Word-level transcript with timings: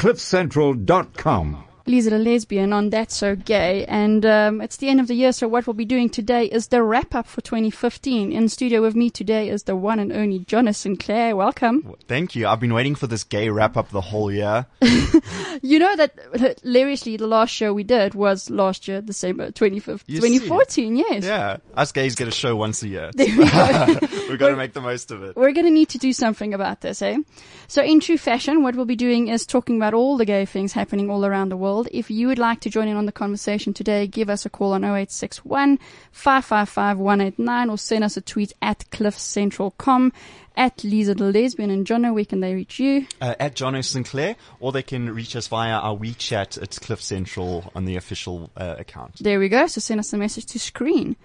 cliffcentral.com. 0.00 1.69
Lisa 1.86 2.10
the 2.10 2.18
lesbian 2.18 2.72
on 2.72 2.90
That's 2.90 3.16
So 3.16 3.36
Gay. 3.36 3.84
And 3.86 4.24
um, 4.26 4.60
it's 4.60 4.76
the 4.76 4.88
end 4.88 5.00
of 5.00 5.08
the 5.08 5.14
year, 5.14 5.32
so 5.32 5.48
what 5.48 5.66
we'll 5.66 5.74
be 5.74 5.84
doing 5.84 6.08
today 6.08 6.46
is 6.46 6.68
the 6.68 6.82
wrap 6.82 7.14
up 7.14 7.26
for 7.26 7.40
2015. 7.40 8.32
In 8.32 8.48
studio 8.48 8.82
with 8.82 8.94
me 8.94 9.10
today 9.10 9.48
is 9.48 9.64
the 9.64 9.76
one 9.76 9.98
and 9.98 10.12
only 10.12 10.40
Jonas 10.40 10.78
Sinclair. 10.78 11.34
Welcome. 11.36 11.94
Thank 12.08 12.36
you. 12.36 12.46
I've 12.46 12.60
been 12.60 12.74
waiting 12.74 12.94
for 12.94 13.06
this 13.06 13.24
gay 13.24 13.48
wrap 13.48 13.76
up 13.76 13.90
the 13.90 14.00
whole 14.00 14.30
year. 14.30 14.66
you 15.62 15.78
know 15.78 15.96
that 15.96 16.14
hilariously, 16.62 17.16
the 17.16 17.26
last 17.26 17.50
show 17.52 17.72
we 17.72 17.84
did 17.84 18.14
was 18.14 18.50
last 18.50 18.88
year, 18.88 19.00
December 19.00 19.50
2015, 19.50 20.16
2014. 20.16 20.96
Yes. 20.96 21.24
Yeah. 21.24 21.58
Us 21.74 21.92
gays 21.92 22.14
get 22.14 22.28
a 22.28 22.32
show 22.32 22.56
once 22.56 22.82
a 22.82 22.88
year. 22.88 23.10
There 23.20 23.36
we 23.36 23.44
go. 23.50 23.98
We're 24.28 24.38
going 24.38 24.52
to 24.52 24.56
make 24.56 24.72
the 24.72 24.80
most 24.80 25.10
of 25.10 25.22
it. 25.22 25.36
We're 25.36 25.52
going 25.52 25.66
to 25.66 25.70
need 25.72 25.90
to 25.90 25.98
do 25.98 26.12
something 26.12 26.54
about 26.54 26.80
this, 26.80 27.02
eh? 27.02 27.18
So 27.68 27.82
in 27.82 28.00
true 28.00 28.16
fashion, 28.16 28.62
what 28.62 28.74
we'll 28.74 28.86
be 28.86 28.96
doing 28.96 29.28
is 29.28 29.44
talking 29.44 29.76
about 29.76 29.92
all 29.92 30.16
the 30.16 30.24
gay 30.24 30.46
things 30.46 30.72
happening 30.72 31.10
all 31.10 31.26
around 31.26 31.50
the 31.50 31.56
world. 31.56 31.79
If 31.90 32.10
you 32.10 32.28
would 32.28 32.38
like 32.38 32.60
to 32.60 32.70
join 32.70 32.88
in 32.88 32.96
on 32.96 33.06
the 33.06 33.12
conversation 33.12 33.72
today, 33.72 34.06
give 34.06 34.30
us 34.30 34.46
a 34.46 34.50
call 34.50 34.72
on 34.72 34.84
0861 34.84 35.78
555 36.12 36.98
189 36.98 37.70
or 37.70 37.78
send 37.78 38.04
us 38.04 38.16
a 38.16 38.20
tweet 38.20 38.52
at 38.60 38.84
cliffcentral.com 38.90 40.12
at 40.56 40.84
Lisa 40.84 41.14
the 41.14 41.24
Lesbian 41.24 41.70
and 41.70 41.86
Jono. 41.86 42.14
Where 42.14 42.24
can 42.24 42.40
they 42.40 42.54
reach 42.54 42.78
you? 42.78 43.06
Uh, 43.20 43.34
at 43.38 43.54
Jono 43.54 43.84
Sinclair, 43.84 44.36
or 44.58 44.72
they 44.72 44.82
can 44.82 45.14
reach 45.14 45.36
us 45.36 45.48
via 45.48 45.72
our 45.72 45.96
WeChat. 45.96 46.60
It's 46.62 46.78
Cliff 46.78 47.02
Central 47.02 47.70
on 47.74 47.84
the 47.84 47.96
official 47.96 48.50
uh, 48.56 48.76
account. 48.78 49.16
There 49.20 49.38
we 49.38 49.48
go. 49.48 49.66
So 49.66 49.80
send 49.80 50.00
us 50.00 50.12
a 50.12 50.18
message 50.18 50.46
to 50.46 50.58
screen. 50.58 51.16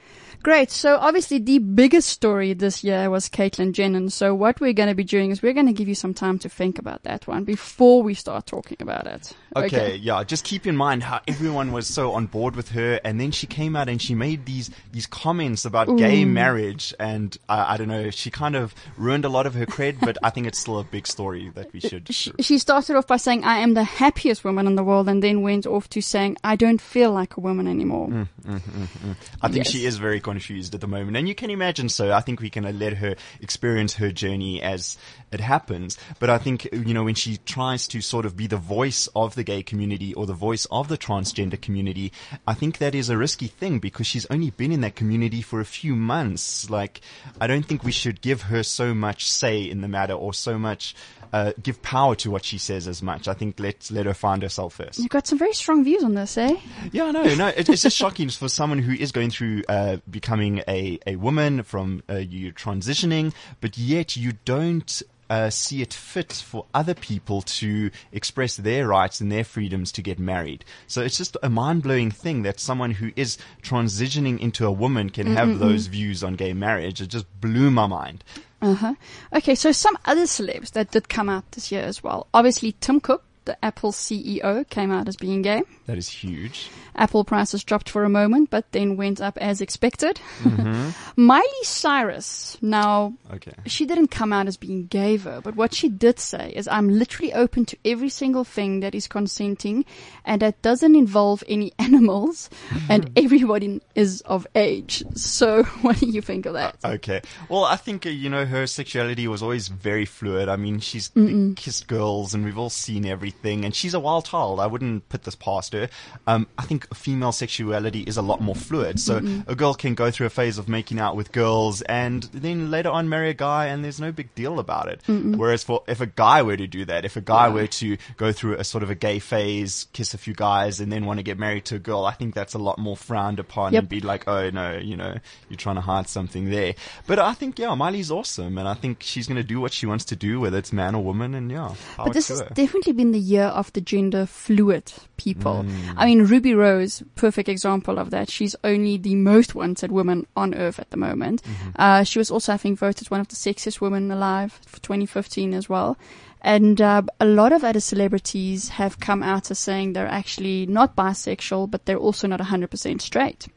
Great. 0.44 0.70
So 0.70 0.98
obviously 0.98 1.40
the 1.40 1.58
biggest 1.58 2.10
story 2.10 2.54
this 2.54 2.84
year 2.84 3.10
was 3.10 3.30
Caitlyn 3.30 3.72
Jenner. 3.72 4.10
So 4.10 4.36
what 4.36 4.62
we're 4.62 4.74
going 4.74 4.90
to 4.90 4.96
be 4.96 5.04
doing 5.04 5.32
is 5.32 5.42
we're 5.42 5.54
going 5.54 5.66
to 5.66 5.74
give 5.74 5.88
you 5.88 5.96
some 5.96 6.14
time 6.14 6.38
to 6.40 6.50
think 6.50 6.78
about 6.78 7.04
that 7.04 7.26
one 7.26 7.46
before 7.46 8.04
we 8.04 8.14
start 8.14 8.46
talking 8.46 8.78
about 8.80 9.08
it. 9.08 9.34
Okay, 9.56 9.66
okay, 9.66 9.96
yeah. 9.96 10.24
Just 10.24 10.44
keep 10.44 10.68
in 10.68 10.76
mind 10.76 11.02
how 11.02 11.22
everyone 11.28 11.72
was 11.72 11.88
so 11.88 12.12
on 12.12 12.28
board 12.28 12.56
with 12.56 12.70
her, 12.70 13.00
and 13.04 13.20
then 13.20 13.32
she 13.32 13.48
came 13.48 13.76
out 13.76 13.90
and 13.90 14.02
she 14.02 14.14
made 14.14 14.46
these 14.46 14.70
these 14.92 15.08
comments 15.08 15.66
about 15.66 15.88
Ooh. 15.88 15.98
gay 15.98 16.26
marriage, 16.26 16.94
and 17.00 17.38
uh, 17.48 17.66
I 17.68 17.78
don't 17.78 17.88
know, 17.88 18.10
she 18.10 18.30
kind 18.30 18.56
of 18.56 18.76
ruined 18.98 19.15
a 19.24 19.30
lot 19.30 19.46
of 19.46 19.54
her 19.54 19.66
cred, 19.66 20.00
but 20.02 20.18
I 20.24 20.30
think 20.30 20.48
it's 20.48 20.60
still 20.60 20.80
a 20.80 20.84
big 20.84 21.08
story 21.08 21.52
that 21.56 21.72
we 21.72 21.80
should. 21.80 22.14
She, 22.14 22.32
she 22.42 22.58
started 22.58 22.98
off 22.98 23.08
by 23.08 23.18
saying, 23.18 23.44
"I 23.46 23.60
am 23.60 23.74
the 23.74 23.84
happiest 23.84 24.44
woman 24.44 24.68
in 24.68 24.76
the 24.76 24.84
world," 24.84 25.08
and 25.08 25.24
then 25.24 25.42
went 25.42 25.66
off 25.66 25.90
to 25.92 26.02
saying, 26.02 26.38
"I 26.44 26.56
don't 26.56 26.82
feel 26.82 27.12
like 27.12 27.38
a 27.38 27.40
woman 27.40 27.68
anymore." 27.68 28.08
Mm, 28.08 28.28
mm, 28.44 28.60
mm, 28.60 28.88
mm. 28.88 29.16
I 29.42 29.48
think 29.48 29.66
yes. 29.66 29.72
she 29.72 29.86
is 29.86 29.98
very 29.98 30.20
confused 30.20 30.76
at 30.76 30.82
the 30.82 30.88
moment, 30.88 31.16
and 31.16 31.28
you 31.28 31.36
can 31.36 31.50
imagine. 31.50 31.88
So 31.88 32.12
I 32.12 32.22
think 32.22 32.42
we 32.42 32.50
can 32.50 32.64
let 32.78 32.94
her 32.94 33.16
experience 33.40 33.96
her 33.96 34.12
journey 34.12 34.62
as 34.62 34.98
it 35.32 35.40
happens. 35.40 35.98
But 36.20 36.30
I 36.30 36.38
think 36.38 36.68
you 36.74 36.94
know 36.94 37.04
when 37.04 37.16
she 37.16 37.38
tries 37.38 37.88
to 37.90 38.02
sort 38.02 38.26
of 38.26 38.36
be 38.36 38.48
the 38.48 38.58
voice 38.58 39.08
of 39.16 39.36
the 39.36 39.44
gay 39.44 39.64
community 39.64 40.14
or 40.14 40.26
the 40.26 40.34
voice 40.34 40.66
of 40.72 40.88
the 40.88 40.98
transgender 40.98 41.60
community, 41.62 42.12
I 42.48 42.54
think 42.54 42.80
that 42.80 42.96
is 42.96 43.10
a 43.10 43.18
risky 43.18 43.48
thing 43.48 43.80
because 43.80 44.08
she's 44.08 44.26
only 44.30 44.50
been 44.50 44.72
in 44.72 44.82
that 44.82 44.96
community 44.96 45.42
for 45.42 45.60
a 45.60 45.66
few 45.66 45.96
months. 45.96 46.70
Like, 46.70 47.02
I 47.40 47.48
don't 47.48 47.66
think 47.66 47.84
we 47.84 47.92
should 47.92 48.22
give 48.22 48.44
her 48.44 48.64
so 48.64 48.94
much 48.94 49.05
say 49.14 49.62
in 49.62 49.82
the 49.82 49.88
matter 49.88 50.14
or 50.14 50.34
so 50.34 50.58
much 50.58 50.96
uh, 51.34 51.52
give 51.62 51.82
power 51.82 52.16
to 52.16 52.32
what 52.32 52.46
she 52.46 52.58
says 52.58 52.88
as 52.88 53.02
much. 53.02 53.28
I 53.28 53.34
think 53.34 53.60
let's 53.60 53.92
let 53.92 54.06
her 54.06 54.14
find 54.14 54.42
herself 54.42 54.76
first. 54.76 55.00
You've 55.00 55.10
got 55.10 55.28
some 55.28 55.38
very 55.38 55.54
strong 55.54 55.84
views 55.84 56.04
on 56.04 56.14
this, 56.14 56.38
eh? 56.38 56.56
Yeah, 56.92 57.12
no, 57.12 57.24
no. 57.36 57.48
It, 57.48 57.68
it's 57.68 57.82
just 57.82 57.98
shocking 57.98 58.30
for 58.30 58.48
someone 58.48 58.80
who 58.80 58.94
is 58.94 59.12
going 59.12 59.32
through 59.32 59.64
uh, 59.68 59.98
becoming 60.10 60.64
a, 60.68 61.00
a 61.06 61.18
woman 61.18 61.64
from 61.64 62.04
uh, 62.10 62.16
you 62.16 62.54
transitioning, 62.54 63.34
but 63.60 63.78
yet 63.78 64.16
you 64.16 64.34
don't 64.46 65.04
uh, 65.30 65.50
see 65.50 65.82
it 65.82 65.94
fit 65.94 66.32
for 66.32 66.66
other 66.74 66.94
people 66.94 67.42
to 67.42 67.90
express 68.12 68.58
their 68.58 68.88
rights 68.88 69.20
and 69.20 69.32
their 69.32 69.44
freedoms 69.44 69.92
to 69.92 70.02
get 70.02 70.20
married. 70.20 70.64
So 70.88 71.02
it's 71.02 71.18
just 71.18 71.36
a 71.42 71.50
mind 71.50 71.84
blowing 71.84 72.12
thing 72.12 72.44
that 72.44 72.60
someone 72.60 72.92
who 72.92 73.12
is 73.16 73.38
transitioning 73.62 74.40
into 74.40 74.66
a 74.66 74.72
woman 74.72 75.10
can 75.10 75.28
Mm-mm-mm. 75.28 75.36
have 75.36 75.60
those 75.60 75.88
views 75.88 76.24
on 76.24 76.36
gay 76.36 76.54
marriage. 76.54 77.02
It 77.02 77.08
just 77.08 77.26
blew 77.42 77.72
my 77.72 77.88
mind. 77.88 78.24
Uh 78.66 78.74
huh. 78.74 78.96
Okay, 79.32 79.54
so 79.54 79.72
some 79.72 79.96
other 80.06 80.24
celebs 80.24 80.72
that 80.72 80.90
did 80.90 81.08
come 81.08 81.30
out 81.30 81.52
this 81.52 81.72
year 81.72 81.84
as 81.84 82.02
well. 82.04 82.26
Obviously, 82.34 82.72
Tim 82.72 83.00
Cook, 83.00 83.24
the 83.46 83.64
Apple 83.64 83.92
CEO, 83.92 84.68
came 84.70 84.92
out 84.92 85.08
as 85.08 85.16
being 85.16 85.42
gay. 85.42 85.64
That 85.86 85.98
is 85.98 86.10
huge. 86.10 86.70
Apple 86.96 87.24
prices 87.24 87.64
dropped 87.64 87.90
for 87.90 88.04
a 88.04 88.10
moment, 88.10 88.50
but 88.50 88.72
then 88.72 88.98
went 88.98 89.22
up 89.22 89.38
as 89.40 89.62
expected. 89.62 90.20
Mm-hmm. 90.42 90.90
Miley 91.22 91.64
Cyrus, 91.64 92.58
now, 92.62 93.14
okay. 93.34 93.54
she 93.66 93.86
didn't 93.86 94.08
come 94.08 94.32
out 94.32 94.48
as 94.48 94.58
being 94.58 94.88
gay 94.88 95.18
though, 95.18 95.42
but 95.42 95.56
what 95.56 95.74
she 95.74 95.90
did 95.90 96.20
say 96.20 96.54
is, 96.56 96.68
I'm 96.68 96.90
literally 96.90 97.34
open 97.34 97.66
to 97.66 97.78
every 97.86 98.10
single 98.10 98.44
thing 98.44 98.80
that 98.80 98.96
is 98.96 99.08
consenting 99.08 99.86
and 100.24 100.42
that 100.42 100.62
doesn't 100.62 100.96
involve 100.96 101.44
any 101.48 101.74
animals 101.80 102.50
and 102.90 103.12
everybody 103.16 103.82
is 103.94 104.22
of 104.22 104.48
age. 104.56 105.04
So 105.16 105.64
what 105.82 105.98
do 105.98 106.08
you 106.08 106.22
think 106.22 106.46
of 106.46 106.54
that? 106.54 106.78
Uh, 106.84 106.90
okay. 106.94 107.22
Well, 107.50 107.66
I 107.66 107.76
think, 107.76 108.06
uh, 108.06 108.10
you 108.10 108.30
know, 108.30 108.46
her 108.46 108.68
sexuality 108.68 109.28
was 109.28 109.44
always 109.44 109.68
very 109.68 110.06
fluid. 110.06 110.50
I 110.50 110.56
mean, 110.56 110.80
she's 110.80 111.12
kissed 111.56 111.88
girls 111.88 112.34
and 112.34 112.46
we've 112.46 112.58
all 112.58 112.70
seen 112.70 113.06
everything 113.06 113.35
and 113.44 113.76
she's 113.76 113.94
a 113.94 114.00
wild 114.00 114.26
child. 114.26 114.60
I 114.60 114.68
wouldn't 114.68 115.08
put 115.10 115.24
this 115.24 115.36
past 115.36 115.74
her. 115.74 115.90
Um, 116.28 116.48
I 116.58 116.64
think 116.64 116.94
female 116.96 117.32
sexuality 117.32 118.02
is 118.02 118.18
a 118.18 118.22
lot 118.22 118.42
more 118.42 118.56
fluid. 118.56 119.00
So 119.00 119.20
mm-hmm. 119.20 119.50
a 119.50 119.56
girl 119.56 119.74
can 119.74 119.94
go 119.94 120.12
through 120.12 120.28
a 120.28 120.32
phase 120.32 120.58
of 120.58 120.68
making 120.68 121.00
out 121.00 121.16
with 121.16 121.32
girls 121.32 121.82
and 121.84 122.24
then 122.34 122.72
later 122.72 122.90
on 122.90 123.10
marry 123.10 123.30
a 123.30 123.34
guy 123.34 123.68
and 123.68 123.84
there's 123.84 124.00
no 124.00 124.12
big 124.12 124.34
deal 124.36 124.60
about 124.60 124.88
it. 124.88 125.02
Mm-hmm. 125.08 125.36
Whereas 125.36 125.64
for 125.64 125.84
if 125.88 126.02
a 126.02 126.06
guy 126.06 126.42
were 126.42 126.58
to 126.58 126.68
do 126.68 126.86
that, 126.86 127.06
if 127.06 127.16
a 127.16 127.22
guy 127.22 127.48
yeah. 127.48 127.54
were 127.54 127.68
to 127.68 127.98
go 128.18 128.32
through 128.32 128.56
a 128.56 128.64
sort 128.64 128.84
of 128.84 128.90
a 128.90 128.96
gay 128.96 129.20
phase, 129.20 129.88
kiss 129.94 130.14
a 130.14 130.18
few 130.18 130.34
guys 130.34 130.80
and 130.80 130.92
then 130.92 131.06
want 131.06 131.20
to 131.20 131.24
get 131.24 131.38
married 131.38 131.66
to 131.66 131.76
a 131.76 131.80
girl, 131.80 132.06
I 132.06 132.14
think 132.14 132.34
that's 132.34 132.54
a 132.54 132.60
lot 132.60 132.78
more 132.80 132.98
frowned 132.98 133.40
upon 133.40 133.74
yep. 133.74 133.82
and 133.82 133.90
be 133.90 134.02
like, 134.02 134.28
oh 134.28 134.50
no, 134.50 134.78
you 134.78 134.98
know, 134.98 135.16
you're 135.50 135.58
trying 135.58 135.76
to 135.76 135.82
hide 135.82 136.08
something 136.08 136.50
there. 136.50 136.76
But 137.08 137.20
I 137.20 137.34
think, 137.34 137.60
yeah, 137.60 137.76
Miley's 137.76 138.12
awesome 138.12 138.58
and 138.58 138.68
I 138.68 138.74
think 138.74 139.04
she's 139.04 139.28
going 139.28 139.38
to 139.38 139.44
do 139.44 139.60
what 139.60 139.74
she 139.74 139.86
wants 139.86 140.06
to 140.06 140.16
do, 140.16 140.40
whether 140.40 140.58
it's 140.58 140.74
man 140.74 140.96
or 140.96 141.04
woman 141.04 141.34
and 141.36 141.52
yeah. 141.52 141.74
But 141.98 142.14
this 142.14 142.30
has 142.30 142.42
definitely 142.54 142.94
been 142.94 143.12
the 143.12 143.20
year 143.26 143.46
of 143.46 143.72
the 143.74 143.82
gender 143.82 144.26
fluid 144.26 144.92
people. 145.18 145.64
Mm. 145.64 145.94
I 145.98 146.06
mean, 146.06 146.26
Ruby 146.26 146.54
Rose 146.54 147.04
perfect 147.16 147.50
example 147.50 148.00
of 148.00 148.12
that. 148.12 148.30
She's 148.30 148.56
only 148.64 148.98
the 148.98 149.16
most 149.16 149.56
wanted 149.56 149.92
woman 149.92 150.28
on 150.36 150.54
earth 150.54 150.80
at 150.80 150.92
the 150.92 150.98
moment. 150.98 151.42
Mm-hmm. 151.44 151.70
Uh, 151.76 152.04
she 152.04 152.20
was 152.20 152.32
also, 152.32 152.54
I 152.54 152.58
think, 152.58 152.80
voted 152.80 153.10
one 153.10 153.20
of 153.20 153.28
the 153.28 153.36
sexiest 153.36 153.82
women 153.82 154.12
alive 154.12 154.60
for 154.66 154.80
2015 154.82 155.54
as 155.54 155.68
well. 155.70 155.98
And 156.42 156.80
uh, 156.80 157.02
a 157.20 157.26
lot 157.26 157.54
of 157.54 157.64
other 157.64 157.80
celebrities 157.80 158.70
have 158.70 159.00
come 159.00 159.24
out 159.24 159.50
as 159.50 159.58
saying 159.58 159.94
they're 159.94 160.08
actually 160.08 160.68
not 160.68 160.96
bisexual, 160.96 161.72
but 161.72 161.86
they're 161.86 161.98
also 161.98 162.28
not 162.28 162.40
100% 162.40 163.02
straight. 163.02 163.48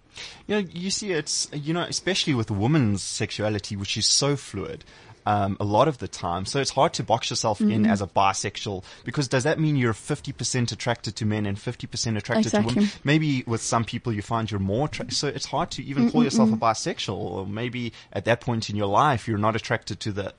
You 0.47 0.55
know, 0.55 0.69
you 0.73 0.91
see, 0.91 1.13
it's, 1.13 1.49
you 1.53 1.75
know, 1.75 1.83
especially 1.83 2.35
with 2.35 2.51
women's 2.51 3.03
sexuality, 3.03 3.77
which 3.77 3.97
is 3.97 4.07
so 4.07 4.37
fluid 4.37 4.85
um, 5.29 5.59
a 5.61 5.65
lot 5.65 5.89
of 5.89 5.99
the 5.99 6.09
time. 6.09 6.47
So 6.47 6.59
it's 6.59 6.71
hard 6.71 6.95
to 6.95 7.03
box 7.03 7.29
yourself 7.29 7.59
mm-hmm. 7.59 7.71
in 7.71 7.87
as 7.87 8.01
a 8.01 8.07
bisexual 8.07 8.83
because 9.05 9.29
does 9.29 9.45
that 9.45 9.61
mean 9.61 9.77
you're 9.77 9.93
50% 9.93 10.73
attracted 10.73 11.17
to 11.17 11.27
men 11.27 11.45
and 11.45 11.59
50% 11.59 12.17
attracted 12.17 12.47
exactly. 12.47 12.73
to 12.73 12.81
women? 12.81 12.93
Maybe 13.05 13.45
with 13.47 13.61
some 13.61 13.85
people 13.85 14.11
you 14.11 14.23
find 14.23 14.51
you're 14.51 14.59
more 14.59 14.87
attracted. 14.87 15.15
So 15.17 15.29
it's 15.29 15.45
hard 15.45 15.71
to 15.73 15.85
even 15.85 16.11
call 16.11 16.25
yourself 16.25 16.51
a 16.51 16.57
bisexual 16.57 17.19
or 17.19 17.47
maybe 17.47 17.93
at 18.11 18.25
that 18.25 18.41
point 18.41 18.71
in 18.71 18.77
your 18.77 18.87
life 18.87 19.29
you're 19.29 19.37
not 19.37 19.55
attracted 19.55 20.01
to 20.01 20.13
the 20.13 20.33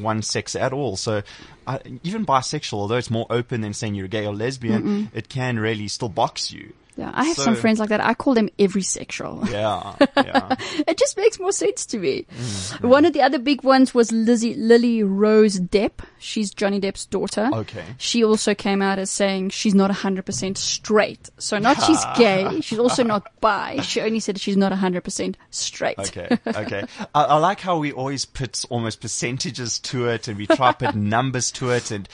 one 0.00 0.22
sex 0.22 0.54
at 0.54 0.72
all. 0.72 0.96
So 0.96 1.22
uh, 1.66 1.80
even 2.04 2.24
bisexual, 2.24 2.74
although 2.74 2.98
it's 2.98 3.10
more 3.10 3.26
open 3.30 3.62
than 3.62 3.74
saying 3.74 3.96
you're 3.96 4.06
gay 4.06 4.26
or 4.26 4.34
lesbian, 4.34 4.82
Mm-mm. 4.82 5.08
it 5.12 5.28
can 5.28 5.58
really 5.58 5.88
still 5.88 6.08
box 6.08 6.52
you. 6.52 6.72
Yeah, 6.96 7.10
I 7.12 7.24
have 7.24 7.36
so, 7.36 7.42
some 7.42 7.56
friends 7.56 7.78
like 7.78 7.90
that. 7.90 8.00
I 8.00 8.14
call 8.14 8.34
them 8.34 8.48
every 8.58 8.82
sexual. 8.82 9.46
Yeah, 9.50 9.96
yeah. 10.16 10.56
it 10.86 10.96
just 10.96 11.16
makes 11.18 11.38
more 11.38 11.52
sense 11.52 11.84
to 11.86 11.98
me. 11.98 12.24
Mm-hmm. 12.34 12.88
One 12.88 13.04
of 13.04 13.12
the 13.12 13.20
other 13.20 13.38
big 13.38 13.62
ones 13.62 13.92
was 13.92 14.10
Lizzie 14.12 14.54
Lily 14.54 15.02
Rose 15.02 15.60
Depp. 15.60 16.00
She's 16.18 16.54
Johnny 16.54 16.80
Depp's 16.80 17.04
daughter. 17.04 17.50
Okay. 17.52 17.84
She 17.98 18.24
also 18.24 18.54
came 18.54 18.80
out 18.80 18.98
as 18.98 19.10
saying 19.10 19.50
she's 19.50 19.74
not 19.74 19.90
100% 19.90 20.56
straight. 20.56 21.28
So 21.36 21.58
not 21.58 21.82
she's 21.82 22.02
gay. 22.16 22.62
She's 22.62 22.78
also 22.78 23.02
not 23.02 23.30
bi. 23.40 23.80
She 23.82 24.00
only 24.00 24.20
said 24.20 24.40
she's 24.40 24.56
not 24.56 24.72
100% 24.72 25.34
straight. 25.50 25.98
Okay. 25.98 26.38
Okay. 26.46 26.84
I, 27.14 27.24
I, 27.24 27.36
like 27.36 27.60
how 27.60 27.76
we 27.78 27.92
always 27.92 28.24
put 28.24 28.64
almost 28.70 29.02
percentages 29.02 29.78
to 29.80 30.08
it 30.08 30.28
and 30.28 30.38
we 30.38 30.46
try 30.46 30.72
to 30.72 30.86
put 30.86 30.94
numbers 30.96 31.52
to 31.52 31.70
it. 31.70 31.90
And 31.90 32.08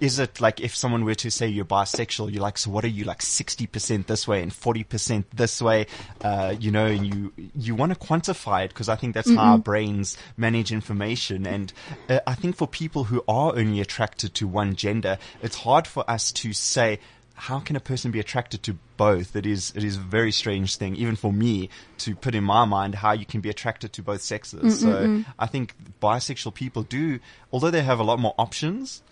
is 0.00 0.20
it 0.20 0.40
like 0.40 0.60
if 0.60 0.76
someone 0.76 1.04
were 1.04 1.16
to 1.16 1.30
say 1.30 1.48
you're 1.48 1.64
bisexual, 1.64 2.32
you're 2.32 2.42
like, 2.42 2.58
so 2.58 2.70
what 2.70 2.84
are 2.84 2.88
you 2.88 3.02
like 3.02 3.18
60% 3.20 4.06
this 4.06 4.27
way 4.28 4.42
and 4.42 4.52
40% 4.52 5.24
this 5.34 5.60
way, 5.60 5.86
uh, 6.22 6.54
you 6.58 6.70
know, 6.70 6.86
and 6.86 7.06
you, 7.06 7.32
you 7.56 7.74
want 7.74 7.92
to 7.92 7.98
quantify 7.98 8.64
it 8.64 8.68
because 8.68 8.88
I 8.88 8.96
think 8.96 9.14
that's 9.14 9.28
mm 9.28 9.38
how 9.38 9.52
our 9.52 9.58
brains 9.58 10.16
manage 10.36 10.72
information. 10.72 11.46
And 11.46 11.72
uh, 12.08 12.18
I 12.26 12.34
think 12.34 12.56
for 12.56 12.66
people 12.66 13.04
who 13.04 13.22
are 13.28 13.54
only 13.54 13.80
attracted 13.80 14.34
to 14.34 14.48
one 14.48 14.74
gender, 14.74 15.16
it's 15.42 15.54
hard 15.54 15.86
for 15.86 16.08
us 16.10 16.32
to 16.32 16.52
say, 16.52 16.98
how 17.38 17.60
can 17.60 17.76
a 17.76 17.80
person 17.80 18.10
be 18.10 18.18
attracted 18.18 18.64
to 18.64 18.76
both? 18.96 19.36
It 19.36 19.46
is 19.46 19.72
it 19.76 19.84
is 19.84 19.96
a 19.96 20.00
very 20.00 20.32
strange 20.32 20.76
thing, 20.76 20.96
even 20.96 21.14
for 21.14 21.32
me, 21.32 21.70
to 21.98 22.16
put 22.16 22.34
in 22.34 22.42
my 22.42 22.64
mind 22.64 22.96
how 22.96 23.12
you 23.12 23.24
can 23.24 23.40
be 23.40 23.48
attracted 23.48 23.92
to 23.92 24.02
both 24.02 24.22
sexes. 24.22 24.82
Mm-mm-mm. 24.82 25.24
So 25.24 25.30
I 25.38 25.46
think 25.46 25.74
bisexual 26.02 26.54
people 26.54 26.82
do, 26.82 27.20
although 27.52 27.70
they 27.70 27.82
have 27.82 28.00
a 28.00 28.02
lot 28.02 28.18
more 28.18 28.34
options, 28.38 29.02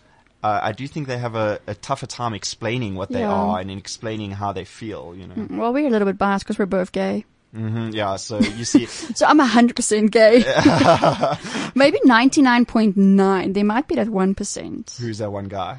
uh, 0.47 0.61
I 0.71 0.73
do 0.73 0.87
think 0.87 1.07
they 1.09 1.19
have 1.19 1.35
a, 1.35 1.59
a 1.67 1.75
tougher 1.75 2.07
time 2.07 2.33
explaining 2.35 2.95
what 2.95 3.11
they 3.11 3.21
Yeah. 3.21 3.33
are 3.33 3.59
and 3.61 3.71
in 3.71 3.79
explaining 3.79 4.31
how 4.33 4.53
they 4.53 4.65
feel. 4.65 5.15
You 5.19 5.27
know. 5.29 5.47
Well, 5.61 5.73
we're 5.73 5.87
a 5.89 5.91
little 5.91 6.07
bit 6.07 6.19
biased 6.19 6.45
because 6.45 6.59
we're 6.59 6.67
both 6.67 6.93
gay. 6.93 7.25
hmm 7.55 7.91
Yeah. 7.93 8.17
So 8.17 8.39
you 8.41 8.65
see, 8.65 8.87
So 9.19 9.27
I'm 9.27 9.39
100% 9.39 10.11
gay. 10.11 10.45
Maybe 11.75 11.99
99.9. 12.05 13.55
There 13.55 13.65
might 13.65 13.89
be 13.89 13.95
that 13.97 14.09
1%. 14.09 14.99
who's 14.99 15.19
that 15.19 15.31
one 15.33 15.49
guy? 15.49 15.79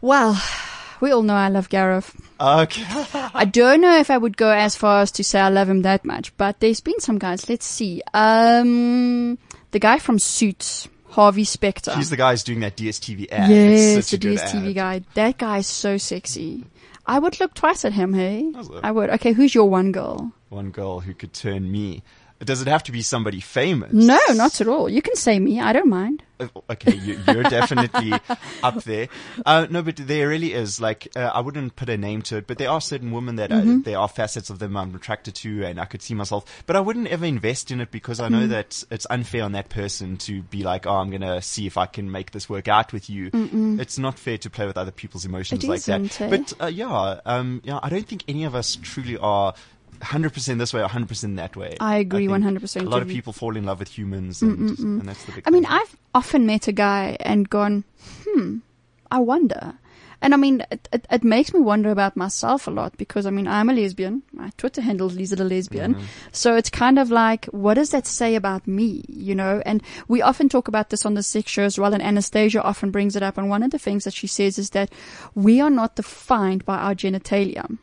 Well, 0.00 0.40
we 1.00 1.10
all 1.10 1.22
know 1.22 1.34
I 1.34 1.48
love 1.48 1.68
Gareth. 1.68 2.14
Okay. 2.40 2.84
I 3.34 3.44
don't 3.44 3.80
know 3.80 3.98
if 3.98 4.10
I 4.10 4.18
would 4.18 4.36
go 4.36 4.50
as 4.50 4.76
far 4.76 5.02
as 5.02 5.10
to 5.12 5.24
say 5.24 5.40
I 5.40 5.48
love 5.48 5.68
him 5.68 5.82
that 5.82 6.04
much, 6.04 6.36
but 6.36 6.60
there's 6.60 6.80
been 6.80 7.00
some 7.00 7.18
guys. 7.18 7.48
Let's 7.48 7.66
see. 7.66 8.02
Um, 8.14 9.38
the 9.72 9.78
guy 9.80 9.98
from 9.98 10.18
Suits, 10.18 10.88
Harvey 11.10 11.44
Specter. 11.44 11.94
He's 11.94 12.10
the 12.10 12.16
guy 12.16 12.32
who's 12.32 12.44
doing 12.44 12.60
that 12.60 12.76
DSTV 12.76 13.28
ad. 13.30 13.50
It's 13.50 13.50
yes, 13.50 14.10
the 14.10 14.16
a 14.16 14.20
good 14.20 14.38
DSTV 14.38 14.68
ad. 14.68 14.74
guy. 14.74 15.02
That 15.14 15.38
guy 15.38 15.58
is 15.58 15.66
so 15.66 15.96
sexy. 15.96 16.64
I 17.06 17.18
would 17.18 17.40
look 17.40 17.54
twice 17.54 17.84
at 17.84 17.94
him, 17.94 18.12
hey? 18.12 18.52
I 18.82 18.92
would. 18.92 19.08
Okay, 19.10 19.32
who's 19.32 19.54
your 19.54 19.68
one 19.70 19.92
girl? 19.92 20.32
One 20.50 20.70
girl 20.70 21.00
who 21.00 21.14
could 21.14 21.32
turn 21.32 21.72
me. 21.72 22.02
Does 22.44 22.62
it 22.62 22.68
have 22.68 22.84
to 22.84 22.92
be 22.92 23.02
somebody 23.02 23.40
famous? 23.40 23.92
No, 23.92 24.18
not 24.34 24.60
at 24.60 24.68
all. 24.68 24.88
You 24.88 25.02
can 25.02 25.16
say 25.16 25.38
me. 25.40 25.60
I 25.60 25.72
don't 25.72 25.88
mind. 25.88 26.22
Uh, 26.38 26.46
Okay, 26.70 26.94
you, 26.94 27.18
you're 27.26 27.42
definitely 27.42 28.12
up 28.62 28.84
there. 28.84 29.08
Uh, 29.44 29.66
no, 29.68 29.82
but 29.82 29.96
there 29.96 30.28
really 30.28 30.52
is 30.52 30.80
like 30.80 31.08
uh, 31.16 31.20
I 31.34 31.40
wouldn't 31.40 31.74
put 31.74 31.88
a 31.88 31.96
name 31.96 32.22
to 32.22 32.36
it, 32.36 32.46
but 32.46 32.58
there 32.58 32.70
are 32.70 32.80
certain 32.80 33.10
women 33.10 33.36
that 33.36 33.50
Mm-hmm. 33.50 33.78
I, 33.78 33.82
there 33.82 33.98
are 33.98 34.06
facets 34.06 34.50
of 34.50 34.60
them 34.60 34.76
I'm 34.76 34.94
attracted 34.94 35.34
to, 35.36 35.64
and 35.64 35.80
I 35.80 35.84
could 35.86 36.00
see 36.00 36.14
myself. 36.14 36.44
But 36.66 36.76
I 36.76 36.80
wouldn't 36.80 37.08
ever 37.08 37.24
invest 37.26 37.72
in 37.72 37.80
it 37.80 37.90
because 37.90 38.20
I 38.20 38.28
know 38.28 38.46
Mm. 38.46 38.50
that 38.50 38.84
it's 38.90 39.06
unfair 39.10 39.42
on 39.42 39.52
that 39.52 39.68
person 39.68 40.16
to 40.18 40.42
be 40.42 40.62
like, 40.62 40.86
oh, 40.86 40.94
I'm 40.96 41.10
gonna 41.10 41.42
see 41.42 41.66
if 41.66 41.76
I 41.76 41.86
can 41.86 42.12
make 42.12 42.30
this 42.30 42.48
work 42.48 42.68
out 42.68 42.92
with 42.92 43.10
you. 43.10 43.30
It's 43.80 43.98
not 43.98 44.16
fair 44.18 44.38
to 44.38 44.48
play 44.50 44.66
with 44.66 44.78
other 44.78 44.92
people's 44.92 45.24
emotions 45.24 45.64
It 45.64 45.68
like 45.68 45.82
that. 45.84 46.20
eh? 46.20 46.28
But 46.30 46.52
uh, 46.62 46.66
yeah, 46.66 47.18
um, 47.26 47.62
yeah, 47.64 47.80
I 47.82 47.88
don't 47.88 48.06
think 48.06 48.22
any 48.28 48.44
of 48.44 48.54
us 48.54 48.76
truly 48.80 49.16
are. 49.18 49.54
100% 50.00 50.58
this 50.58 50.72
way, 50.72 50.82
100% 50.82 51.36
that 51.36 51.56
way. 51.56 51.76
I 51.80 51.96
agree 51.96 52.26
think 52.28 52.44
100%, 52.44 52.80
A 52.82 52.84
lot 52.84 53.02
of 53.02 53.08
people 53.08 53.32
fall 53.32 53.56
in 53.56 53.64
love 53.64 53.78
with 53.78 53.88
humans, 53.96 54.42
and, 54.42 54.78
and 54.78 55.02
that's 55.02 55.24
the 55.24 55.32
big 55.32 55.44
I 55.46 55.50
mean. 55.50 55.66
I've 55.66 55.96
often 56.14 56.46
met 56.46 56.68
a 56.68 56.72
guy 56.72 57.16
and 57.20 57.48
gone, 57.48 57.84
hmm, 58.24 58.58
I 59.10 59.18
wonder. 59.18 59.74
And 60.20 60.34
I 60.34 60.36
mean, 60.36 60.64
it, 60.72 60.88
it, 60.92 61.06
it 61.12 61.22
makes 61.22 61.54
me 61.54 61.60
wonder 61.60 61.90
about 61.90 62.16
myself 62.16 62.66
a 62.66 62.72
lot 62.72 62.96
because 62.96 63.24
I 63.24 63.30
mean, 63.30 63.46
I'm 63.46 63.70
a 63.70 63.72
lesbian. 63.72 64.22
My 64.32 64.50
Twitter 64.56 64.80
handle 64.80 65.06
is 65.06 65.16
Lisa 65.16 65.36
the 65.36 65.44
Lesbian. 65.44 65.94
So 66.32 66.56
it's 66.56 66.70
kind 66.70 66.98
of 66.98 67.12
like, 67.12 67.44
what 67.46 67.74
does 67.74 67.90
that 67.90 68.04
say 68.04 68.34
about 68.34 68.66
me? 68.66 69.04
You 69.08 69.36
know, 69.36 69.62
and 69.64 69.80
we 70.08 70.20
often 70.20 70.48
talk 70.48 70.66
about 70.66 70.90
this 70.90 71.06
on 71.06 71.14
the 71.14 71.22
sex 71.22 71.52
show 71.52 71.62
as 71.62 71.78
well. 71.78 71.94
And 71.94 72.02
Anastasia 72.02 72.60
often 72.60 72.90
brings 72.90 73.14
it 73.14 73.22
up. 73.22 73.38
And 73.38 73.48
one 73.48 73.62
of 73.62 73.70
the 73.70 73.78
things 73.78 74.02
that 74.04 74.14
she 74.14 74.26
says 74.26 74.58
is 74.58 74.70
that 74.70 74.90
we 75.36 75.60
are 75.60 75.70
not 75.70 75.94
defined 75.94 76.64
by 76.64 76.78
our 76.78 76.96
genitalia. 76.96 77.78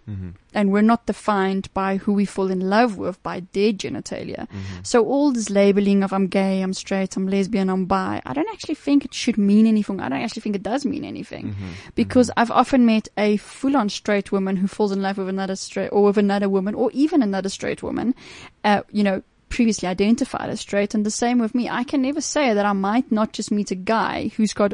And 0.56 0.72
we're 0.72 0.82
not 0.82 1.06
defined 1.06 1.72
by 1.74 1.98
who 1.98 2.14
we 2.14 2.26
fall 2.26 2.50
in 2.50 2.62
love 2.70 2.98
with 2.98 3.22
by 3.22 3.44
their 3.52 3.74
genitalia. 3.74 4.48
Mm-hmm. 4.48 4.80
So 4.84 5.06
all 5.06 5.32
this 5.32 5.50
labeling 5.50 6.02
of 6.02 6.14
I'm 6.14 6.28
gay, 6.28 6.62
I'm 6.62 6.74
straight, 6.74 7.16
I'm 7.16 7.28
lesbian, 7.28 7.70
I'm 7.70 7.86
bi, 7.86 8.22
I 8.26 8.34
don't 8.34 8.50
actually 8.52 8.76
think 8.76 9.06
it 9.06 9.14
should 9.14 9.38
mean 9.38 9.68
anything. 9.68 10.00
I 10.00 10.10
don't 10.10 10.22
actually 10.22 10.42
think 10.42 10.56
it 10.56 10.64
does 10.64 10.86
mean 10.86 11.04
anything. 11.04 11.50
Mm-hmm. 11.50 11.72
Because 11.94 12.30
mm-hmm. 12.30 12.40
I've 12.40 12.52
often 12.52 12.86
met 12.86 13.10
a 13.18 13.38
full 13.38 13.76
on 13.76 13.90
straight 13.90 14.32
woman 14.32 14.56
who 14.56 14.68
falls 14.68 14.92
in 14.92 15.02
love 15.02 15.18
with 15.18 15.30
another 15.30 15.56
straight 15.56 15.90
or 15.90 16.04
with 16.06 16.18
another 16.18 16.50
woman 16.50 16.74
or 16.74 16.90
even 16.94 17.22
another 17.22 17.50
straight 17.50 17.84
woman, 17.84 18.16
uh, 18.64 18.82
you 18.92 19.04
know, 19.04 19.22
previously 19.50 19.88
identified 19.88 20.50
as 20.50 20.62
straight. 20.62 20.94
And 20.94 21.06
the 21.06 21.12
same 21.12 21.40
with 21.40 21.54
me. 21.54 21.70
I 21.70 21.84
can 21.84 22.02
never 22.02 22.22
say 22.22 22.54
that 22.54 22.66
I 22.66 22.74
might 22.74 23.12
not 23.12 23.34
just 23.34 23.52
meet 23.52 23.72
a 23.72 23.76
guy 23.76 24.32
who's 24.36 24.54
got 24.54 24.74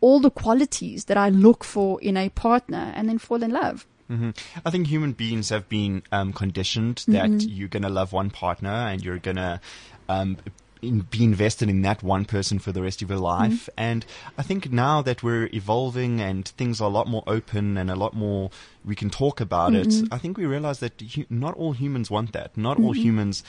all 0.00 0.20
the 0.20 0.30
qualities 0.30 1.06
that 1.06 1.16
I 1.16 1.30
look 1.30 1.64
for 1.64 2.00
in 2.00 2.16
a 2.16 2.28
partner 2.28 2.92
and 2.94 3.08
then 3.08 3.18
fall 3.18 3.42
in 3.42 3.50
love. 3.50 3.86
Hmm 4.08 4.30
I 4.64 4.70
think 4.70 4.86
human 4.86 5.12
beings 5.12 5.48
have 5.50 5.68
been 5.68 6.02
um, 6.12 6.32
conditioned 6.32 7.04
that 7.08 7.28
you're 7.48 7.68
going 7.68 7.82
to 7.82 7.88
love 7.88 8.12
one 8.12 8.30
partner 8.30 8.68
and 8.70 9.02
you're 9.04 9.18
going 9.18 9.36
to 9.36 9.60
um, 10.08 10.36
in, 10.82 11.00
be 11.00 11.24
invested 11.24 11.68
in 11.68 11.82
that 11.82 12.02
one 12.02 12.24
person 12.24 12.58
for 12.58 12.70
the 12.70 12.82
rest 12.82 13.02
of 13.02 13.10
your 13.10 13.18
life. 13.18 13.68
And 13.76 14.04
I 14.38 14.42
think 14.42 14.70
now 14.70 15.02
that 15.02 15.22
we're 15.22 15.48
evolving 15.52 16.20
and 16.20 16.46
things 16.46 16.80
are 16.80 16.88
a 16.88 16.92
lot 16.92 17.08
more 17.08 17.24
open 17.26 17.76
and 17.76 17.90
a 17.90 17.96
lot 17.96 18.14
more, 18.14 18.50
we 18.84 18.94
can 18.94 19.10
talk 19.10 19.40
about 19.40 19.74
it. 19.74 19.86
I 20.12 20.18
think 20.18 20.36
we 20.36 20.46
realize 20.46 20.78
that 20.80 21.00
hu- 21.00 21.24
not 21.30 21.54
all 21.54 21.72
humans 21.72 22.10
want 22.10 22.32
that. 22.32 22.56
Not 22.56 22.78
all 22.78 22.92
humans 22.92 23.42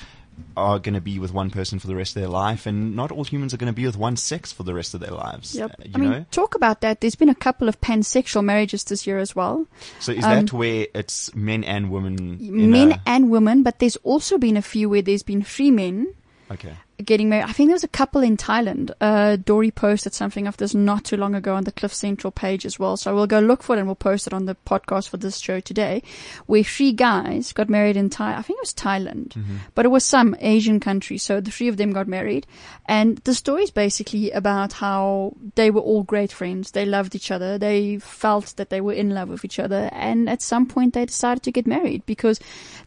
are 0.56 0.80
going 0.80 0.96
to 0.96 1.02
be 1.02 1.20
with 1.20 1.34
one 1.34 1.50
person 1.50 1.80
for 1.80 1.88
the 1.88 1.96
rest 1.96 2.16
of 2.16 2.22
their 2.22 2.30
life, 2.30 2.66
and 2.66 2.96
not 2.96 3.12
all 3.12 3.24
humans 3.24 3.54
are 3.54 3.58
going 3.58 3.72
to 3.72 3.76
be 3.76 3.86
with 3.86 3.98
one 3.98 4.16
sex 4.18 4.52
for 4.52 4.64
the 4.64 4.74
rest 4.74 4.94
of 4.94 5.00
their 5.00 5.12
lives. 5.12 5.56
Yep. 5.56 5.72
uh, 5.72 5.84
you 5.84 5.92
I 5.96 5.98
mean, 5.98 6.12
know, 6.12 6.26
talk 6.32 6.56
about 6.56 6.82
that. 6.82 7.02
There's 7.02 7.16
been 7.16 7.30
a 7.30 7.36
couple 7.36 7.70
of 7.70 7.80
pansexual 7.82 8.44
marriages 8.44 8.84
this 8.84 9.06
year 9.06 9.20
as 9.20 9.36
well. 9.36 9.68
so 10.00 10.12
is 10.12 10.26
um, 10.26 10.46
that 10.46 10.54
where 10.54 10.88
it's 10.94 11.34
men 11.36 11.64
and 11.64 11.92
women? 11.92 12.38
Men 12.40 12.94
a- 12.94 13.02
and 13.06 13.30
women, 13.30 13.64
but 13.64 13.80
there's 13.80 13.98
also 13.98 14.38
been 14.38 14.58
a 14.58 14.62
few 14.62 14.90
where 14.90 15.02
there's 15.02 15.24
been 15.24 15.44
three 15.44 15.72
men 15.72 16.14
okay. 16.52 16.74
Getting 17.04 17.30
married. 17.30 17.46
I 17.46 17.54
think 17.54 17.70
there 17.70 17.76
was 17.76 17.84
a 17.84 17.88
couple 17.88 18.22
in 18.22 18.38
Thailand. 18.38 18.92
Uh, 19.00 19.36
Dory 19.36 19.72
posted 19.72 20.14
something 20.14 20.48
of 20.48 20.58
this 20.58 20.74
not 20.74 21.06
too 21.06 21.18
long 21.18 21.36
ago 21.36 21.56
on 21.56 21.64
the 21.64 21.72
Cliff 21.72 21.94
Central 21.94 22.32
page 22.32 22.66
as 22.66 22.80
well. 22.80 22.98
So 22.98 23.14
we'll 23.14 23.28
go 23.28 23.40
look 23.40 23.64
for 23.64 23.76
it 23.76 23.80
and 23.80 23.88
we'll 23.88 23.96
post 23.96 24.28
it 24.28 24.34
on 24.34 24.46
the 24.46 24.56
podcast 24.66 25.10
for 25.10 25.18
this 25.18 25.38
show 25.38 25.60
today, 25.60 26.02
where 26.48 26.64
three 26.64 26.92
guys 26.92 27.54
got 27.54 27.70
married 27.70 27.98
in 27.98 28.10
Thai. 28.10 28.36
I 28.36 28.42
think 28.42 28.58
it 28.58 28.64
was 28.64 28.74
Thailand, 28.74 29.36
but 29.76 29.86
it 29.86 29.90
was 29.90 30.04
some 30.04 30.36
Asian 30.40 30.80
country. 30.80 31.18
So 31.18 31.40
the 31.40 31.52
three 31.52 31.68
of 31.68 31.78
them 31.78 31.94
got 31.94 32.08
married, 32.08 32.48
and 32.86 33.18
the 33.20 33.36
story 33.36 33.64
is 33.64 33.72
basically 33.72 34.32
about 34.32 34.74
how 34.74 35.36
they 35.56 35.70
were 35.70 35.82
all 35.82 36.04
great 36.04 36.32
friends. 36.32 36.72
They 36.72 36.86
loved 36.86 37.16
each 37.16 37.32
other. 37.32 37.58
They 37.58 38.00
felt 38.00 38.56
that 38.58 38.70
they 38.70 38.82
were 38.82 38.94
in 38.94 39.12
love 39.12 39.30
with 39.30 39.46
each 39.46 39.60
other, 39.60 39.90
and 39.94 40.30
at 40.30 40.42
some 40.42 40.66
point 40.66 40.94
they 40.94 41.06
decided 41.06 41.44
to 41.44 41.52
get 41.52 41.68
married 41.68 42.06
because 42.06 42.40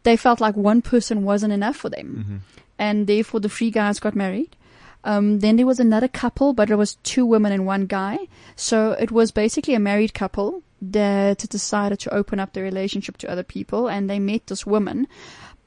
they 0.02 0.16
felt 0.16 0.40
like 0.40 0.56
one 0.56 0.82
person 0.82 1.24
wasn't 1.24 1.52
enough 1.52 1.76
for 1.76 1.88
them 1.88 2.42
and 2.80 3.06
therefore 3.06 3.40
the 3.40 3.48
three 3.48 3.70
guys 3.70 4.00
got 4.00 4.16
married. 4.16 4.56
Um, 5.04 5.40
then 5.40 5.56
there 5.56 5.66
was 5.66 5.80
another 5.80 6.08
couple, 6.08 6.52
but 6.52 6.70
it 6.70 6.76
was 6.76 6.96
two 7.02 7.24
women 7.24 7.52
and 7.52 7.66
one 7.66 7.86
guy. 7.86 8.18
So 8.56 8.92
it 8.92 9.12
was 9.12 9.30
basically 9.30 9.74
a 9.74 9.80
married 9.80 10.14
couple 10.14 10.62
that 10.82 11.38
decided 11.48 11.98
to 12.00 12.14
open 12.14 12.40
up 12.40 12.52
their 12.52 12.64
relationship 12.64 13.18
to 13.18 13.30
other 13.30 13.42
people, 13.42 13.88
and 13.88 14.08
they 14.08 14.18
met 14.18 14.46
this 14.46 14.64
woman, 14.64 15.06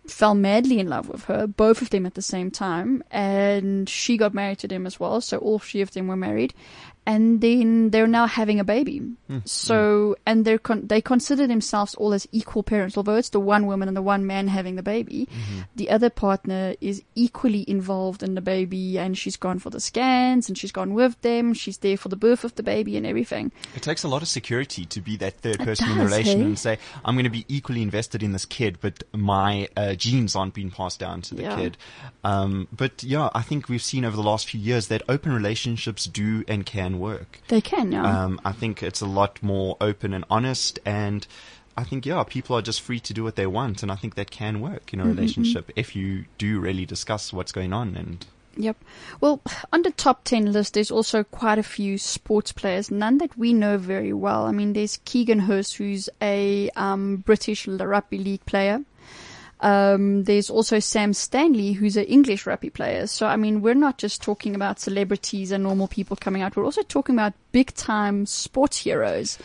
fell 0.07 0.33
madly 0.33 0.79
in 0.79 0.89
love 0.89 1.07
with 1.07 1.25
her, 1.25 1.45
both 1.45 1.81
of 1.83 1.91
them 1.91 2.05
at 2.05 2.15
the 2.15 2.21
same 2.21 2.49
time, 2.49 3.03
and 3.11 3.87
she 3.87 4.17
got 4.17 4.33
married 4.33 4.57
to 4.59 4.67
them 4.67 4.87
as 4.87 4.99
well. 4.99 5.21
So 5.21 5.37
all 5.37 5.59
three 5.59 5.81
of 5.81 5.91
them 5.91 6.07
were 6.07 6.17
married, 6.17 6.53
and 7.05 7.41
then 7.41 7.89
they're 7.89 8.07
now 8.07 8.25
having 8.27 8.59
a 8.59 8.63
baby. 8.63 9.01
So 9.45 10.15
and 10.25 10.45
they're 10.45 10.59
con- 10.59 10.87
they 10.87 11.01
consider 11.01 11.47
themselves 11.47 11.95
all 11.95 12.13
as 12.13 12.27
equal 12.31 12.63
parents, 12.63 12.97
although 12.97 13.15
it's 13.15 13.29
the 13.29 13.39
one 13.39 13.65
woman 13.65 13.87
and 13.87 13.97
the 13.97 14.01
one 14.01 14.27
man 14.27 14.47
having 14.47 14.75
the 14.75 14.83
baby. 14.83 15.27
The 15.75 15.89
other 15.89 16.09
partner 16.09 16.75
is 16.81 17.01
equally 17.15 17.67
involved 17.69 18.21
in 18.23 18.35
the 18.35 18.41
baby, 18.41 18.99
and 18.99 19.17
she's 19.17 19.37
gone 19.37 19.59
for 19.59 19.69
the 19.69 19.79
scans, 19.79 20.47
and 20.49 20.57
she's 20.57 20.71
gone 20.71 20.93
with 20.93 21.19
them. 21.21 21.53
She's 21.53 21.77
there 21.79 21.97
for 21.97 22.09
the 22.09 22.15
birth 22.15 22.43
of 22.43 22.55
the 22.55 22.63
baby 22.63 22.95
and 22.95 23.05
everything. 23.05 23.51
It 23.75 23.81
takes 23.81 24.03
a 24.03 24.07
lot 24.07 24.21
of 24.21 24.27
security 24.27 24.85
to 24.85 25.01
be 25.01 25.17
that 25.17 25.39
third 25.39 25.59
person 25.59 25.89
in 25.91 25.97
the 25.97 26.05
relation 26.05 26.39
hey? 26.39 26.45
and 26.45 26.59
say, 26.59 26.77
I'm 27.03 27.15
going 27.15 27.23
to 27.25 27.29
be 27.31 27.45
equally 27.47 27.81
invested 27.81 28.21
in 28.23 28.31
this 28.33 28.45
kid, 28.45 28.77
but 28.81 29.03
my 29.13 29.67
uh, 29.75 29.95
genes 29.95 30.35
aren't 30.35 30.53
being 30.53 30.71
passed 30.71 30.99
down 30.99 31.21
to 31.23 31.35
the 31.35 31.41
Yeah. 31.43 31.55
kid. 31.55 31.77
Um, 32.23 32.67
but 32.71 33.03
yeah, 33.03 33.29
I 33.33 33.41
think 33.41 33.67
we've 33.67 33.81
seen 33.81 34.05
over 34.05 34.15
the 34.15 34.23
last 34.23 34.47
few 34.49 34.59
years 34.59 34.87
that 34.87 35.01
open 35.09 35.33
relationships 35.33 36.05
do 36.05 36.43
and 36.47 36.65
can 36.65 36.92
work. 36.99 37.39
They 37.47 37.61
can, 37.61 37.91
yeah. 37.91 38.23
Um, 38.23 38.39
I 38.43 38.51
think 38.51 38.83
it's 38.83 39.01
a 39.01 39.05
lot 39.05 39.41
more 39.41 39.77
open 39.81 40.13
and 40.13 40.25
honest 40.29 40.79
and 40.85 41.25
I 41.75 41.83
think, 41.83 42.05
yeah, 42.05 42.23
people 42.23 42.55
are 42.55 42.61
just 42.61 42.81
free 42.81 42.99
to 42.99 43.13
do 43.13 43.23
what 43.23 43.35
they 43.35 43.47
want. 43.47 43.81
And 43.81 43.91
I 43.91 43.95
think 43.95 44.15
that 44.15 44.29
can 44.29 44.61
work 44.61 44.93
in 44.93 44.99
a 44.99 45.05
relationship 45.05 45.71
if 45.75 45.95
you 45.95 46.25
do 46.37 46.59
really 46.59 46.85
discuss 46.85 47.33
what's 47.33 47.51
going 47.51 47.73
on 47.73 47.95
and 47.95 48.25
Yep. 48.55 48.77
Well, 49.19 49.41
on 49.71 49.81
the 49.81 49.91
top 49.91 50.23
10 50.25 50.51
list, 50.51 50.75
there's 50.75 50.91
also 50.91 51.23
quite 51.23 51.57
a 51.57 51.63
few 51.63 51.97
sports 51.97 52.51
players, 52.51 52.91
none 52.91 53.17
that 53.17 53.35
we 53.35 53.53
know 53.53 53.77
very 53.77 54.13
well. 54.13 54.45
I 54.45 54.51
mean, 54.51 54.73
there's 54.73 54.99
Keegan 55.05 55.39
Hirst, 55.39 55.77
who's 55.77 56.07
a 56.21 56.69
um, 56.75 57.17
British 57.17 57.67
rugby 57.67 58.19
league 58.19 58.45
player. 58.45 58.81
Um, 59.63 60.25
there's 60.25 60.49
also 60.49 60.79
Sam 60.79 61.13
Stanley, 61.13 61.71
who's 61.71 61.95
an 61.95 62.03
English 62.03 62.45
rugby 62.45 62.69
player. 62.69 63.07
So, 63.07 63.27
I 63.27 63.37
mean, 63.37 63.61
we're 63.61 63.73
not 63.73 63.97
just 63.97 64.21
talking 64.21 64.55
about 64.55 64.81
celebrities 64.81 65.51
and 65.51 65.63
normal 65.63 65.87
people 65.87 66.17
coming 66.17 66.41
out. 66.41 66.57
We're 66.57 66.65
also 66.65 66.83
talking 66.83 67.15
about 67.15 67.33
big 67.53 67.73
time 67.73 68.25
sports 68.25 68.77
heroes. 68.77 69.37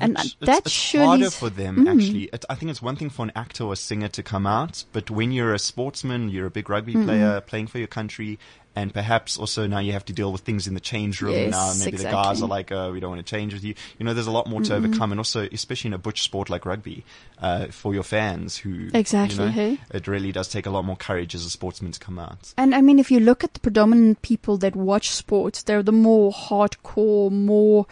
And 0.00 0.16
Which- 0.18 0.38
that 0.40 0.58
it's, 0.66 0.94
it's 0.94 1.04
harder 1.04 1.30
for 1.30 1.50
them 1.50 1.76
Mm. 1.86 1.94
actually. 1.94 2.24
It, 2.32 2.44
I 2.50 2.54
think 2.54 2.70
it's 2.70 2.82
one 2.82 2.96
thing 2.96 3.10
for 3.10 3.24
an 3.24 3.32
actor 3.36 3.64
or 3.64 3.72
a 3.72 3.76
singer 3.76 4.08
to 4.08 4.22
come 4.22 4.46
out, 4.46 4.84
but 4.92 5.10
when 5.10 5.32
you're 5.32 5.54
a 5.54 5.58
sportsman, 5.58 6.28
you're 6.28 6.46
a 6.46 6.50
big 6.50 6.68
rugby 6.70 6.92
player 6.94 7.40
playing 7.40 7.66
for 7.68 7.78
your 7.78 7.86
country, 7.88 8.38
and 8.78 8.92
perhaps 8.92 9.38
also 9.38 9.66
now 9.66 9.78
you 9.78 9.92
have 9.92 10.04
to 10.04 10.12
deal 10.12 10.30
with 10.30 10.42
things 10.42 10.66
in 10.66 10.74
the 10.74 10.80
change 10.80 11.22
room. 11.22 11.32
Yes, 11.32 11.50
now 11.50 11.72
maybe 11.82 11.96
the 11.96 12.04
guys 12.04 12.42
are 12.42 12.48
like, 12.48 12.70
"Oh, 12.70 12.92
we 12.92 13.00
don't 13.00 13.08
want 13.10 13.24
to 13.26 13.30
change 13.30 13.54
with 13.54 13.64
you." 13.64 13.74
You 13.98 14.04
know, 14.04 14.12
there's 14.12 14.26
a 14.26 14.30
lot 14.30 14.46
more 14.48 14.60
to 14.60 14.74
overcome, 14.74 15.12
and 15.12 15.18
also 15.18 15.48
especially 15.50 15.88
in 15.88 15.94
a 15.94 15.98
butch 15.98 16.22
sport 16.22 16.50
like 16.50 16.66
rugby, 16.66 17.02
uh, 17.40 17.68
for 17.68 17.94
your 17.94 18.02
fans 18.02 18.58
who 18.58 18.90
Exactly, 18.92 19.36
You 19.38 19.44
know, 19.46 19.50
hey? 19.50 19.78
It 19.94 20.06
really 20.06 20.30
does 20.30 20.48
take 20.48 20.66
a 20.66 20.70
lot 20.70 20.84
more 20.84 20.96
courage 20.96 21.34
as 21.34 21.46
a 21.46 21.50
sportsman 21.50 21.92
to 21.92 21.98
come 22.00 22.18
out. 22.18 22.52
And 22.58 22.74
I 22.74 22.82
mean, 22.82 22.98
if 22.98 23.10
you 23.10 23.18
look 23.18 23.42
at 23.44 23.54
the 23.54 23.60
predominant 23.60 24.20
people 24.20 24.58
that 24.58 24.76
watch 24.76 25.08
sports, 25.10 25.62
they're 25.62 25.82
the 25.82 25.92
more 25.92 26.30
hardcore, 26.30 27.30
more, 27.30 27.86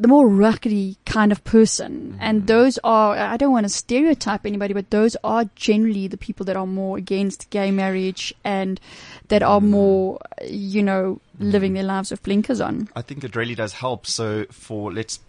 the 0.00 0.08
more 0.08 0.26
ruggedy 0.26 0.96
kind 1.04 1.30
of 1.30 1.44
person. 1.44 2.16
And 2.20 2.46
those 2.46 2.78
are, 2.82 3.14
I 3.14 3.36
don't 3.36 3.52
want 3.52 3.64
to 3.64 3.68
stereotype 3.68 4.46
anybody, 4.46 4.72
but 4.72 4.90
those 4.90 5.14
are 5.22 5.44
generally 5.54 6.08
the 6.08 6.16
people 6.16 6.46
that 6.46 6.56
are 6.56 6.66
more 6.66 6.96
against 6.96 7.50
gay 7.50 7.70
marriage 7.70 8.34
and 8.42 8.80
that 9.28 9.42
are 9.42 9.60
more, 9.60 10.18
you 10.48 10.82
know, 10.82 11.20
living 11.38 11.74
their 11.74 11.82
lives 11.82 12.10
with 12.10 12.22
blinkers 12.22 12.62
on. 12.62 12.88
I 12.96 13.02
think 13.02 13.24
it 13.24 13.36
really 13.36 13.54
does 13.54 13.74
help. 13.74 14.06
So 14.06 14.46
for 14.50 14.90
let's 14.90 15.20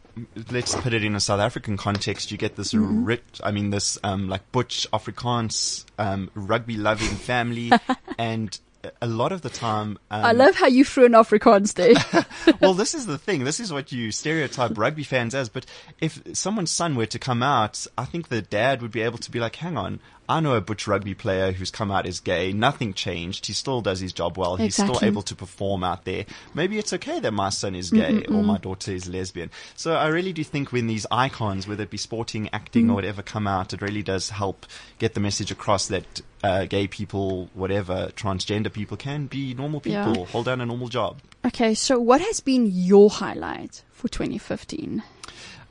let's 0.51 0.75
put 0.75 0.93
it 0.93 1.03
in 1.03 1.15
a 1.15 1.19
South 1.19 1.39
African 1.41 1.75
context, 1.77 2.31
you 2.31 2.37
get 2.37 2.55
this 2.55 2.73
Mm-hmm. 2.73 3.03
rich, 3.03 3.41
I 3.43 3.51
mean 3.51 3.71
this 3.71 3.97
um, 4.03 4.29
like 4.29 4.49
butch 4.53 4.87
Afrikaans 4.91 5.85
um, 5.99 6.29
rugby 6.33 6.77
loving 6.77 7.09
family, 7.09 7.71
and 8.17 8.57
a 9.01 9.07
lot 9.07 9.31
of 9.31 9.41
the 9.41 9.49
time, 9.49 9.97
um, 10.09 10.25
I 10.25 10.31
love 10.31 10.55
how 10.55 10.67
you 10.67 10.83
threw 10.83 11.05
an 11.05 11.13
Afrikaans 11.13 11.73
there. 11.73 12.55
well, 12.61 12.73
this 12.73 12.93
is 12.93 13.05
the 13.05 13.17
thing. 13.17 13.43
This 13.43 13.59
is 13.59 13.71
what 13.71 13.91
you 13.91 14.11
stereotype 14.11 14.77
rugby 14.77 15.03
fans 15.03 15.35
as. 15.35 15.49
But 15.49 15.65
if 15.99 16.21
someone's 16.33 16.71
son 16.71 16.95
were 16.95 17.05
to 17.07 17.19
come 17.19 17.43
out, 17.43 17.85
I 17.97 18.05
think 18.05 18.27
the 18.27 18.41
dad 18.41 18.81
would 18.81 18.91
be 18.91 19.01
able 19.01 19.19
to 19.19 19.31
be 19.31 19.39
like, 19.39 19.55
hang 19.57 19.77
on. 19.77 19.99
I 20.29 20.39
know 20.39 20.55
a 20.55 20.61
butch 20.61 20.87
rugby 20.87 21.13
player 21.13 21.51
who's 21.51 21.71
come 21.71 21.91
out 21.91 22.05
as 22.05 22.21
gay. 22.21 22.53
Nothing 22.53 22.93
changed. 22.93 23.47
He 23.47 23.53
still 23.53 23.81
does 23.81 23.99
his 23.99 24.13
job 24.13 24.37
well. 24.37 24.55
He's 24.55 24.75
still 24.75 24.99
able 25.01 25.23
to 25.23 25.35
perform 25.35 25.83
out 25.83 26.05
there. 26.05 26.25
Maybe 26.53 26.77
it's 26.77 26.93
okay 26.93 27.19
that 27.19 27.33
my 27.33 27.49
son 27.49 27.75
is 27.75 27.91
gay 27.91 28.23
or 28.29 28.41
my 28.41 28.57
daughter 28.57 28.93
is 28.93 29.09
lesbian. 29.09 29.51
So 29.75 29.93
I 29.93 30.07
really 30.07 30.31
do 30.31 30.43
think 30.45 30.71
when 30.71 30.87
these 30.87 31.05
icons, 31.11 31.67
whether 31.67 31.83
it 31.83 31.89
be 31.89 31.97
sporting, 31.97 32.49
acting, 32.53 32.89
or 32.89 32.93
whatever, 32.93 33.21
come 33.21 33.45
out, 33.45 33.73
it 33.73 33.81
really 33.81 34.03
does 34.03 34.29
help 34.29 34.65
get 34.99 35.15
the 35.15 35.19
message 35.19 35.51
across 35.51 35.87
that 35.89 36.21
uh, 36.43 36.65
gay 36.65 36.87
people, 36.87 37.49
whatever, 37.53 38.11
transgender 38.15 38.70
people 38.71 38.97
can 38.97 39.27
be 39.27 39.53
normal 39.53 39.81
Yeah. 39.85 40.05
people, 40.07 40.25
hold 40.25 40.45
down 40.45 40.61
a 40.61 40.65
normal 40.65 40.87
job. 40.89 41.19
okay, 41.45 41.73
so 41.73 41.99
what 41.99 42.21
has 42.21 42.39
been 42.39 42.67
your 42.71 43.09
highlight 43.09 43.83
for 43.91 44.07
2015? 44.07 45.03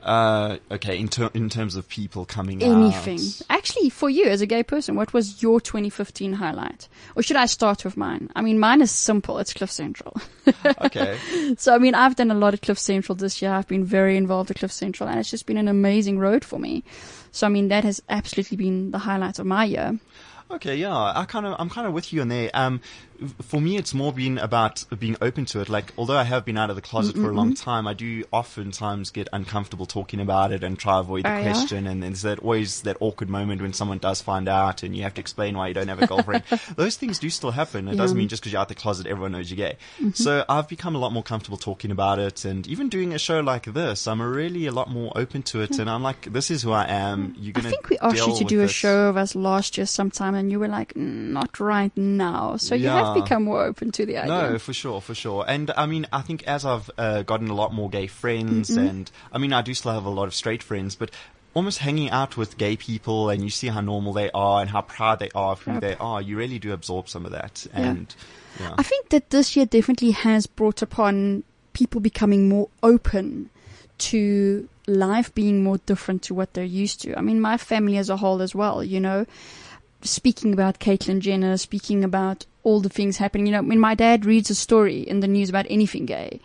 Uh, 0.03 0.57
okay, 0.71 0.97
in, 0.97 1.07
ter- 1.07 1.29
in 1.35 1.47
terms 1.47 1.75
of 1.75 1.87
people 1.87 2.25
coming 2.25 2.59
in. 2.59 2.71
anything. 2.71 3.19
out. 3.19 3.41
Actually, 3.51 3.87
for 3.91 4.09
you 4.09 4.25
as 4.25 4.41
a 4.41 4.47
gay 4.47 4.63
person, 4.63 4.95
what 4.95 5.13
was 5.13 5.43
your 5.43 5.61
2015 5.61 6.33
highlight? 6.33 6.87
Or 7.15 7.21
should 7.21 7.35
I 7.35 7.45
start 7.45 7.85
with 7.85 7.95
mine? 7.97 8.27
I 8.35 8.41
mean, 8.41 8.57
mine 8.57 8.81
is 8.81 8.89
simple. 8.89 9.37
It's 9.37 9.53
Cliff 9.53 9.69
Central. 9.71 10.17
Okay. 10.85 11.19
so, 11.57 11.75
I 11.75 11.77
mean, 11.77 11.93
I've 11.93 12.15
done 12.15 12.31
a 12.31 12.35
lot 12.35 12.55
at 12.55 12.63
Cliff 12.63 12.79
Central 12.79 13.15
this 13.15 13.43
year. 13.43 13.51
I've 13.51 13.67
been 13.67 13.85
very 13.85 14.17
involved 14.17 14.49
at 14.49 14.57
Cliff 14.57 14.71
Central 14.71 15.07
and 15.07 15.19
it's 15.19 15.29
just 15.29 15.45
been 15.45 15.57
an 15.57 15.67
amazing 15.67 16.17
road 16.17 16.43
for 16.43 16.57
me. 16.57 16.83
So, 17.31 17.45
I 17.45 17.49
mean, 17.51 17.67
that 17.67 17.83
has 17.83 18.01
absolutely 18.09 18.57
been 18.57 18.89
the 18.89 18.97
highlight 18.97 19.37
of 19.37 19.45
my 19.45 19.65
year. 19.65 19.99
Okay, 20.55 20.75
yeah, 20.75 21.13
I 21.15 21.23
kind 21.25 21.45
of, 21.45 21.55
I'm 21.59 21.69
kind 21.69 21.87
of 21.87 21.93
with 21.93 22.11
you 22.11 22.19
on 22.21 22.27
there. 22.27 22.51
Um, 22.53 22.81
for 23.41 23.61
me, 23.61 23.77
it's 23.77 23.93
more 23.93 24.11
been 24.13 24.37
about 24.37 24.83
being 24.99 25.15
open 25.21 25.45
to 25.45 25.61
it. 25.61 25.69
Like, 25.69 25.93
although 25.97 26.17
I 26.17 26.23
have 26.23 26.45
been 26.45 26.57
out 26.57 26.69
of 26.69 26.75
the 26.75 26.81
closet 26.81 27.15
for 27.15 27.29
a 27.29 27.33
long 27.33 27.53
time, 27.53 27.87
I 27.87 27.93
do 27.93 28.23
oftentimes 28.31 29.11
get 29.11 29.27
uncomfortable 29.33 29.85
talking 29.85 30.19
about 30.19 30.51
it 30.51 30.63
and 30.63 30.77
try 30.77 30.93
to 30.93 30.99
avoid 30.99 31.25
the 31.25 31.29
Oh, 31.31 31.37
yeah? 31.37 31.51
question. 31.53 31.87
And 31.87 32.01
there's 32.03 32.23
that 32.23 32.39
always 32.39 32.81
that 32.81 32.97
awkward 32.99 33.29
moment 33.29 33.61
when 33.61 33.73
someone 33.73 33.97
does 33.99 34.21
find 34.21 34.47
out 34.49 34.83
and 34.83 34.95
you 34.95 35.03
have 35.03 35.13
to 35.15 35.21
explain 35.21 35.57
why 35.57 35.67
you 35.67 35.73
don't 35.73 35.87
have 35.87 36.01
a 36.01 36.07
girlfriend. 36.07 36.43
Those 36.75 36.97
things 36.97 37.19
do 37.19 37.29
still 37.29 37.51
happen. 37.51 37.87
It 37.87 37.95
doesn't 37.95 38.17
mean 38.17 38.27
just 38.27 38.41
because 38.41 38.53
you're 38.53 38.61
out 38.61 38.69
the 38.69 38.75
closet, 38.75 39.07
everyone 39.07 39.31
knows 39.33 39.49
you're 39.51 39.57
gay. 39.69 39.77
Mm-hmm. 39.97 40.11
So 40.11 40.43
I've 40.49 40.67
become 40.67 40.95
a 40.95 40.99
lot 40.99 41.11
more 41.13 41.23
comfortable 41.23 41.57
talking 41.57 41.91
about 41.91 42.19
it, 42.19 42.45
and 42.45 42.65
even 42.67 42.89
doing 42.89 43.13
a 43.13 43.19
show 43.19 43.39
like 43.41 43.65
this, 43.65 44.07
I'm 44.07 44.21
really 44.21 44.65
a 44.67 44.71
lot 44.71 44.89
more 44.89 45.11
open 45.15 45.43
to 45.43 45.61
it. 45.61 45.75
Hmm. 45.75 45.81
And 45.81 45.89
I'm 45.89 46.03
like, 46.03 46.31
this 46.31 46.51
is 46.51 46.61
who 46.61 46.71
I 46.71 46.85
am. 46.85 47.33
Hmm. 47.33 47.43
You're 47.43 47.53
I 47.57 47.61
gonna. 47.61 47.67
I 47.67 47.71
think 47.71 47.89
we 47.89 47.99
asked 47.99 48.27
you 48.27 48.37
to 48.37 48.43
do 48.45 48.61
a 48.61 48.67
show 48.67 49.07
of 49.07 49.17
us 49.17 49.35
last 49.35 49.77
year 49.77 49.85
sometime 49.85 50.35
and 50.35 50.51
you 50.51 50.59
were 50.59 50.67
like, 50.67 50.93
"Mm, 50.93 51.29
not 51.31 51.59
right 51.59 51.95
now. 51.95 52.57
So 52.57 52.75
you 52.75 52.87
have 52.89 53.07
Yeah. 53.07 53.10
Become 53.19 53.43
more 53.43 53.63
open 53.63 53.91
to 53.91 54.05
the 54.05 54.17
idea. 54.17 54.49
No, 54.51 54.57
for 54.59 54.73
sure, 54.73 55.01
for 55.01 55.13
sure. 55.15 55.43
And 55.47 55.71
I 55.75 55.85
mean, 55.85 56.07
I 56.13 56.21
think 56.21 56.43
as 56.43 56.65
I've 56.65 56.89
uh, 56.97 57.23
gotten 57.23 57.49
a 57.49 57.53
lot 57.55 57.73
more 57.73 57.89
gay 57.89 58.07
friends, 58.07 58.69
Mm-hmm. 58.69 58.87
and 58.87 59.11
I 59.31 59.37
mean, 59.37 59.53
I 59.53 59.61
do 59.61 59.73
still 59.73 59.91
have 59.93 60.05
a 60.05 60.09
lot 60.09 60.25
of 60.25 60.33
straight 60.35 60.63
friends, 60.63 60.95
but 60.95 61.11
almost 61.53 61.79
hanging 61.79 62.09
out 62.09 62.37
with 62.37 62.57
gay 62.57 62.77
people 62.77 63.29
and 63.29 63.43
you 63.43 63.49
see 63.49 63.67
how 63.67 63.81
normal 63.81 64.13
they 64.13 64.31
are 64.31 64.61
and 64.61 64.69
how 64.69 64.81
proud 64.81 65.19
they 65.19 65.29
are 65.35 65.51
of 65.51 65.61
who 65.61 65.71
Yep. 65.73 65.81
they 65.81 65.95
are, 65.95 66.21
you 66.21 66.37
really 66.37 66.59
do 66.59 66.71
absorb 66.71 67.09
some 67.09 67.25
of 67.25 67.31
that. 67.33 67.67
Yeah. 67.73 67.79
And 67.81 68.15
yeah. 68.59 68.75
I 68.77 68.83
think 68.83 69.09
that 69.09 69.31
this 69.31 69.55
year 69.57 69.65
definitely 69.65 70.11
has 70.11 70.47
brought 70.47 70.81
upon 70.81 71.43
people 71.73 71.99
becoming 71.99 72.47
more 72.47 72.69
open 72.83 73.49
to 73.97 74.67
life 74.87 75.33
being 75.35 75.61
more 75.63 75.77
different 75.79 76.21
to 76.23 76.33
what 76.33 76.53
they're 76.53 76.63
used 76.63 77.01
to. 77.01 77.17
I 77.17 77.21
mean, 77.21 77.39
my 77.41 77.57
family 77.57 77.97
as 77.97 78.09
a 78.09 78.17
whole 78.17 78.41
as 78.41 78.55
well, 78.55 78.83
you 78.83 78.99
know, 79.01 79.25
speaking 80.01 80.53
about 80.53 80.79
Caitlyn 80.79 81.19
Jenner, 81.19 81.57
speaking 81.57 82.03
about 82.03 82.45
all 82.63 82.79
the 82.81 82.89
things 82.89 83.17
happening. 83.17 83.45
You 83.47 83.53
know, 83.53 83.61
when 83.63 83.79
my 83.79 83.95
dad 83.95 84.25
reads 84.25 84.49
a 84.49 84.55
story 84.55 84.99
in 85.01 85.19
the 85.19 85.27
news 85.27 85.49
about 85.49 85.65
anything 85.69 86.05
gay, 86.05 86.39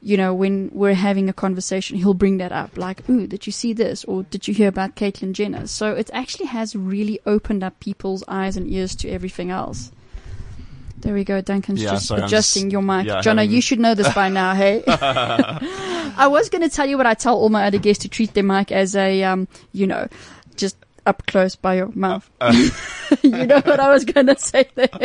you 0.00 0.16
know, 0.16 0.34
when 0.34 0.68
we're 0.72 0.94
having 0.94 1.28
a 1.28 1.32
conversation, 1.32 1.96
he'll 1.96 2.12
bring 2.14 2.38
that 2.38 2.50
up. 2.52 2.76
Like, 2.76 3.08
ooh, 3.08 3.26
did 3.28 3.46
you 3.46 3.52
see 3.52 3.72
this? 3.72 4.02
Or 4.04 4.24
did 4.24 4.48
you 4.48 4.54
hear 4.54 4.68
about 4.68 4.96
Caitlyn 4.96 5.32
Jenner? 5.32 5.66
So 5.68 5.94
it 5.94 6.10
actually 6.12 6.46
has 6.46 6.74
really 6.74 7.20
opened 7.24 7.62
up 7.62 7.78
people's 7.80 8.24
eyes 8.26 8.56
and 8.56 8.68
ears 8.68 8.96
to 8.96 9.08
everything 9.08 9.50
else. 9.50 9.92
There 10.98 11.14
we 11.14 11.24
go. 11.24 11.40
Duncan's 11.40 11.82
Yeah, 11.82 11.90
just 11.90 12.06
sorry, 12.06 12.22
adjusting 12.22 12.64
just- 12.66 12.72
your 12.72 12.82
mic. 12.82 13.06
yeah, 13.06 13.20
Jono, 13.22 13.48
you 13.48 13.60
should 13.60 13.80
know 13.80 13.94
this 13.94 14.12
by 14.14 14.28
now, 14.28 14.54
hey? 14.62 14.82
I 14.88 16.26
was 16.28 16.48
going 16.48 16.62
to 16.62 16.68
tell 16.68 16.86
you 16.86 16.96
what 16.96 17.06
I 17.06 17.14
tell 17.14 17.36
all 17.36 17.48
my 17.48 17.66
other 17.66 17.78
guests 17.78 18.02
to 18.02 18.08
treat 18.08 18.34
their 18.34 18.44
mic 18.44 18.70
as 18.70 18.94
a, 18.94 19.22
um, 19.24 19.48
you 19.72 19.86
know, 19.86 20.06
up 21.06 21.26
close 21.26 21.56
by 21.56 21.74
your 21.76 21.90
mouth. 21.94 22.28
Uh, 22.40 22.52
you 23.22 23.30
know 23.30 23.60
what 23.60 23.80
I 23.80 23.90
was 23.90 24.04
going 24.04 24.26
to 24.26 24.38
say 24.38 24.68
there. 24.74 24.88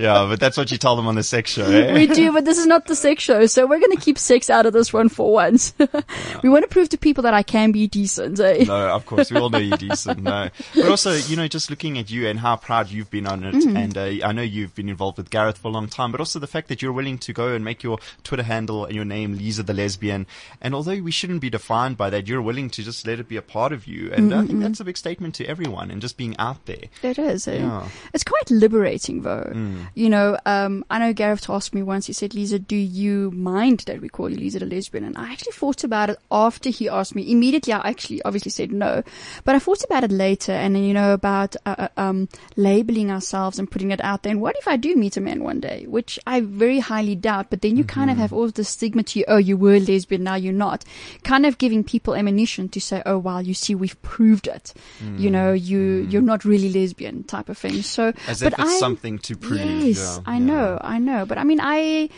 yeah, 0.00 0.26
but 0.28 0.40
that's 0.40 0.56
what 0.56 0.70
you 0.70 0.78
tell 0.78 0.96
them 0.96 1.06
on 1.06 1.14
the 1.14 1.22
sex 1.22 1.50
show, 1.52 1.64
eh? 1.64 1.92
we 1.94 2.06
do, 2.06 2.32
but 2.32 2.44
this 2.44 2.58
is 2.58 2.66
not 2.66 2.86
the 2.86 2.94
sex 2.96 3.22
show, 3.22 3.46
so 3.46 3.66
we're 3.66 3.78
going 3.80 3.92
to 3.96 4.00
keep 4.00 4.18
sex 4.18 4.50
out 4.50 4.66
of 4.66 4.72
this 4.72 4.92
one 4.92 5.08
for 5.08 5.32
once. 5.32 5.74
we 6.42 6.48
want 6.48 6.62
to 6.64 6.68
prove 6.68 6.88
to 6.90 6.98
people 6.98 7.22
that 7.22 7.34
I 7.34 7.42
can 7.42 7.72
be 7.72 7.86
decent, 7.86 8.38
eh? 8.40 8.64
no, 8.66 8.88
of 8.90 9.06
course, 9.06 9.30
we 9.30 9.38
all 9.38 9.50
know 9.50 9.58
you're 9.58 9.76
decent. 9.76 10.22
No, 10.22 10.50
but 10.74 10.88
also, 10.88 11.12
you 11.12 11.36
know, 11.36 11.48
just 11.48 11.70
looking 11.70 11.98
at 11.98 12.10
you 12.10 12.28
and 12.28 12.38
how 12.38 12.56
proud 12.56 12.90
you've 12.90 13.10
been 13.10 13.26
on 13.26 13.44
it, 13.44 13.54
Mm. 13.56 13.76
and 13.76 13.96
uh, 13.96 14.26
I 14.26 14.32
know 14.32 14.42
you've 14.42 14.74
been 14.74 14.88
involved 14.88 15.16
with 15.16 15.30
Gareth 15.30 15.56
for 15.58 15.68
a 15.68 15.70
long 15.70 15.88
time, 15.88 16.12
but 16.12 16.20
also 16.20 16.38
the 16.38 16.46
fact 16.46 16.68
that 16.68 16.82
you're 16.82 16.92
willing 16.92 17.16
to 17.18 17.32
go 17.32 17.54
and 17.54 17.64
make 17.64 17.82
your 17.82 17.98
Twitter 18.22 18.42
handle 18.42 18.84
and 18.84 18.94
your 18.94 19.04
name 19.04 19.36
Lisa 19.38 19.62
the 19.62 19.72
Lesbian, 19.72 20.26
and 20.60 20.74
although 20.74 21.00
we 21.00 21.10
shouldn't 21.10 21.40
be 21.40 21.48
defined 21.48 21.96
by 21.96 22.10
that, 22.10 22.26
you're 22.28 22.42
willing 22.42 22.68
to 22.70 22.82
just 22.82 23.06
let 23.06 23.18
it 23.18 23.28
be 23.28 23.36
a 23.36 23.42
part 23.42 23.72
of 23.72 23.86
you, 23.86 24.12
and 24.12 24.34
I 24.34 24.44
think 24.46 24.60
that's 24.60 24.80
a 24.80 24.84
big 24.84 24.96
statement 25.06 25.36
to 25.36 25.46
everyone, 25.46 25.90
and 25.92 26.00
just 26.02 26.16
being 26.16 26.36
out 26.38 26.66
there. 26.66 26.86
It 27.02 27.18
is. 27.18 27.46
Eh? 27.46 27.58
Yeah. 27.58 27.88
It's 28.12 28.24
quite 28.24 28.50
liberating, 28.50 29.22
though. 29.22 29.52
Mm. 29.54 29.88
You 29.94 30.08
know, 30.10 30.36
um, 30.44 30.84
I 30.90 30.98
know 30.98 31.12
Gareth 31.12 31.48
asked 31.48 31.74
me 31.74 31.82
once. 31.82 32.06
He 32.06 32.12
said, 32.12 32.34
"Lisa, 32.34 32.58
do 32.58 32.74
you 32.76 33.30
mind 33.30 33.84
that 33.86 34.00
we 34.00 34.08
call 34.08 34.28
you 34.30 34.36
Lisa 34.36 34.58
the 34.58 34.66
lesbian?" 34.66 35.04
And 35.04 35.16
I 35.16 35.30
actually 35.32 35.52
thought 35.52 35.84
about 35.84 36.10
it 36.10 36.18
after 36.30 36.70
he 36.70 36.88
asked 36.88 37.14
me. 37.14 37.30
Immediately, 37.30 37.72
I 37.72 37.88
actually 37.88 38.20
obviously 38.22 38.50
said 38.50 38.72
no, 38.72 39.04
but 39.44 39.54
I 39.54 39.60
thought 39.60 39.84
about 39.84 40.02
it 40.02 40.10
later, 40.10 40.52
and 40.52 40.74
then 40.74 40.82
you 40.82 40.94
know 40.94 41.12
about 41.12 41.54
uh, 41.64 41.76
uh, 41.78 41.88
um, 41.96 42.28
labeling 42.56 43.12
ourselves 43.12 43.60
and 43.60 43.70
putting 43.70 43.92
it 43.92 44.00
out 44.02 44.24
there. 44.24 44.32
And 44.32 44.40
what 44.40 44.56
if 44.58 44.66
I 44.66 44.76
do 44.76 44.96
meet 44.96 45.16
a 45.16 45.20
man 45.20 45.44
one 45.44 45.60
day, 45.60 45.86
which 45.86 46.18
I 46.26 46.40
very 46.40 46.80
highly 46.80 47.14
doubt? 47.14 47.46
But 47.50 47.62
then 47.62 47.76
you 47.76 47.84
kind 47.84 48.10
of 48.10 48.16
have 48.16 48.32
all 48.32 48.44
of 48.44 48.54
the 48.54 48.64
stigma 48.64 49.04
to 49.04 49.20
you. 49.20 49.24
Oh, 49.28 49.36
you 49.36 49.56
were 49.56 49.78
lesbian, 49.78 50.24
now 50.24 50.34
you're 50.34 50.52
not. 50.66 50.84
Kind 51.22 51.46
of 51.46 51.58
giving 51.58 51.84
people 51.84 52.16
ammunition 52.16 52.68
to 52.70 52.80
say, 52.80 53.02
"Oh, 53.06 53.18
well, 53.18 53.40
you 53.40 53.54
see, 53.54 53.76
we've 53.76 54.00
proved 54.02 54.48
it." 54.48 54.74
You 55.00 55.30
know, 55.30 55.52
you 55.52 56.06
you're 56.08 56.22
not 56.22 56.44
really 56.44 56.70
lesbian 56.72 57.24
type 57.24 57.48
of 57.48 57.58
thing. 57.58 57.82
So, 57.82 58.12
As 58.26 58.42
but 58.42 58.52
if 58.54 58.58
it's 58.58 58.70
I, 58.76 58.78
something 58.78 59.18
to 59.20 59.36
prove. 59.36 59.60
Yes, 59.60 59.98
yeah, 59.98 60.18
I 60.26 60.34
yeah. 60.38 60.44
know, 60.44 60.78
I 60.80 60.98
know. 60.98 61.26
But 61.26 61.38
I 61.38 61.44
mean, 61.44 61.60
I, 61.62 62.08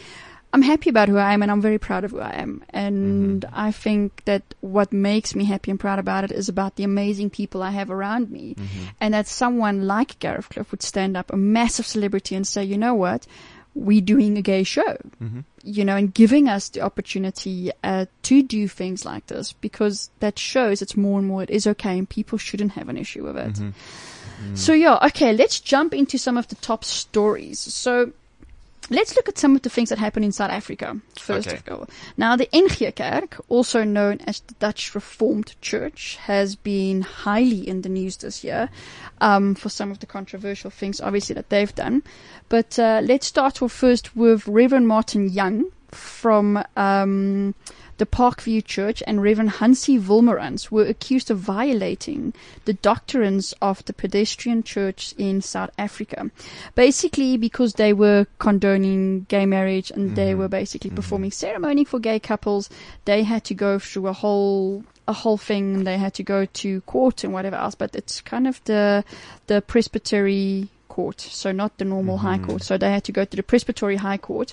I'm 0.52 0.62
happy 0.62 0.88
about 0.90 1.08
who 1.08 1.16
I 1.18 1.34
am 1.34 1.42
and 1.42 1.50
I'm 1.50 1.60
very 1.60 1.78
proud 1.78 2.04
of 2.04 2.12
who 2.12 2.20
I 2.20 2.32
am. 2.40 2.64
And 2.70 3.42
Mm-hmm. 3.42 3.54
I 3.54 3.70
think 3.72 4.24
that 4.24 4.42
what 4.60 4.92
makes 4.92 5.34
me 5.34 5.44
happy 5.44 5.70
and 5.70 5.78
proud 5.78 5.98
about 5.98 6.24
it 6.24 6.32
is 6.32 6.48
about 6.48 6.76
the 6.76 6.84
amazing 6.84 7.30
people 7.30 7.62
I 7.62 7.70
have 7.70 7.90
around 7.90 8.30
me. 8.30 8.54
Mm-hmm. 8.54 8.84
And 9.00 9.14
that 9.14 9.26
someone 9.28 9.86
like 9.86 10.18
Gareth 10.18 10.48
Cliff 10.48 10.70
would 10.70 10.82
stand 10.82 11.16
up, 11.16 11.32
a 11.32 11.36
massive 11.36 11.86
celebrity 11.86 12.34
and 12.34 12.46
say, 12.46 12.64
you 12.64 12.78
know 12.78 12.94
what? 12.94 13.26
We're 13.74 14.00
doing 14.00 14.38
a 14.38 14.42
gay 14.42 14.64
show, 14.64 14.96
Mm-hmm. 15.22 15.40
You 15.68 15.84
know, 15.84 15.96
and 15.96 16.12
giving 16.12 16.48
us 16.48 16.70
the 16.70 16.80
opportunity 16.80 17.70
uh, 17.84 18.06
to 18.22 18.42
do 18.42 18.66
things 18.68 19.04
like 19.04 19.26
this 19.26 19.52
because 19.52 20.10
that 20.20 20.38
shows 20.38 20.80
it's 20.80 20.96
more 20.96 21.18
and 21.18 21.28
more 21.28 21.42
it 21.42 21.50
is 21.50 21.66
okay 21.66 21.98
and 21.98 22.08
people 22.08 22.38
shouldn't 22.38 22.72
have 22.72 22.88
an 22.88 22.96
issue 22.96 23.24
with 23.24 23.36
it. 23.36 23.54
Mm-hmm. 23.54 24.54
So 24.54 24.72
yeah, 24.72 24.98
okay, 25.06 25.32
let's 25.32 25.60
jump 25.60 25.92
into 25.92 26.16
some 26.16 26.36
of 26.38 26.48
the 26.48 26.54
top 26.56 26.84
stories. 26.84 27.58
So 27.58 28.12
Let's 28.90 29.16
look 29.16 29.28
at 29.28 29.36
some 29.36 29.54
of 29.54 29.62
the 29.62 29.68
things 29.68 29.90
that 29.90 29.98
happened 29.98 30.24
in 30.24 30.32
South 30.32 30.50
Africa 30.50 30.98
first 31.18 31.48
Okay. 31.48 31.58
of 31.66 31.80
all. 31.80 31.88
Now, 32.16 32.36
the 32.36 32.48
NG 32.54 32.90
Kerk, 32.92 33.38
also 33.50 33.84
known 33.84 34.20
as 34.26 34.40
the 34.40 34.54
Dutch 34.54 34.94
Reformed 34.94 35.54
Church, 35.60 36.16
has 36.22 36.56
been 36.56 37.02
highly 37.02 37.68
in 37.68 37.82
the 37.82 37.90
news 37.90 38.16
this 38.16 38.42
year 38.42 38.70
um, 39.20 39.54
for 39.54 39.68
some 39.68 39.90
of 39.90 39.98
the 39.98 40.06
controversial 40.06 40.70
things, 40.70 41.02
obviously, 41.02 41.34
that 41.34 41.50
they've 41.50 41.74
done. 41.74 42.02
But 42.48 42.78
uh, 42.78 43.00
let's 43.04 43.26
start 43.26 43.62
off 43.62 43.72
first 43.72 44.16
with 44.16 44.46
Reverend 44.48 44.88
Martin 44.88 45.28
Young 45.28 45.70
from 45.90 46.62
um, 46.76 47.54
the 47.98 48.06
Parkview 48.06 48.64
Church 48.64 49.02
and 49.06 49.22
Reverend 49.22 49.52
Hansie 49.52 50.00
Wolmarans 50.00 50.70
were 50.70 50.84
accused 50.84 51.30
of 51.30 51.38
violating 51.38 52.32
the 52.64 52.72
doctrines 52.74 53.52
of 53.60 53.84
the 53.84 53.92
Presbyterian 53.92 54.62
church 54.62 55.14
in 55.18 55.42
South 55.42 55.70
Africa. 55.76 56.30
Basically, 56.74 57.36
because 57.36 57.74
they 57.74 57.92
were 57.92 58.26
condoning 58.38 59.26
gay 59.28 59.44
marriage 59.44 59.90
and 59.90 60.16
they 60.16 60.34
were 60.34 60.48
basically 60.48 60.90
performing 60.90 61.32
ceremony 61.32 61.84
for 61.84 61.98
gay 61.98 62.20
couples, 62.20 62.70
they 63.04 63.24
had 63.24 63.44
to 63.44 63.54
go 63.54 63.78
through 63.78 64.06
a 64.06 64.12
whole 64.12 64.84
a 65.06 65.12
whole 65.12 65.38
thing 65.38 65.74
and 65.74 65.86
they 65.86 65.96
had 65.96 66.12
to 66.12 66.22
go 66.22 66.44
to 66.44 66.82
court 66.82 67.24
and 67.24 67.32
whatever 67.32 67.56
else. 67.56 67.74
But 67.74 67.94
it's 67.94 68.20
kind 68.20 68.46
of 68.46 68.62
the 68.64 69.04
the 69.48 69.60
Presbytery 69.62 70.68
court, 70.88 71.20
so 71.20 71.52
not 71.52 71.78
the 71.78 71.84
normal 71.84 72.18
high 72.18 72.38
court. 72.38 72.62
So 72.62 72.76
they 72.76 72.90
had 72.90 73.04
to 73.04 73.12
go 73.12 73.24
to 73.24 73.36
the 73.36 73.42
Presbytery 73.42 73.96
High 73.96 74.18
Court 74.18 74.52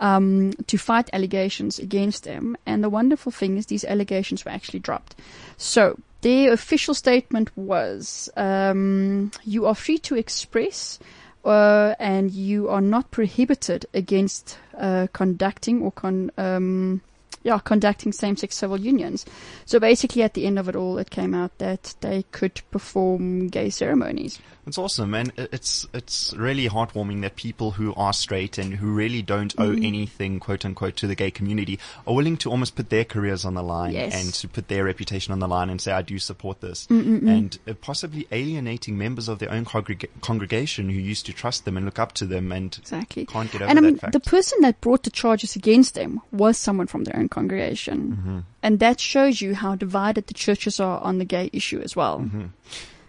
um, 0.00 0.52
to 0.66 0.76
fight 0.76 1.08
allegations 1.12 1.78
against 1.78 2.24
them. 2.24 2.56
And 2.66 2.82
the 2.82 2.90
wonderful 2.90 3.32
thing 3.32 3.56
is 3.56 3.66
these 3.66 3.84
allegations 3.84 4.44
were 4.44 4.50
actually 4.50 4.80
dropped. 4.80 5.14
So 5.56 5.98
their 6.20 6.52
official 6.52 6.94
statement 6.94 7.50
was, 7.56 8.28
um, 8.36 9.30
you 9.44 9.66
are 9.66 9.74
free 9.74 9.98
to 9.98 10.16
express 10.16 10.98
uh, 11.44 11.94
and 11.98 12.30
you 12.32 12.68
are 12.68 12.80
not 12.80 13.10
prohibited 13.10 13.86
against 13.94 14.58
uh, 14.76 15.06
conducting 15.12 15.82
or 15.82 15.92
con- 15.92 16.30
um, 16.36 17.00
yeah, 17.44 17.58
conducting 17.58 18.12
same-sex 18.12 18.56
civil 18.56 18.80
unions. 18.80 19.24
So 19.64 19.78
basically, 19.78 20.24
at 20.24 20.34
the 20.34 20.46
end 20.46 20.58
of 20.58 20.68
it 20.68 20.74
all, 20.74 20.98
it 20.98 21.10
came 21.10 21.32
out 21.32 21.56
that 21.58 21.94
they 22.00 22.24
could 22.32 22.60
perform 22.72 23.46
gay 23.46 23.70
ceremonies. 23.70 24.40
It's 24.66 24.78
awesome, 24.78 25.14
and 25.14 25.32
it's 25.36 25.86
it's 25.94 26.34
really 26.36 26.68
heartwarming 26.68 27.20
that 27.22 27.36
people 27.36 27.70
who 27.72 27.94
are 27.94 28.12
straight 28.12 28.58
and 28.58 28.74
who 28.74 28.92
really 28.92 29.22
don't 29.22 29.54
owe 29.58 29.66
Mm-hmm. 29.68 29.84
anything, 29.84 30.40
quote 30.40 30.64
unquote, 30.64 30.96
to 30.96 31.06
the 31.06 31.14
gay 31.14 31.30
community 31.30 31.78
are 32.04 32.14
willing 32.14 32.36
to 32.38 32.50
almost 32.50 32.74
put 32.74 32.90
their 32.90 33.04
careers 33.04 33.44
on 33.44 33.54
the 33.54 33.62
line 33.62 33.92
Yes. 33.92 34.12
and 34.14 34.34
to 34.34 34.48
put 34.48 34.66
their 34.66 34.82
reputation 34.84 35.32
on 35.32 35.38
the 35.38 35.46
line 35.46 35.70
and 35.70 35.80
say, 35.80 35.92
"I 35.92 36.02
do 36.02 36.18
support 36.18 36.60
this," 36.62 36.86
and 36.90 37.56
uh, 37.68 37.74
possibly 37.74 38.26
alienating 38.32 38.98
members 38.98 39.28
of 39.28 39.38
their 39.38 39.52
own 39.52 39.64
congreg- 39.64 40.08
congregation 40.20 40.90
who 40.90 40.98
used 40.98 41.26
to 41.26 41.32
trust 41.32 41.64
them 41.64 41.76
and 41.76 41.86
look 41.86 42.00
up 42.00 42.12
to 42.14 42.26
them 42.26 42.50
and 42.50 42.76
Exactly. 42.78 43.24
can't 43.26 43.52
get 43.52 43.62
over 43.62 43.70
and 43.70 43.78
I 43.78 43.82
that 43.82 44.00
fact. 44.00 44.12
the 44.14 44.20
person 44.20 44.58
that 44.62 44.80
brought 44.80 45.04
the 45.04 45.10
charges 45.10 45.54
against 45.54 45.94
them 45.94 46.20
was 46.32 46.58
someone 46.58 46.88
from 46.88 47.04
their 47.04 47.16
own 47.16 47.28
congregation. 47.28 48.16
Mm-hmm. 48.16 48.38
And 48.64 48.80
that 48.80 48.98
shows 48.98 49.40
you 49.40 49.54
how 49.54 49.76
divided 49.76 50.26
the 50.26 50.34
churches 50.34 50.80
are 50.80 51.00
on 51.00 51.18
the 51.18 51.24
gay 51.24 51.50
issue 51.52 51.80
as 51.80 51.94
well. 51.94 52.18
Mm-hmm. 52.18 52.46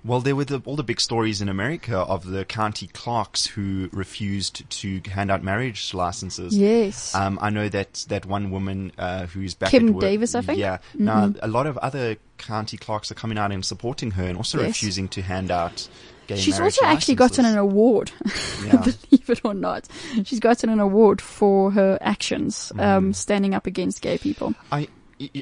Well, 0.07 0.21
there 0.21 0.35
were 0.35 0.45
the, 0.45 0.61
all 0.65 0.75
the 0.77 0.83
big 0.83 1.01
stories 1.01 1.41
in 1.41 1.49
America 1.49 1.97
of 1.97 2.25
the 2.25 2.45
county 2.45 2.87
clerks 2.87 3.45
who 3.45 3.89
refused 3.91 4.67
to 4.69 5.01
hand 5.09 5.29
out 5.29 5.43
marriage 5.43 5.93
licenses. 5.93 6.55
Yes. 6.57 7.13
Um, 7.13 7.37
I 7.41 7.49
know 7.49 7.67
that 7.69 8.05
that 8.07 8.25
one 8.25 8.49
woman 8.51 8.93
uh, 8.97 9.25
who's 9.27 9.53
back 9.53 9.69
Kim 9.71 9.93
work, 9.93 10.01
Davis, 10.01 10.33
I 10.33 10.41
think? 10.41 10.59
Yeah. 10.59 10.77
Now 10.95 11.33
a 11.41 11.47
lot 11.47 11.67
of 11.67 11.77
other 11.79 12.15
county 12.37 12.77
clerks 12.77 13.11
are 13.11 13.15
coming 13.15 13.37
out 13.37 13.51
and 13.51 13.65
supporting 13.65 14.11
her, 14.11 14.23
and 14.23 14.37
also 14.37 14.59
Yes. 14.59 14.67
refusing 14.67 15.07
to 15.09 15.21
hand 15.21 15.51
out 15.51 15.87
gay 16.27 16.37
She's 16.37 16.59
also 16.59 16.85
actually 16.85 17.15
gotten 17.15 17.45
an 17.45 17.57
award, 17.57 18.11
Yeah. 18.65 18.77
believe 18.77 19.29
it 19.29 19.41
or 19.43 19.53
not. 19.53 19.87
She's 20.23 20.39
gotten 20.39 20.69
an 20.69 20.79
award 20.79 21.21
for 21.21 21.71
her 21.71 21.97
actions, 22.01 22.71
Mm. 22.75 22.81
um, 22.83 23.13
standing 23.13 23.53
up 23.53 23.65
against 23.67 24.01
gay 24.01 24.17
people. 24.17 24.53
I- 24.71 24.87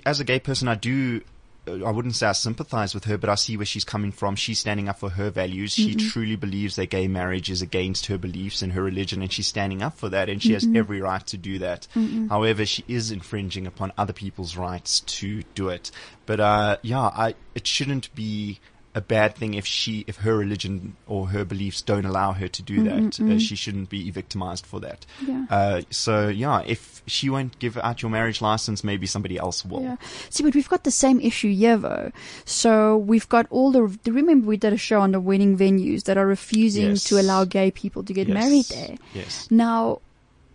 as 0.05 0.21
a 0.21 0.23
gay 0.23 0.39
person, 0.39 0.67
I 0.69 0.75
do. 0.75 1.21
I 1.67 1.89
wouldn't 1.89 2.15
say 2.15 2.27
I 2.27 2.33
sympathize 2.33 2.93
with 2.93 3.05
her, 3.05 3.17
but 3.17 3.29
I 3.29 3.35
see 3.35 3.57
where 3.57 3.65
she's 3.65 3.83
coming 3.83 4.11
from. 4.11 4.35
She's 4.35 4.59
standing 4.59 4.87
up 4.87 4.99
for 4.99 5.09
her 5.09 5.29
values. 5.31 5.73
She 5.73 5.95
truly 5.95 6.35
believes 6.35 6.75
that 6.75 6.91
gay 6.91 7.07
marriage 7.07 7.49
is 7.49 7.61
against 7.61 8.05
her 8.05 8.17
beliefs 8.17 8.61
and 8.61 8.73
her 8.73 8.83
religion, 8.83 9.21
and 9.21 9.31
she's 9.31 9.47
standing 9.47 9.81
up 9.81 9.97
for 9.97 10.09
that, 10.09 10.29
and 10.29 10.41
she 10.41 10.53
has 10.53 10.67
every 10.75 11.01
right 11.01 11.25
to 11.27 11.37
do 11.37 11.59
that. 11.59 11.87
However, 12.29 12.65
she 12.65 12.83
is 12.87 13.11
infringing 13.11 13.65
upon 13.65 13.91
other 13.97 14.13
people's 14.13 14.55
rights 14.55 14.99
to 15.01 15.41
do 15.55 15.69
it. 15.69 15.89
But 16.25 16.39
uh, 16.39 16.77
yeah, 16.83 16.99
I, 17.01 17.35
it 17.55 17.65
shouldn't 17.65 18.13
be 18.13 18.59
a 18.95 19.01
bad 19.01 19.35
thing 19.35 19.53
if 19.55 19.65
she, 19.65 20.05
if 20.07 20.15
her 20.17 20.35
religion 20.37 20.95
or 21.05 21.27
her 21.27 21.43
beliefs 21.43 21.81
don't 21.81 22.05
allow 22.05 22.31
her 22.31 22.47
to 22.47 22.61
do 22.63 22.81
that. 22.85 23.19
Uh, 23.19 23.37
she 23.37 23.53
shouldn't 23.55 23.89
be 23.89 24.09
victimized 24.09 24.65
for 24.65 24.79
that. 24.79 25.05
Yeah. 25.27 25.45
Uh, 25.49 25.81
so 25.89 26.29
yeah, 26.29 26.63
if 26.65 27.03
she 27.05 27.29
won't 27.29 27.59
give 27.59 27.77
out 27.77 28.01
your 28.01 28.09
marriage 28.09 28.41
license, 28.41 28.83
maybe 28.85 29.05
somebody 29.05 29.37
else 29.37 29.65
will. 29.65 29.83
Yeah. 29.83 29.97
See, 30.29 30.43
but 30.43 30.55
we've 30.55 30.69
got 30.69 30.85
the 30.85 30.91
same 30.91 31.19
issue 31.19 31.53
here, 31.53 31.75
though. 31.77 32.11
So 32.45 32.97
we've 32.97 33.27
got 33.27 33.47
all 33.49 33.71
the. 33.71 33.83
Remember, 34.09 34.47
we 34.47 34.55
did 34.57 34.71
a 34.71 34.77
show 34.77 35.01
on 35.01 35.11
the 35.11 35.19
wedding 35.19 35.57
venues 35.57 36.05
that 36.05 36.17
are 36.17 36.25
refusing 36.25 36.91
Yes. 36.91 37.03
to 37.05 37.19
allow 37.19 37.43
gay 37.43 37.71
people 37.71 38.01
to 38.03 38.13
get 38.13 38.27
Yes. 38.29 38.33
married 38.33 38.65
there. 38.65 38.95
Yes. 39.13 39.47
Now, 39.51 39.99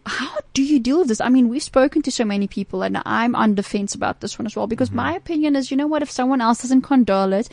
how 0.06 0.38
do 0.54 0.62
you 0.62 0.80
deal 0.80 0.98
with 1.00 1.08
this? 1.08 1.20
I 1.20 1.28
mean, 1.28 1.48
we've 1.50 1.62
spoken 1.62 2.00
to 2.02 2.10
so 2.10 2.24
many 2.24 2.48
people, 2.48 2.82
and 2.82 3.00
I'm 3.04 3.34
on 3.36 3.54
the 3.54 3.62
fence 3.62 3.94
about 3.94 4.20
this 4.22 4.38
one 4.38 4.46
as 4.46 4.56
well 4.56 4.66
because 4.66 4.88
Mm-hmm. 4.88 4.96
my 4.96 5.14
opinion 5.14 5.56
is, 5.56 5.70
you 5.70 5.76
know 5.76 5.86
what? 5.86 6.02
If 6.02 6.10
someone 6.10 6.40
else 6.40 6.62
doesn't 6.62 6.82
condole 6.82 7.32
it, 7.34 7.48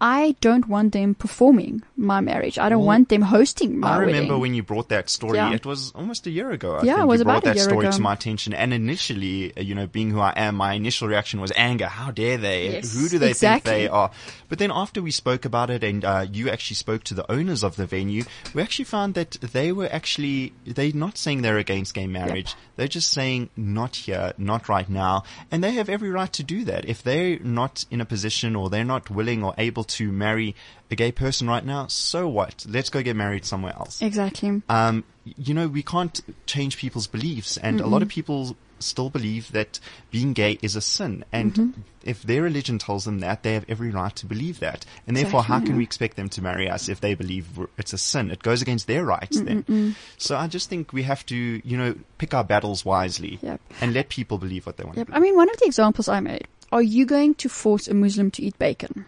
I 0.00 0.36
don't 0.40 0.68
want 0.68 0.92
them 0.92 1.14
performing 1.14 1.82
my 1.96 2.20
marriage. 2.20 2.58
I 2.58 2.68
don't 2.68 2.80
Well, 2.80 2.88
want 2.88 3.08
them 3.08 3.22
hosting 3.22 3.78
my 3.80 3.88
marriage. 3.88 4.02
I 4.02 4.06
remember 4.06 4.34
wedding. 4.34 4.40
when 4.42 4.54
you 4.54 4.62
brought 4.62 4.88
that 4.90 5.08
story. 5.08 5.36
Yeah. 5.38 5.52
It 5.52 5.64
was 5.64 5.92
almost 5.94 6.26
a 6.26 6.30
year 6.30 6.50
ago. 6.50 6.74
I 6.76 6.82
Yeah, 6.82 6.94
think 6.96 6.98
it 7.04 7.06
was 7.06 7.20
you 7.20 7.24
brought 7.24 7.38
about 7.38 7.42
a 7.44 7.48
that 7.50 7.56
year 7.56 7.64
story 7.64 7.86
ago. 7.86 7.96
to 7.96 8.02
my 8.02 8.12
attention. 8.12 8.52
And 8.52 8.74
initially, 8.74 9.56
uh, 9.56 9.62
you 9.62 9.74
know, 9.74 9.86
being 9.86 10.10
who 10.10 10.20
I 10.20 10.34
am, 10.36 10.56
my 10.56 10.74
initial 10.74 11.08
reaction 11.08 11.40
was 11.40 11.50
anger. 11.56 11.86
How 11.86 12.10
dare 12.10 12.36
they? 12.36 12.72
Yes, 12.72 12.94
who 12.94 13.08
do 13.08 13.18
they 13.18 13.30
exactly. 13.30 13.70
think 13.72 13.82
they 13.84 13.88
are? 13.88 14.10
But 14.48 14.58
then 14.58 14.70
after 14.70 15.00
we 15.00 15.10
spoke 15.10 15.44
about 15.44 15.70
it, 15.70 15.82
and 15.82 16.04
uh, 16.04 16.26
you 16.30 16.50
actually 16.50 16.76
spoke 16.76 17.02
to 17.04 17.14
the 17.14 17.30
owners 17.32 17.64
of 17.64 17.76
the 17.76 17.86
venue, 17.86 18.24
we 18.54 18.60
actually 18.62 18.84
found 18.84 19.14
that 19.14 19.32
they 19.40 19.72
were 19.72 19.88
actually 19.90 20.52
they're 20.66 20.92
not 20.92 21.16
saying 21.16 21.42
they're 21.42 21.58
against 21.58 21.94
gay 21.94 22.06
marriage. 22.06 22.54
They're 22.76 22.86
just 22.88 23.10
saying 23.10 23.48
not 23.56 23.96
here, 23.96 24.34
not 24.36 24.68
right 24.68 24.88
now, 24.88 25.22
and 25.50 25.64
they 25.64 25.72
have 25.72 25.88
every 25.88 26.10
right 26.10 26.32
to 26.34 26.42
do 26.42 26.64
that. 26.66 26.84
If 26.84 27.02
they're 27.02 27.38
not 27.38 27.86
in 27.90 28.00
a 28.02 28.04
position 28.04 28.54
or 28.54 28.68
they're 28.68 28.84
not 28.84 29.10
willing 29.10 29.42
or 29.42 29.54
able 29.56 29.84
to 29.88 30.10
marry 30.12 30.54
a 30.90 30.94
gay 30.94 31.12
person 31.12 31.48
right 31.48 31.64
now, 31.64 31.86
so 31.88 32.28
what? 32.28 32.64
Let's 32.68 32.90
go 32.90 33.02
get 33.02 33.16
married 33.16 33.44
somewhere 33.44 33.74
else 33.74 34.00
exactly. 34.02 34.62
um, 34.68 35.04
you 35.24 35.52
know, 35.54 35.66
we 35.66 35.82
can't 35.82 36.20
change 36.46 36.76
people's 36.76 37.06
beliefs, 37.08 37.56
and 37.56 37.80
a 37.80 37.86
lot 37.86 38.02
of 38.02 38.08
people 38.08 38.56
still 38.78 39.08
believe 39.08 39.50
that 39.52 39.80
being 40.10 40.34
gay 40.34 40.58
is 40.62 40.76
a 40.76 40.80
sin. 40.80 41.24
And 41.32 41.82
if 42.04 42.22
their 42.22 42.42
religion 42.42 42.78
tells 42.78 43.06
them 43.06 43.20
that, 43.20 43.42
they 43.42 43.54
have 43.54 43.64
every 43.68 43.90
right 43.90 44.14
to 44.16 44.26
believe 44.26 44.60
that. 44.60 44.84
And 45.06 45.16
therefore, 45.16 45.42
how 45.42 45.58
can 45.60 45.76
we 45.76 45.82
expect 45.82 46.16
them 46.16 46.28
to 46.28 46.42
marry 46.42 46.68
us 46.70 46.88
if 46.88 47.00
they 47.00 47.14
believe 47.14 47.58
it's 47.78 47.92
a 47.94 47.98
sin? 47.98 48.30
It 48.30 48.42
goes 48.42 48.62
against 48.62 48.86
their 48.86 49.04
rights 49.04 49.40
then. 49.40 49.96
So 50.18 50.36
I 50.36 50.46
just 50.46 50.68
think 50.68 50.92
we 50.92 51.02
have 51.04 51.24
to, 51.26 51.36
you 51.36 51.76
know, 51.76 51.94
pick 52.18 52.34
our 52.34 52.44
battles 52.44 52.84
wisely 52.84 53.38
Yep. 53.42 53.60
and 53.80 53.94
let 53.94 54.08
people 54.10 54.38
believe 54.38 54.66
what 54.66 54.76
they 54.76 54.84
want 54.84 54.98
Yep. 54.98 55.08
to 55.08 55.16
I 55.16 55.18
mean, 55.20 55.34
one 55.36 55.50
of 55.50 55.56
the 55.58 55.66
examples 55.66 56.06
I 56.08 56.20
made. 56.20 56.46
Are 56.70 56.82
you 56.82 57.06
going 57.06 57.34
to 57.36 57.48
force 57.48 57.88
a 57.88 57.94
Muslim 57.94 58.30
to 58.32 58.42
eat 58.42 58.58
bacon? 58.58 59.06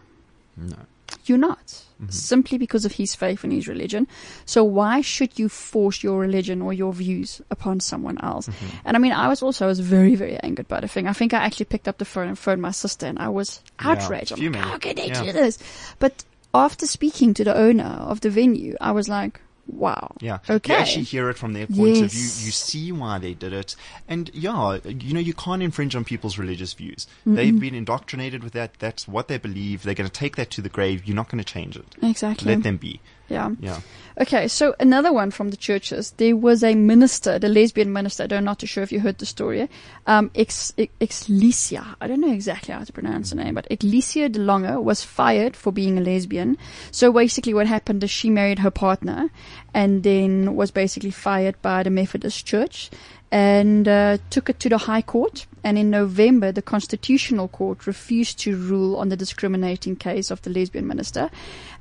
No. 0.59 0.77
You're 1.25 1.39
not. 1.39 1.67
Mm-hmm. 2.01 2.11
Simply 2.11 2.59
because 2.59 2.85
of 2.85 2.93
his 2.93 3.15
faith 3.15 3.43
and 3.45 3.53
his 3.53 3.67
religion. 3.67 4.07
So 4.47 4.63
why 4.63 5.01
should 5.01 5.39
you 5.39 5.49
force 5.49 6.03
your 6.03 6.19
religion 6.21 6.63
or 6.63 6.73
your 6.73 6.93
views 6.93 7.43
upon 7.51 7.81
someone 7.81 8.19
else? 8.23 8.49
Mm-hmm. 8.49 8.77
And 8.85 8.97
I 8.97 9.01
mean, 9.01 9.13
I 9.13 9.29
was 9.29 9.43
also, 9.43 9.65
I 9.65 9.69
was 9.69 9.81
very, 9.81 10.15
very 10.15 10.37
angered 10.39 10.69
by 10.69 10.81
the 10.81 10.89
thing. 10.89 11.07
I 11.07 11.13
think 11.13 11.35
I 11.35 11.39
actually 11.39 11.67
picked 11.67 11.89
up 11.89 11.99
the 11.99 12.05
phone 12.05 12.29
and 12.29 12.39
phoned 12.39 12.63
my 12.63 12.71
sister 12.71 13.07
and 13.07 13.19
I 13.19 13.29
was 13.29 13.61
Yeah, 13.81 13.91
outraged. 13.91 14.33
I'm 14.33 14.53
like, 14.53 14.63
how 14.63 14.79
can 14.79 14.97
they 14.97 15.09
Yeah. 15.09 15.23
do 15.25 15.33
this? 15.33 15.59
But 15.99 16.25
after 16.55 16.87
speaking 16.87 17.35
to 17.35 17.45
the 17.45 17.57
owner 17.57 17.85
of 17.85 18.21
the 18.21 18.31
venue, 18.31 18.77
I 18.81 18.93
was 18.93 19.09
like, 19.09 19.41
wow. 19.69 20.15
Yeah. 20.21 20.39
Okay. 20.49 20.73
You 20.73 20.79
actually 20.79 21.05
hear 21.05 21.31
it 21.31 21.37
from 21.37 21.53
their 21.53 21.67
point 21.67 22.03
of 22.03 22.11
view. 22.11 22.23
You 22.23 22.51
see 22.51 22.91
why 22.91 23.19
they 23.19 23.35
did 23.35 23.53
it. 23.53 23.77
And 24.09 24.31
yeah, 24.35 24.79
you 24.85 25.15
know, 25.15 25.21
you 25.21 25.35
can't 25.35 25.63
infringe 25.63 25.95
on 25.95 26.05
people's 26.05 26.39
religious 26.39 26.73
views. 26.73 27.07
They've 27.25 27.59
been 27.59 27.75
indoctrinated 27.75 28.43
with 28.43 28.55
that. 28.55 28.75
That's 28.79 29.07
what 29.07 29.29
they 29.29 29.39
believe. 29.39 29.83
They're 29.83 29.95
going 29.95 30.09
to 30.09 30.13
take 30.13 30.37
that 30.37 30.51
to 30.53 30.63
the 30.63 30.69
grave. 30.69 31.07
You're 31.07 31.17
not 31.17 31.29
going 31.29 31.43
to 31.43 31.45
change 31.45 31.77
it. 31.77 31.95
Exactly. 32.03 32.55
Let 32.55 32.65
them 32.65 32.79
be. 32.79 33.01
Yeah. 33.29 33.51
Yeah. 33.61 33.81
Okay, 34.21 34.49
so 34.49 34.75
another 34.81 35.13
one 35.13 35.31
from 35.31 35.51
the 35.51 35.57
churches. 35.57 36.11
There 36.17 36.37
was 36.37 36.65
a 36.65 36.75
minister, 36.75 37.39
the 37.39 37.49
lesbian 37.49 37.93
minister. 37.93 38.27
I'm 38.29 38.43
not 38.43 38.59
too 38.59 38.67
sure 38.67 38.83
if 38.83 38.91
you 38.91 38.99
heard 38.99 39.19
the 39.19 39.27
story. 39.27 39.69
Um, 40.09 40.33
ex, 40.35 40.75
ex. 40.77 41.31
I 41.31 42.07
don't 42.09 42.21
know 42.21 42.33
exactly 42.33 42.75
how 42.75 42.83
to 42.83 42.93
pronounce 42.93 43.31
the 43.31 43.37
name, 43.37 43.55
but 43.55 43.69
Ecclesia 43.71 44.29
de 44.29 44.41
Lange 44.41 44.83
was 44.83 45.05
fired 45.05 45.55
for 45.55 45.73
being 45.73 45.99
a 45.99 46.01
lesbian. 46.01 46.59
So 46.91 47.13
basically, 47.13 47.55
what 47.55 47.69
happened 47.69 48.03
is 48.03 48.11
she 48.11 48.29
married 48.29 48.59
her 48.59 48.73
partner, 48.73 49.31
and 49.73 50.03
then 50.03 50.57
was 50.57 50.73
basically 50.73 51.13
fired 51.13 51.61
by 51.63 51.85
the 51.85 51.91
Methodist 51.91 52.45
Church. 52.45 52.91
And 53.31 53.87
uh, 53.87 54.19
took 54.31 54.49
it 54.49 54.59
to 54.61 54.69
the 54.69 54.79
High 54.79 55.03
Court. 55.03 55.47
And 55.65 55.77
in 55.77 55.91
November, 55.91 56.53
the 56.53 56.63
Constitutional 56.63 57.49
Court 57.49 57.87
refused 57.87 58.39
to 58.41 58.57
rule 58.57 58.97
on 58.97 59.09
the 59.09 59.17
discriminating 59.17 59.97
case 59.97 60.31
of 60.31 60.41
the 60.43 60.51
lesbian 60.51 60.87
minister, 60.87 61.31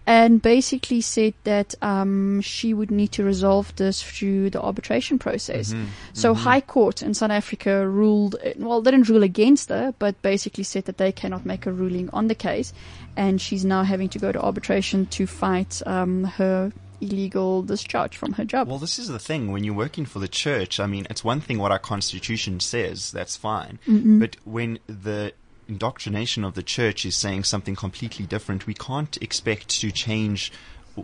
and 0.05 0.41
basically 0.41 1.01
said 1.01 1.33
that 1.43 1.75
um, 1.81 2.41
she 2.41 2.73
would 2.73 2.91
need 2.91 3.11
to 3.11 3.23
resolve 3.23 3.73
this 3.75 4.01
through 4.01 4.49
the 4.49 4.61
arbitration 4.61 5.19
process. 5.19 5.73
Mm-hmm. 5.73 5.85
So 6.13 6.33
High 6.33 6.61
Court 6.61 7.01
in 7.01 7.13
South 7.13 7.31
Africa 7.31 7.87
ruled, 7.87 8.35
well, 8.57 8.81
they 8.81 8.91
didn't 8.91 9.09
rule 9.09 9.23
against 9.23 9.69
her, 9.69 9.93
but 9.99 10.21
basically 10.21 10.63
said 10.63 10.85
that 10.85 10.97
they 10.97 11.11
cannot 11.11 11.45
make 11.45 11.65
a 11.65 11.71
ruling 11.71 12.09
on 12.11 12.27
the 12.27 12.35
case, 12.35 12.73
and 13.15 13.39
she's 13.39 13.63
now 13.63 13.83
having 13.83 14.09
to 14.09 14.19
go 14.19 14.31
to 14.31 14.41
arbitration 14.41 15.05
to 15.07 15.27
fight 15.27 15.81
um, 15.85 16.23
her 16.23 16.71
illegal 17.01 17.61
discharge 17.63 18.17
from 18.17 18.33
her 18.33 18.45
job. 18.45 18.67
Well, 18.67 18.79
this 18.79 18.97
is 18.99 19.07
the 19.07 19.19
thing. 19.19 19.51
When 19.51 19.63
you're 19.63 19.73
working 19.73 20.05
for 20.05 20.19
the 20.19 20.27
church, 20.27 20.79
I 20.79 20.87
mean, 20.87 21.05
it's 21.09 21.23
one 21.23 21.41
thing 21.41 21.59
what 21.59 21.71
our 21.71 21.79
constitution 21.79 22.59
says, 22.59 23.11
that's 23.11 23.35
fine. 23.37 23.79
But 23.87 24.37
when 24.45 24.79
the 24.87 25.33
indoctrination 25.67 26.43
of 26.43 26.53
the 26.53 26.63
church 26.63 27.05
is 27.05 27.15
saying 27.15 27.43
something 27.43 27.75
completely 27.75 28.25
different, 28.25 28.65
we 28.67 28.73
can't 28.73 29.17
expect 29.21 29.69
to 29.81 29.91
change 29.91 30.51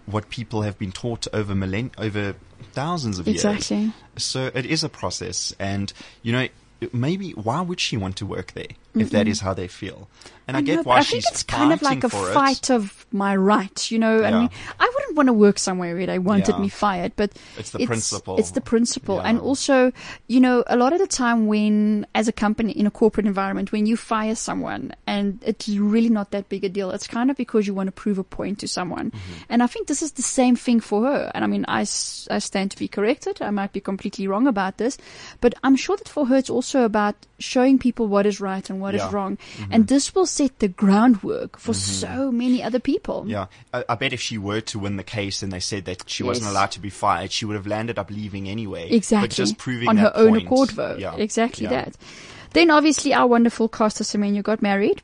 what 0.05 0.29
people 0.29 0.63
have 0.63 0.79
been 0.79 0.91
taught 0.91 1.27
over 1.33 1.53
millenn- 1.53 1.91
over 1.99 2.35
thousands 2.71 3.19
of 3.19 3.27
Exactly. 3.27 3.77
years. 3.77 3.89
Exactly. 4.15 4.19
So 4.19 4.51
it 4.57 4.65
is 4.65 4.83
a 4.83 4.89
process, 4.89 5.53
and 5.59 5.93
you 6.23 6.31
know, 6.31 6.47
maybe 6.91 7.31
why 7.31 7.61
would 7.61 7.79
she 7.79 7.95
want 7.97 8.15
to 8.17 8.25
work 8.25 8.53
there 8.53 8.73
if 8.95 9.09
that 9.11 9.27
is 9.27 9.41
how 9.41 9.53
they 9.53 9.67
feel? 9.67 10.09
And 10.45 10.57
I, 10.57 10.59
know, 10.59 10.65
get 10.65 10.75
but 10.79 10.85
why 10.87 10.97
I 10.97 11.03
think 11.03 11.23
it's 11.25 11.41
kind 11.43 11.71
of 11.71 11.81
like 11.81 12.03
a 12.03 12.09
for 12.09 12.29
it. 12.29 12.33
fight 12.33 12.69
of 12.69 13.05
my 13.13 13.33
right, 13.33 13.89
you 13.89 13.97
know. 13.97 14.25
I 14.25 14.31
mean, 14.31 14.49
I 14.77 14.91
wouldn't 14.93 15.15
want 15.15 15.27
to 15.27 15.33
work 15.33 15.57
somewhere 15.57 15.95
where 15.95 16.05
they 16.05 16.19
wanted 16.19 16.55
Yeah. 16.55 16.59
me 16.59 16.67
fired, 16.67 17.13
but 17.15 17.31
It's 17.57 17.71
the 17.71 17.85
principle. 17.85 18.35
It's 18.37 18.51
the 18.51 18.59
principle, 18.59 19.15
Yeah. 19.17 19.29
and 19.29 19.39
also, 19.39 19.93
you 20.27 20.41
know, 20.41 20.65
a 20.67 20.75
lot 20.75 20.91
of 20.91 20.99
the 20.99 21.07
time 21.07 21.47
when, 21.47 22.05
as 22.13 22.27
a 22.27 22.33
company 22.33 22.73
in 22.73 22.85
a 22.85 22.91
corporate 22.91 23.25
environment, 23.25 23.71
when 23.71 23.85
you 23.85 23.95
fire 23.95 24.35
someone 24.35 24.91
and 25.07 25.39
it's 25.45 25.69
really 25.69 26.09
not 26.09 26.31
that 26.31 26.49
big 26.49 26.65
a 26.65 26.69
deal, 26.69 26.91
it's 26.91 27.07
kind 27.07 27.31
of 27.31 27.37
because 27.37 27.65
you 27.65 27.73
want 27.73 27.87
to 27.87 27.93
prove 27.93 28.17
a 28.19 28.23
point 28.25 28.59
to 28.59 28.67
someone. 28.67 29.11
Mm-hmm. 29.11 29.43
And 29.47 29.63
I 29.63 29.67
think 29.67 29.87
this 29.87 30.01
is 30.01 30.11
the 30.11 30.21
same 30.23 30.57
thing 30.57 30.81
for 30.81 31.03
her. 31.03 31.31
And 31.33 31.45
I 31.45 31.47
mean, 31.47 31.63
I, 31.69 31.81
I 31.81 32.39
stand 32.39 32.71
to 32.71 32.77
be 32.77 32.89
corrected. 32.89 33.41
I 33.41 33.49
might 33.51 33.71
be 33.71 33.79
completely 33.79 34.27
wrong 34.27 34.45
about 34.45 34.75
this, 34.77 34.97
but 35.39 35.55
I'm 35.63 35.77
sure 35.77 35.95
that 35.95 36.09
for 36.09 36.25
her, 36.25 36.35
it's 36.35 36.49
also 36.49 36.83
about 36.83 37.15
showing 37.43 37.77
people 37.77 38.07
what 38.07 38.25
is 38.25 38.39
right 38.39 38.69
and 38.69 38.79
what 38.79 38.95
is 38.95 38.99
Yeah. 38.99 39.07
Mm-hmm. 39.07 39.15
wrong. 39.15 39.37
And 39.69 39.87
this 39.87 40.15
will 40.15 40.25
set 40.25 40.59
the 40.59 40.67
groundwork 40.69 41.59
for 41.59 41.73
so 41.73 42.31
many 42.31 42.63
other 42.63 42.79
people. 42.79 43.25
Yeah, 43.27 43.47
I, 43.73 43.83
I 43.89 43.95
bet 43.95 44.13
if 44.13 44.21
she 44.21 44.37
were 44.37 44.61
to 44.61 44.79
win 44.79 44.95
the 44.97 45.03
case 45.03 45.43
and 45.43 45.51
they 45.51 45.59
said 45.59 45.85
that 45.85 46.09
she 46.09 46.23
wasn't 46.23 46.47
allowed 46.49 46.71
to 46.71 46.79
be 46.79 46.89
fired, 46.89 47.31
she 47.31 47.45
would 47.45 47.55
have 47.55 47.67
landed 47.67 47.99
up 47.99 48.09
leaving 48.09 48.47
anyway. 48.47 48.89
Exactly. 48.89 49.27
But 49.27 49.35
just 49.35 49.57
proving 49.57 49.89
on 49.89 49.97
her 49.97 50.05
that 50.09 50.17
own 50.19 50.31
point. 50.31 50.45
accord 50.45 50.71
vote. 50.71 50.99
Yeah. 50.99 51.15
Exactly 51.15 51.65
yeah. 51.65 51.85
that. 51.85 51.97
Then 52.53 52.69
obviously 52.71 53.13
our 53.13 53.27
wonderful 53.27 53.67
Caster 53.67 54.03
Semenya 54.03 54.41
got 54.43 54.61
married. 54.61 55.01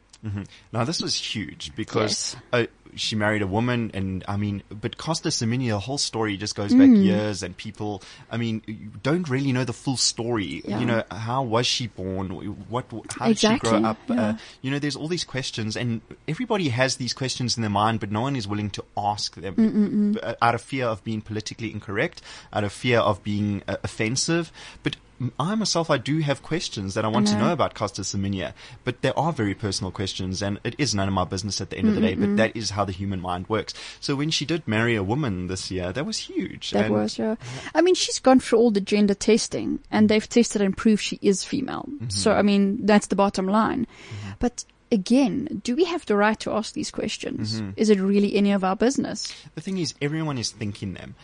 Now 0.73 0.83
this 0.83 1.01
was 1.01 1.15
huge 1.15 1.73
because 1.75 2.35
Yes. 2.35 2.35
uh, 2.51 2.65
she 2.95 3.15
married 3.15 3.41
a 3.41 3.47
woman, 3.47 3.91
and 3.93 4.23
I 4.27 4.37
mean, 4.37 4.63
but 4.69 4.97
Caster 4.97 5.29
Semenya, 5.29 5.69
the 5.69 5.79
whole 5.79 5.97
story 5.97 6.37
just 6.37 6.55
goes 6.55 6.73
back 6.73 6.89
Mm. 6.89 7.03
years, 7.03 7.43
and 7.43 7.55
people, 7.55 8.01
I 8.31 8.37
mean, 8.37 8.61
you 8.65 8.91
don't 9.03 9.27
really 9.29 9.51
know 9.51 9.63
the 9.63 9.73
full 9.73 9.97
story. 9.97 10.61
Yeah. 10.65 10.79
You 10.79 10.85
know, 10.85 11.03
how 11.11 11.43
was 11.43 11.65
she 11.67 11.87
born? 11.87 12.29
What? 12.69 12.85
How 13.17 13.27
did 13.27 13.39
she 13.39 13.57
grow 13.59 13.83
up? 13.83 13.97
yeah. 14.07 14.21
Uh, 14.21 14.37
you 14.61 14.71
know, 14.71 14.79
there's 14.79 14.95
all 14.95 15.07
these 15.07 15.23
questions, 15.23 15.75
and 15.77 16.01
everybody 16.27 16.69
has 16.69 16.97
these 16.97 17.13
questions 17.13 17.57
in 17.57 17.61
their 17.61 17.69
mind, 17.69 17.99
but 17.99 18.11
no 18.11 18.21
one 18.21 18.35
is 18.35 18.47
willing 18.47 18.69
to 18.71 18.83
ask 18.97 19.35
them 19.35 20.17
uh, 20.21 20.33
out 20.41 20.55
of 20.55 20.61
fear 20.61 20.85
of 20.85 21.03
being 21.03 21.21
politically 21.21 21.71
incorrect, 21.71 22.21
out 22.51 22.63
of 22.63 22.71
fear 22.71 22.99
of 22.99 23.23
being 23.23 23.61
uh, 23.67 23.77
offensive. 23.83 24.51
But 24.83 24.95
I 25.39 25.55
myself, 25.55 25.89
I 25.89 25.97
do 25.97 26.19
have 26.19 26.41
questions 26.41 26.93
that 26.93 27.03
I 27.03 27.07
want 27.07 27.27
to 27.27 27.33
know. 27.33 27.47
know 27.47 27.53
about 27.53 27.73
Caster 27.73 28.03
Semenya, 28.03 28.53
but 28.83 29.01
there 29.01 29.17
are 29.17 29.33
very 29.33 29.53
personal 29.53 29.91
questions, 29.91 30.41
and 30.41 30.59
it 30.63 30.75
is 30.77 30.95
none 30.95 31.07
of 31.07 31.13
my 31.13 31.25
business 31.25 31.59
at 31.59 31.69
the 31.69 31.77
end 31.77 31.89
of 31.89 31.95
the 31.95 32.01
day. 32.01 32.15
But 32.15 32.37
that 32.37 32.55
is 32.55 32.71
how 32.71 32.85
the 32.85 32.91
human 32.91 33.19
mind 33.19 33.49
works. 33.49 33.73
So 33.99 34.15
when 34.15 34.29
she 34.29 34.45
did 34.45 34.67
marry 34.67 34.95
a 34.95 35.03
woman 35.03 35.47
this 35.47 35.69
year, 35.71 35.91
that 35.91 36.05
was 36.05 36.17
huge. 36.17 36.71
That 36.71 36.85
and 36.85 36.93
was, 36.93 37.17
yeah. 37.17 37.35
I 37.75 37.81
mean, 37.81 37.95
she's 37.95 38.19
gone 38.19 38.39
through 38.39 38.59
all 38.59 38.71
the 38.71 38.81
gender 38.81 39.13
testing 39.13 39.79
and 39.91 40.09
they've 40.09 40.27
tested 40.27 40.61
and 40.61 40.75
proved 40.75 41.01
she 41.01 41.19
is 41.21 41.43
female. 41.43 41.85
Mm-hmm. 41.87 42.09
So, 42.09 42.33
I 42.33 42.41
mean, 42.41 42.85
that's 42.85 43.07
the 43.07 43.15
bottom 43.15 43.47
line. 43.47 43.87
But 44.39 44.63
again, 44.91 45.61
do 45.63 45.75
we 45.75 45.85
have 45.85 46.05
the 46.05 46.15
right 46.15 46.39
to 46.39 46.51
ask 46.51 46.73
these 46.73 46.91
questions? 46.91 47.61
Mm-hmm. 47.61 47.71
Is 47.77 47.89
it 47.89 47.99
really 47.99 48.35
any 48.35 48.51
of 48.51 48.63
our 48.63 48.75
business? 48.75 49.33
the 49.55 49.61
thing 49.61 49.77
is, 49.77 49.93
everyone 50.01 50.37
is 50.37 50.51
thinking 50.51 50.93
them 50.93 51.15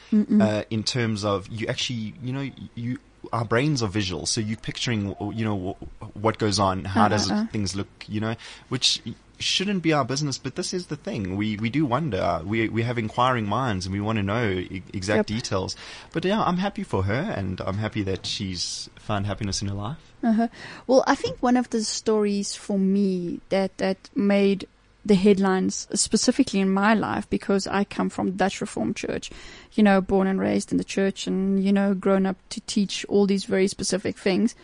uh, 0.42 0.64
in 0.70 0.84
terms 0.84 1.26
of 1.26 1.48
you 1.48 1.68
actually, 1.68 2.14
you 2.22 2.34
know, 2.34 2.50
you. 2.76 3.00
Our 3.32 3.46
brains 3.46 3.82
are 3.84 3.88
visual, 3.90 4.26
so 4.26 4.42
you're 4.42 4.58
picturing, 4.58 5.16
you 5.34 5.46
know, 5.46 5.78
what 6.14 6.38
goes 6.38 6.60
on, 6.60 6.86
how 6.86 7.08
does 7.08 7.30
Uh-uh. 7.32 7.48
things 7.48 7.76
look, 7.76 7.88
you 8.08 8.20
know, 8.20 8.36
which 8.70 9.02
shouldn't 9.38 9.84
be 9.84 9.92
our 9.92 10.06
business. 10.06 10.38
But 10.38 10.56
this 10.56 10.74
is 10.74 10.88
the 10.88 10.96
thing: 10.96 11.36
we 11.36 11.58
we 11.58 11.70
do 11.70 11.86
wonder. 11.86 12.42
We 12.46 12.70
we 12.70 12.84
have 12.84 12.98
inquiring 12.98 13.46
minds, 13.48 13.86
and 13.86 13.94
we 13.94 14.00
want 14.02 14.18
to 14.18 14.24
know 14.24 14.50
e- 14.50 14.82
exact 14.94 15.30
Yep. 15.30 15.38
details. 15.38 15.76
But 16.14 16.26
yeah, 16.26 16.42
I'm 16.44 16.58
happy 16.58 16.84
for 16.84 17.04
her, 17.04 17.34
and 17.36 17.60
I'm 17.62 17.78
happy 17.78 18.04
that 18.04 18.26
she's 18.26 18.90
found 18.98 19.26
happiness 19.26 19.62
in 19.62 19.68
her 19.68 19.76
life. 19.76 19.98
Uh-huh. 20.24 20.48
Well, 20.88 21.04
I 21.06 21.16
think 21.16 21.38
one 21.42 21.58
of 21.58 21.70
the 21.70 21.84
stories 21.84 22.56
for 22.56 22.80
me 22.80 23.40
that 23.50 23.78
that 23.78 24.10
made 24.16 24.68
the 25.06 25.16
headlines 25.16 25.88
specifically 25.94 26.60
in 26.60 26.70
my 26.70 26.96
life 26.96 27.30
because 27.30 27.68
I 27.68 27.84
come 27.84 28.10
from 28.10 28.32
Dutch 28.32 28.60
Reformed 28.60 28.96
Church, 28.96 29.30
you 29.74 29.84
know, 29.84 30.02
born 30.02 30.28
and 30.28 30.40
raised 30.40 30.72
in 30.72 30.80
the 30.80 30.84
church 30.84 31.28
and 31.28 31.64
you 31.64 31.72
know, 31.72 31.94
grown 31.94 32.26
up 32.26 32.38
to 32.50 32.62
teach 32.62 33.06
all 33.06 33.28
these 33.28 33.46
very 33.46 33.68
specific 33.68 34.18
things. 34.18 34.56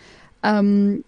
Um, 0.44 1.04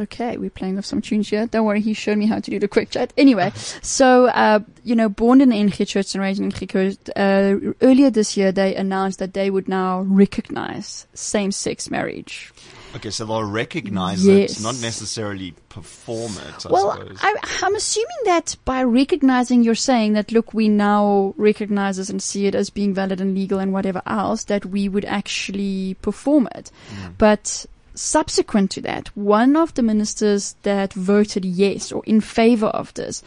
okay, 0.00 0.38
we're 0.38 0.48
playing 0.48 0.76
with 0.76 0.86
some 0.86 1.02
tunes 1.02 1.28
here. 1.28 1.46
Don't 1.46 1.66
worry, 1.66 1.82
he 1.82 1.92
showed 1.92 2.16
me 2.16 2.26
how 2.26 2.40
to 2.40 2.50
do 2.50 2.58
the 2.58 2.68
quick 2.68 2.90
chat. 2.90 3.12
Anyway, 3.18 3.52
so 3.82 4.26
uh, 4.26 4.60
you 4.84 4.96
know, 4.96 5.10
born 5.10 5.42
in 5.42 5.50
the 5.50 5.56
NG 5.56 5.84
Church 5.84 6.14
and 6.14 6.22
raised 6.22 6.40
in 6.40 6.46
NG 6.46 6.66
Church, 6.66 6.96
uh, 7.14 7.56
earlier 7.82 8.10
this 8.10 8.36
year 8.38 8.52
they 8.52 8.74
announced 8.74 9.18
that 9.18 9.34
they 9.34 9.50
would 9.50 9.68
now 9.68 10.00
recognize 10.00 11.06
same-sex 11.12 11.90
marriage. 11.90 12.52
Okay, 12.96 13.10
so 13.10 13.24
they'll 13.26 13.44
recognize 13.44 14.26
Yes. 14.26 14.58
it, 14.58 14.62
not 14.62 14.80
necessarily 14.80 15.54
perform 15.68 16.32
it. 16.48 16.66
I 16.66 16.70
Well, 16.70 16.92
suppose. 16.92 17.18
I, 17.22 17.34
I'm 17.62 17.74
assuming 17.74 18.16
that 18.24 18.56
by 18.64 18.82
recognizing, 18.82 19.62
you're 19.62 19.74
saying 19.74 20.14
that, 20.14 20.32
look, 20.32 20.54
we 20.54 20.68
now 20.68 21.34
recognize 21.36 21.98
this 21.98 22.08
and 22.08 22.22
see 22.22 22.46
it 22.46 22.54
as 22.54 22.70
being 22.70 22.94
valid 22.94 23.20
and 23.20 23.34
legal 23.34 23.58
and 23.58 23.72
whatever 23.72 24.00
else, 24.06 24.44
that 24.44 24.64
we 24.64 24.88
would 24.88 25.04
actually 25.04 25.96
perform 26.00 26.48
it. 26.54 26.70
Hmm. 26.90 27.12
But 27.18 27.66
subsequent 27.94 28.70
to 28.72 28.80
that, 28.82 29.08
one 29.16 29.54
of 29.56 29.74
the 29.74 29.82
ministers 29.82 30.54
that 30.62 30.92
voted 30.94 31.44
yes 31.44 31.92
or 31.92 32.02
in 32.06 32.20
favor 32.20 32.68
of 32.68 32.94
this 32.94 33.22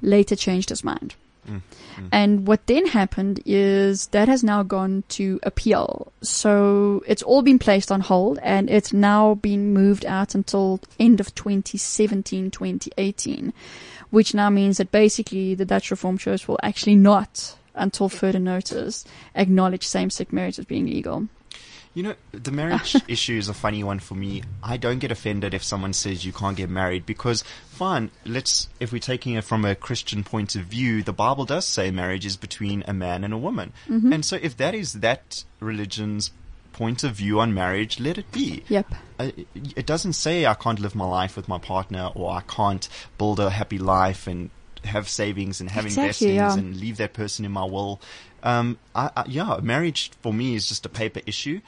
later 0.00 0.36
changed 0.36 0.70
his 0.70 0.82
mind. 0.84 1.14
Mm. 1.48 1.60
And 2.12 2.46
what 2.46 2.66
then 2.66 2.86
happened 2.86 3.40
is 3.44 4.08
that 4.08 4.28
has 4.28 4.44
now 4.44 4.62
gone 4.62 5.04
to 5.10 5.40
appeal. 5.42 6.12
So 6.22 7.02
it's 7.06 7.22
all 7.22 7.42
been 7.42 7.58
placed 7.58 7.90
on 7.90 8.00
hold 8.00 8.38
and 8.42 8.70
it's 8.70 8.92
now 8.92 9.34
been 9.34 9.72
moved 9.72 10.06
out 10.06 10.34
until 10.34 10.80
end 10.98 11.20
of 11.20 11.34
2017, 11.34 12.50
2018, 12.50 13.52
which 14.10 14.34
now 14.34 14.50
means 14.50 14.78
that 14.78 14.92
basically 14.92 15.54
the 15.54 15.64
Dutch 15.64 15.90
Reformed 15.90 16.20
Church 16.20 16.46
will 16.46 16.60
actually 16.62 16.96
not, 16.96 17.56
until 17.74 18.08
further 18.08 18.38
notice, 18.38 19.04
acknowledge 19.34 19.86
same-sex 19.86 20.32
marriage 20.32 20.58
as 20.58 20.64
being 20.64 20.86
legal. 20.86 21.28
You 21.94 22.02
know, 22.04 22.14
the 22.32 22.50
marriage 22.50 22.96
issue 23.08 23.36
is 23.36 23.48
a 23.48 23.54
funny 23.54 23.84
one 23.84 23.98
for 23.98 24.14
me. 24.14 24.42
I 24.62 24.76
don't 24.76 24.98
get 24.98 25.10
offended 25.10 25.52
if 25.52 25.62
someone 25.62 25.92
says 25.92 26.24
you 26.24 26.32
can't 26.32 26.56
get 26.56 26.70
married 26.70 27.04
because, 27.04 27.42
fine, 27.68 28.10
let's, 28.24 28.68
if 28.80 28.92
we're 28.92 28.98
taking 28.98 29.34
it 29.34 29.44
from 29.44 29.64
a 29.64 29.74
Christian 29.74 30.24
point 30.24 30.54
of 30.54 30.62
view, 30.62 31.02
the 31.02 31.12
Bible 31.12 31.44
does 31.44 31.66
say 31.66 31.90
marriage 31.90 32.24
is 32.24 32.36
between 32.36 32.82
a 32.86 32.94
man 32.94 33.24
and 33.24 33.34
a 33.34 33.38
woman. 33.38 33.72
And 34.12 34.24
so 34.24 34.36
if 34.40 34.56
that 34.56 34.74
is 34.74 34.94
that 34.94 35.44
religion's 35.60 36.30
point 36.72 37.04
of 37.04 37.12
view 37.12 37.40
on 37.40 37.52
marriage, 37.52 38.00
let 38.00 38.16
it 38.16 38.32
be. 38.32 38.64
Yep. 38.68 38.94
Uh, 39.18 39.30
it 39.76 39.84
doesn't 39.84 40.14
say 40.14 40.46
I 40.46 40.54
can't 40.54 40.80
live 40.80 40.94
my 40.94 41.04
life 41.04 41.36
with 41.36 41.46
my 41.46 41.58
partner 41.58 42.10
or 42.14 42.30
I 42.32 42.40
can't 42.40 42.88
build 43.18 43.38
a 43.38 43.50
happy 43.50 43.78
life 43.78 44.26
and 44.26 44.48
have 44.84 45.08
savings 45.08 45.60
and 45.60 45.70
have 45.70 45.84
Exactly, 45.84 46.30
investings 46.30 46.34
yeah. 46.34 46.54
and 46.54 46.76
leave 46.80 46.96
that 46.96 47.12
person 47.12 47.44
in 47.44 47.52
my 47.52 47.64
will. 47.64 48.00
Um, 48.42 48.78
I, 48.94 49.10
I, 49.16 49.24
yeah, 49.28 49.58
marriage 49.62 50.10
for 50.20 50.32
me 50.34 50.54
is 50.54 50.68
just 50.68 50.84
a 50.84 50.88
paper 50.88 51.20
issue. 51.26 51.60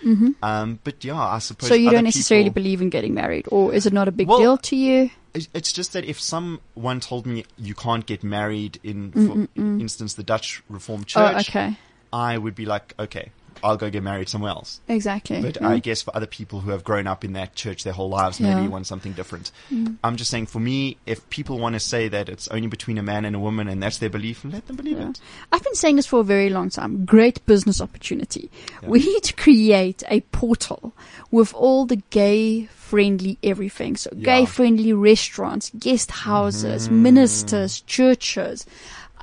Um, 0.42 0.80
but 0.84 1.04
yeah, 1.04 1.16
I 1.16 1.38
suppose. 1.38 1.68
Mm-hmm. 1.68 1.74
So 1.74 1.74
you 1.74 1.90
don't 1.90 2.04
necessarily 2.04 2.50
people- 2.50 2.62
believe 2.62 2.82
in 2.82 2.90
getting 2.90 3.14
married, 3.14 3.46
or 3.50 3.72
is 3.74 3.86
it 3.86 3.92
not 3.92 4.08
a 4.08 4.12
big 4.12 4.28
Well, 4.28 4.38
deal 4.38 4.56
to 4.58 4.76
you? 4.76 5.10
It's- 5.34 5.72
just 5.72 5.92
that 5.94 6.04
if 6.04 6.20
someone 6.20 7.00
told 7.00 7.26
me 7.26 7.44
you 7.58 7.74
can't 7.74 8.06
get 8.06 8.22
married 8.22 8.78
in, 8.84 9.10
for 9.12 9.48
instance, 9.56 10.14
the 10.14 10.22
Dutch 10.22 10.62
Reformed 10.68 11.06
Oh, 11.16 11.32
Church, 11.32 11.48
okay. 11.50 11.76
I 12.12 12.38
would 12.38 12.54
be 12.54 12.64
like, 12.66 12.94
okay, 12.98 13.30
I'll 13.64 13.76
go 13.76 13.90
get 13.90 14.02
married 14.02 14.28
somewhere 14.28 14.50
else. 14.50 14.80
Exactly. 14.88 15.40
But 15.40 15.58
yeah. 15.60 15.68
I 15.68 15.78
guess 15.78 16.02
for 16.02 16.14
other 16.14 16.26
people 16.26 16.60
who 16.60 16.70
have 16.70 16.84
grown 16.84 17.06
up 17.06 17.24
in 17.24 17.32
that 17.32 17.54
church 17.54 17.82
their 17.82 17.94
whole 17.94 18.10
lives, 18.10 18.38
maybe 18.38 18.60
Yeah. 18.62 18.68
want 18.68 18.86
something 18.86 19.12
different. 19.12 19.50
Mm. 19.72 19.96
I'm 20.04 20.16
just 20.16 20.30
saying, 20.30 20.46
for 20.46 20.60
me, 20.60 20.98
if 21.06 21.28
people 21.30 21.58
want 21.58 21.74
to 21.74 21.80
say 21.80 22.08
that 22.08 22.28
it's 22.28 22.46
only 22.48 22.68
between 22.68 22.98
a 22.98 23.02
man 23.02 23.24
and 23.24 23.34
a 23.34 23.38
woman 23.38 23.66
and 23.68 23.82
that's 23.82 23.98
their 23.98 24.10
belief, 24.10 24.44
let 24.44 24.66
them 24.66 24.76
believe 24.76 24.98
Yeah. 24.98 25.10
it. 25.10 25.20
I've 25.50 25.64
been 25.64 25.74
saying 25.74 25.96
this 25.96 26.06
for 26.06 26.20
a 26.20 26.24
very 26.24 26.50
long 26.50 26.68
time. 26.70 27.04
Great 27.04 27.44
business 27.46 27.80
opportunity. 27.80 28.50
We 28.82 28.98
need 29.00 29.22
to 29.24 29.34
create 29.34 30.02
a 30.08 30.20
portal 30.20 30.92
with 31.30 31.54
all 31.54 31.86
the 31.86 32.02
gay 32.10 32.66
friendly 32.66 33.38
everything. 33.42 33.96
So 33.96 34.10
gay 34.20 34.44
friendly 34.44 34.92
restaurants, 34.92 35.70
guest 35.78 36.10
houses, 36.10 36.90
ministers, 36.90 37.80
churches, 37.80 38.66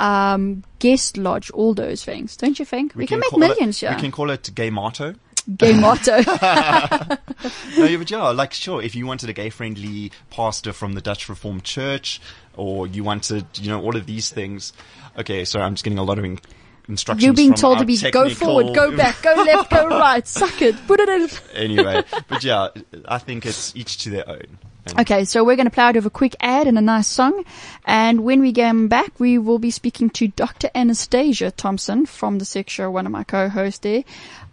um, 0.01 0.63
guest 0.79 1.15
lodge, 1.15 1.51
all 1.51 1.73
those 1.73 2.03
things. 2.03 2.35
Don't 2.35 2.57
you 2.57 2.65
think? 2.65 2.95
We, 2.95 3.05
can, 3.05 3.19
make 3.19 3.37
millions, 3.37 3.77
it, 3.77 3.85
yeah. 3.85 3.95
We 3.95 4.01
can 4.01 4.11
call 4.11 4.31
it 4.31 4.49
gay 4.55 4.71
motto. 4.71 5.13
Gay 5.57 5.73
motto. 5.73 6.17
no, 7.77 7.85
yeah, 7.85 7.97
but 7.97 8.09
yeah, 8.09 8.29
like 8.29 8.53
sure, 8.53 8.81
if 8.81 8.95
you 8.95 9.05
wanted 9.05 9.29
a 9.29 9.33
gay-friendly 9.33 10.11
pastor 10.31 10.73
from 10.73 10.93
the 10.93 11.01
Dutch 11.01 11.29
Reformed 11.29 11.63
Church, 11.63 12.19
or 12.55 12.87
you 12.87 13.03
wanted, 13.03 13.45
you 13.55 13.69
know, 13.69 13.81
all 13.81 13.95
of 13.95 14.07
these 14.07 14.29
things. 14.29 14.73
Okay, 15.17 15.45
sorry, 15.45 15.65
I'm 15.65 15.75
just 15.75 15.83
getting 15.83 15.99
a 15.99 16.03
lot 16.03 16.17
of 16.17 16.25
in- 16.25 16.39
instructions. 16.87 17.23
You're 17.23 17.33
being 17.33 17.53
told 17.53 17.77
to 17.79 17.85
be 17.85 17.97
go 18.11 18.29
forward, 18.29 18.73
go 18.73 18.95
back, 18.95 19.21
go 19.21 19.35
left, 19.35 19.69
go 19.69 19.87
right, 19.87 20.27
suck 20.27 20.61
it, 20.61 20.75
put 20.87 20.99
it 20.99 21.09
in. 21.09 21.29
anyway, 21.53 22.03
but 22.27 22.43
yeah, 22.43 22.69
I 23.05 23.19
think 23.19 23.45
it's 23.45 23.75
each 23.75 23.97
to 23.99 24.09
their 24.09 24.27
own. 24.27 24.57
And 24.85 24.99
Okay, 24.99 25.25
so 25.25 25.43
we're 25.43 25.55
going 25.55 25.67
to 25.67 25.71
play 25.71 25.83
out 25.83 25.95
of 25.95 26.05
a 26.05 26.09
quick 26.09 26.35
ad 26.39 26.67
and 26.67 26.77
a 26.77 26.81
nice 26.81 27.07
song. 27.07 27.43
And 27.85 28.23
when 28.23 28.39
we 28.39 28.51
come 28.51 28.87
back, 28.87 29.19
we 29.19 29.37
will 29.37 29.59
be 29.59 29.71
speaking 29.71 30.09
to 30.11 30.27
Dr. 30.29 30.69
Anastasia 30.73 31.51
Thompson 31.51 32.05
from 32.05 32.39
the 32.39 32.45
Sex 32.45 32.73
Show, 32.73 32.89
one 32.89 33.05
of 33.05 33.11
my 33.11 33.23
co-hosts 33.23 33.79
there. 33.79 34.03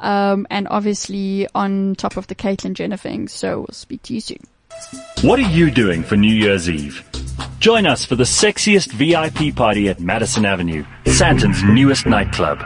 Um, 0.01 0.47
and 0.51 0.69
obviously 0.69 1.49
on 1.55 1.95
top 1.97 2.17
of 2.17 2.27
the 2.27 2.35
Caitlyn 2.35 2.75
Jenner 2.75 2.97
thing. 2.97 3.29
So 3.29 3.61
we'll 3.61 3.69
speak 3.73 4.03
to 4.05 4.15
you 4.15 4.21
soon. 4.21 4.41
What 5.23 5.39
are 5.39 5.51
you 5.51 5.71
doing 5.71 6.03
for 6.03 6.17
New 6.17 6.35
Year's 6.35 6.69
Eve? 6.71 7.05
Join 7.59 7.87
us 7.87 8.05
for 8.05 8.15
the 8.15 8.25
sexiest 8.25 8.93
VIP 8.93 9.55
party 9.55 9.89
at 9.89 9.99
Madison 9.99 10.45
Avenue, 10.45 10.85
Sandton's 11.07 11.63
newest 11.65 12.07
nightclub. 12.07 12.65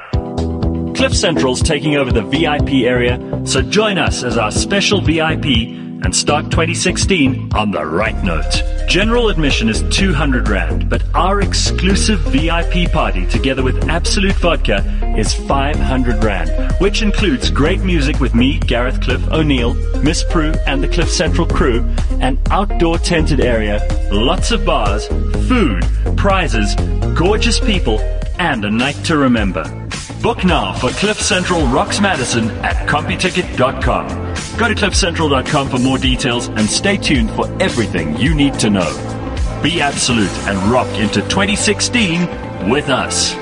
Cliff 0.94 1.14
Central's 1.14 1.62
taking 1.62 1.96
over 1.96 2.12
the 2.12 2.22
VIP 2.22 2.84
area, 2.84 3.18
so 3.46 3.62
join 3.62 3.96
us 3.96 4.22
as 4.22 4.36
our 4.36 4.50
special 4.50 5.00
VIP 5.00 5.44
and 6.04 6.14
start 6.14 6.50
2016 6.50 7.52
on 7.54 7.70
the 7.70 7.84
right 7.84 8.22
note. 8.24 8.62
General 8.88 9.28
admission 9.28 9.68
is 9.68 9.82
200 9.90 10.48
Rand, 10.48 10.88
but 10.88 11.02
our 11.14 11.40
exclusive 11.40 12.20
VIP 12.20 12.90
party 12.92 13.26
together 13.26 13.62
with 13.62 13.88
Absolut 13.88 14.34
Vodka 14.34 14.84
is 15.16 15.32
500 15.32 16.22
Rand, 16.22 16.74
which 16.80 17.02
includes 17.02 17.50
great 17.50 17.80
music 17.80 18.20
with 18.20 18.34
me, 18.34 18.58
Gareth 18.58 19.00
Cliff 19.00 19.26
O'Neill, 19.28 19.74
Miss 20.02 20.24
Prue 20.24 20.52
and 20.66 20.82
the 20.82 20.88
Cliff 20.88 21.10
Central 21.10 21.46
crew, 21.46 21.82
an 22.20 22.38
outdoor 22.50 22.98
tented 22.98 23.40
area, 23.40 23.80
lots 24.12 24.50
of 24.50 24.64
bars, 24.64 25.06
food, 25.48 25.84
prizes, 26.16 26.74
gorgeous 27.16 27.60
people, 27.60 28.00
and 28.38 28.64
a 28.64 28.70
night 28.70 28.96
to 29.04 29.16
remember. 29.16 29.64
Book 30.22 30.44
now 30.44 30.72
for 30.74 30.90
Cliff 30.90 31.20
Central 31.20 31.66
Rocks 31.66 32.00
Madison 32.00 32.48
at 32.62 32.88
CompuTicket.com. 32.88 34.21
Go 34.58 34.68
to 34.68 34.74
CliffCentral.com 34.74 35.68
for 35.70 35.78
more 35.78 35.98
details 35.98 36.48
and 36.48 36.60
stay 36.68 36.96
tuned 36.96 37.30
for 37.30 37.46
everything 37.62 38.16
you 38.16 38.34
need 38.34 38.54
to 38.60 38.70
know. 38.70 38.90
Be 39.62 39.80
absolute 39.80 40.30
and 40.48 40.58
rock 40.70 40.88
into 40.98 41.20
2016 41.22 42.70
with 42.70 42.88
us. 42.88 43.34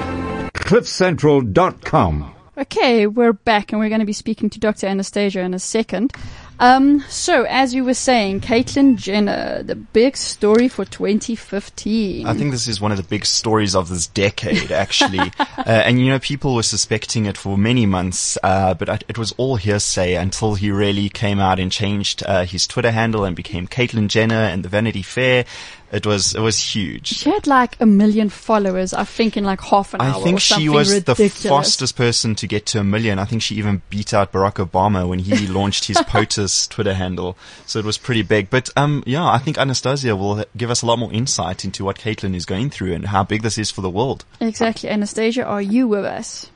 CliffCentral.com. 0.52 2.34
Okay, 2.58 3.06
we're 3.06 3.32
back 3.32 3.72
and 3.72 3.80
we're 3.80 3.88
going 3.88 4.00
to 4.00 4.06
be 4.06 4.12
speaking 4.12 4.50
to 4.50 4.60
Dr. 4.60 4.86
Anastasia 4.86 5.40
in 5.40 5.54
a 5.54 5.58
second. 5.58 6.12
Um, 6.60 7.00
so 7.08 7.44
as 7.48 7.74
you 7.74 7.84
were 7.84 7.94
saying, 7.94 8.40
Caitlyn 8.42 8.96
Jenner, 8.96 9.62
the 9.62 9.74
big 9.74 10.14
story 10.14 10.68
for 10.68 10.84
2015. 10.84 12.26
I 12.26 12.34
think 12.34 12.50
this 12.50 12.68
is 12.68 12.80
one 12.82 12.92
of 12.92 12.98
the 12.98 13.02
big 13.04 13.24
stories 13.24 13.74
of 13.74 13.88
this 13.88 14.06
decade, 14.06 14.70
actually. 14.70 15.18
uh, 15.38 15.62
and 15.66 15.98
you 15.98 16.10
know, 16.10 16.18
people 16.18 16.54
were 16.54 16.62
suspecting 16.62 17.24
it 17.24 17.38
for 17.38 17.56
many 17.56 17.86
months, 17.86 18.36
uh, 18.42 18.74
but 18.74 18.90
I- 18.90 18.98
it 19.08 19.16
was 19.16 19.32
all 19.38 19.56
hearsay 19.56 20.14
until 20.16 20.54
he 20.54 20.70
really 20.70 21.08
came 21.08 21.40
out 21.40 21.58
and 21.58 21.72
changed 21.72 22.22
uh, 22.26 22.44
his 22.44 22.66
Twitter 22.66 22.90
handle 22.90 23.24
and 23.24 23.34
became 23.34 23.66
Caitlyn 23.66 24.08
Jenner 24.08 24.34
and 24.34 24.62
the 24.62 24.68
Vanity 24.68 25.02
Fair. 25.02 25.46
It 25.92 26.06
was 26.06 26.34
it 26.34 26.40
was 26.40 26.58
huge. 26.58 27.08
She 27.08 27.30
had 27.30 27.46
like 27.48 27.76
a 27.80 27.86
million 27.86 28.28
followers, 28.28 28.94
I 28.94 29.04
think, 29.04 29.36
in 29.36 29.42
like 29.42 29.60
half 29.60 29.92
an 29.92 30.00
hour. 30.00 30.20
I 30.20 30.22
think 30.22 30.36
or 30.36 30.40
she 30.40 30.68
was 30.68 30.92
ridiculous. 30.92 31.42
the 31.42 31.48
fastest 31.48 31.96
person 31.96 32.36
to 32.36 32.46
get 32.46 32.66
to 32.66 32.78
a 32.78 32.84
million. 32.84 33.18
I 33.18 33.24
think 33.24 33.42
she 33.42 33.56
even 33.56 33.82
beat 33.90 34.14
out 34.14 34.32
Barack 34.32 34.64
Obama 34.64 35.08
when 35.08 35.18
he 35.18 35.46
launched 35.48 35.86
his 35.86 35.96
POTUS 35.98 36.68
Twitter 36.68 36.94
handle. 36.94 37.36
So 37.66 37.80
it 37.80 37.84
was 37.84 37.98
pretty 37.98 38.22
big. 38.22 38.50
But 38.50 38.70
um, 38.76 39.02
yeah, 39.04 39.26
I 39.26 39.38
think 39.38 39.58
Anastasia 39.58 40.14
will 40.14 40.44
give 40.56 40.70
us 40.70 40.82
a 40.82 40.86
lot 40.86 41.00
more 41.00 41.12
insight 41.12 41.64
into 41.64 41.84
what 41.84 41.98
Caitlyn 41.98 42.36
is 42.36 42.46
going 42.46 42.70
through 42.70 42.92
and 42.92 43.06
how 43.06 43.24
big 43.24 43.42
this 43.42 43.58
is 43.58 43.70
for 43.72 43.80
the 43.80 43.90
world. 43.90 44.24
Exactly. 44.40 44.88
Anastasia, 44.88 45.44
are 45.44 45.62
you 45.62 45.88
with 45.88 46.04
us? 46.04 46.50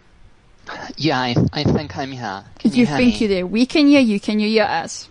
Yeah, 0.97 1.19
I, 1.19 1.35
I 1.53 1.65
think 1.65 1.97
I'm 1.97 2.13
here. 2.13 2.45
Can 2.59 2.71
you, 2.71 2.79
you 2.79 2.87
hear 2.87 2.97
think 2.97 3.15
me? 3.15 3.19
you're 3.19 3.29
there. 3.29 3.47
We 3.47 3.67
can 3.67 3.89
hear 3.89 4.01
you. 4.01 4.21
Can 4.21 4.39
you 4.39 4.49
hear 4.49 4.65
us? 4.65 5.09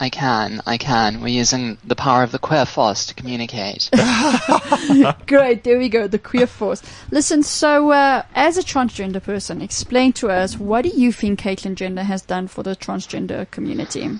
I 0.00 0.10
can, 0.10 0.60
I 0.66 0.78
can. 0.78 1.20
We're 1.20 1.28
using 1.28 1.78
the 1.84 1.96
power 1.96 2.22
of 2.22 2.32
the 2.32 2.38
queer 2.38 2.66
force 2.66 3.06
to 3.06 3.14
communicate. 3.14 3.90
Great. 5.26 5.64
There 5.64 5.78
we 5.78 5.88
go. 5.88 6.06
The 6.06 6.18
queer 6.18 6.46
force. 6.46 6.82
Listen, 7.10 7.42
so 7.42 7.90
uh, 7.90 8.22
as 8.34 8.58
a 8.58 8.62
transgender 8.62 9.22
person, 9.22 9.62
explain 9.62 10.12
to 10.14 10.30
us 10.30 10.58
what 10.58 10.82
do 10.82 10.88
you 10.88 11.12
think 11.12 11.40
Caitlyn 11.40 11.74
Jenner 11.74 12.02
has 12.04 12.22
done 12.22 12.48
for 12.48 12.62
the 12.62 12.76
transgender 12.76 13.50
community? 13.50 14.10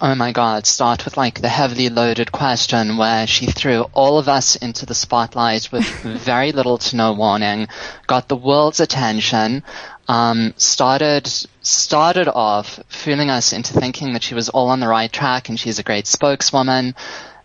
Oh 0.00 0.14
my 0.14 0.32
god, 0.32 0.66
start 0.66 1.04
with 1.04 1.16
like 1.16 1.40
the 1.40 1.48
heavily 1.48 1.88
loaded 1.88 2.32
question 2.32 2.96
where 2.96 3.26
she 3.26 3.46
threw 3.46 3.82
all 3.92 4.18
of 4.18 4.28
us 4.28 4.56
into 4.56 4.86
the 4.86 4.94
spotlight 4.94 5.70
with 5.72 5.84
very 6.02 6.52
little 6.52 6.78
to 6.78 6.96
no 6.96 7.12
warning, 7.12 7.68
got 8.06 8.28
the 8.28 8.36
world's 8.36 8.80
attention, 8.80 9.62
um, 10.06 10.54
started, 10.56 11.26
started 11.62 12.28
off 12.28 12.80
fooling 12.88 13.30
us 13.30 13.52
into 13.52 13.72
thinking 13.74 14.12
that 14.12 14.22
she 14.22 14.34
was 14.34 14.48
all 14.48 14.68
on 14.68 14.80
the 14.80 14.88
right 14.88 15.12
track 15.12 15.48
and 15.48 15.58
she's 15.58 15.78
a 15.78 15.84
great 15.84 16.06
spokeswoman, 16.06 16.94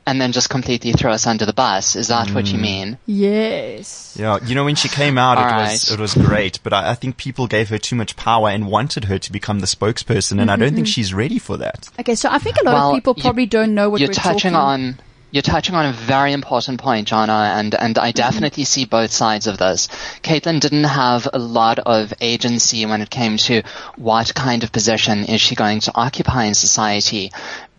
and 0.06 0.20
then 0.20 0.32
just 0.32 0.50
completely 0.50 0.94
throw 0.94 1.12
us 1.12 1.28
under 1.28 1.46
the 1.46 1.54
bus. 1.54 1.96
Is 1.96 2.08
that 2.08 2.32
what 2.32 2.48
you 2.48 2.58
mm. 2.58 2.62
mean? 2.62 2.98
Yes. 3.06 4.16
Yeah, 4.20 4.40
you 4.44 4.56
know 4.56 4.66
when 4.66 4.76
she 4.76 4.90
came 4.90 5.18
out, 5.18 5.38
it 5.38 5.54
All 5.54 5.62
was 5.62 5.92
it 5.92 6.00
was 6.00 6.14
great, 6.14 6.60
but 6.64 6.74
I, 6.74 6.92
I 6.92 6.96
think 6.96 7.18
people 7.18 7.48
gave 7.48 7.70
her 7.70 7.78
too 7.78 7.96
much 7.96 8.16
power 8.16 8.50
and 8.50 8.68
wanted 8.68 9.06
her 9.06 9.20
to 9.20 9.32
become 9.32 9.60
the 9.60 9.68
spokesperson, 9.68 10.42
and 10.42 10.52
I 10.52 10.56
don't 10.56 10.74
think 10.74 10.88
mm-hmm. 10.88 10.92
she's 10.92 11.14
ready 11.14 11.40
for 11.40 11.58
that. 11.58 11.90
Okay, 12.00 12.16
so 12.16 12.30
I 12.30 12.40
think 12.40 12.58
a 12.58 12.66
lot 12.66 12.74
Well, 12.74 12.90
of 12.92 12.96
people 12.96 13.14
you- 13.18 13.24
probably 13.24 13.46
don't 13.46 13.74
know 13.74 13.90
what 13.90 14.02
you're 14.02 14.10
we're 14.10 14.14
touching 14.14 14.54
talking. 14.54 14.94
on 14.94 15.00
you're 15.34 15.42
touching 15.42 15.74
on 15.74 15.88
a 15.88 15.92
very 15.92 16.32
important 16.32 16.80
point, 16.80 17.08
Jana, 17.08 17.56
and, 17.58 17.74
and 17.74 17.98
I 17.98 18.10
mm-hmm. 18.10 18.16
definitely 18.18 18.66
see 18.66 18.86
both 18.86 19.12
sides 19.12 19.48
of 19.48 19.58
this. 19.58 19.88
Caitlyn 20.22 20.60
didn't 20.60 20.84
have 20.84 21.28
a 21.34 21.40
lot 21.40 21.80
of 21.80 22.14
agency 22.22 22.86
when 22.86 23.02
it 23.02 23.10
came 23.10 23.38
to 23.38 23.64
what 23.96 24.36
kind 24.36 24.64
of 24.64 24.72
position 24.72 25.26
is 25.26 25.42
she 25.42 25.56
going 25.56 25.80
to 25.82 25.92
occupy 25.96 26.44
in 26.44 26.54
society. 26.54 27.32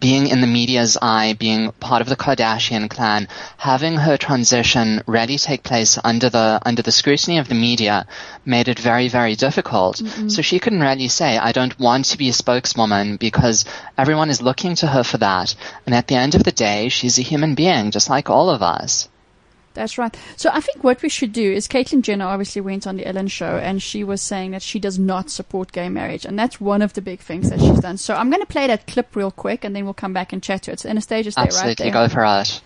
Being 0.05 0.27
in 0.27 0.41
the 0.43 0.47
media's 0.47 0.99
eye, 1.01 1.33
being 1.33 1.73
part 1.73 2.03
of 2.03 2.09
the 2.11 2.17
Kardashian 2.17 2.91
clan, 2.91 3.27
having 3.57 3.97
her 3.97 4.19
transition 4.19 5.03
really 5.07 5.39
take 5.39 5.63
place 5.63 5.99
under 6.05 6.29
the 6.29 6.61
under 6.63 6.83
the 6.83 6.93
scrutiny 6.93 7.39
of 7.39 7.49
the 7.49 7.55
media 7.55 8.07
made 8.45 8.69
it 8.69 8.79
very, 8.79 9.09
very 9.09 9.35
difficult. 9.35 10.03
So 10.29 10.43
she 10.43 10.59
couldn't 10.59 10.81
really 10.89 11.09
say, 11.09 11.39
I 11.39 11.53
don't 11.53 11.79
want 11.79 12.05
to 12.07 12.19
be 12.19 12.29
a 12.29 12.33
spokeswoman 12.35 13.17
because 13.17 13.65
everyone 13.97 14.29
is 14.29 14.43
looking 14.43 14.75
to 14.77 14.87
her 14.87 15.05
for 15.05 15.19
that. 15.19 15.55
And 15.87 15.95
at 15.95 16.07
the 16.07 16.17
end 16.17 16.35
of 16.35 16.45
the 16.45 16.53
day, 16.53 16.91
she's 16.91 17.19
a 17.19 17.23
human 17.23 17.55
being, 17.55 17.91
just 17.91 18.11
like 18.11 18.29
all 18.29 18.51
of 18.51 18.63
us. 18.63 19.09
That's 19.75 19.99
right. 19.99 20.17
So 20.37 20.51
I 20.53 20.61
think 20.61 20.83
what 20.83 21.03
we 21.03 21.09
should 21.09 21.33
do 21.33 21.53
is 21.53 21.69
Caitlyn 21.69 22.03
Jenner 22.03 22.27
obviously 22.27 22.63
went 22.63 22.87
on 22.87 22.97
the 22.97 23.07
Ellen 23.07 23.29
show 23.29 23.57
and 23.57 23.83
she 23.83 24.05
was 24.05 24.23
saying 24.23 24.53
that 24.53 24.63
she 24.63 24.79
does 24.79 24.99
not 24.99 25.31
support 25.31 25.73
gay 25.73 25.89
marriage. 25.89 26.25
And 26.25 26.39
that's 26.39 26.61
one 26.61 26.81
of 26.81 26.93
the 26.95 27.03
big 27.03 27.21
things 27.21 27.51
that 27.51 27.61
she's 27.61 27.81
done. 27.81 27.97
So 27.97 28.15
I'm 28.15 28.31
going 28.31 28.41
to 28.41 28.47
play 28.47 28.67
that 28.69 28.87
clip 28.87 29.15
real 29.15 29.31
quick 29.31 29.65
and 29.65 29.75
then 29.75 29.85
we'll 29.85 29.95
come 29.95 30.13
back 30.13 30.33
and 30.33 30.43
chat 30.43 30.63
to 30.63 30.73
it. 30.73 30.81
So 30.81 30.89
Anastasia's 30.89 31.35
there, 31.35 31.45
right 31.45 31.53
Absolutely, 31.53 31.91
there. 31.91 31.93
go 31.93 32.09
for 32.09 32.25
it. 32.25 32.63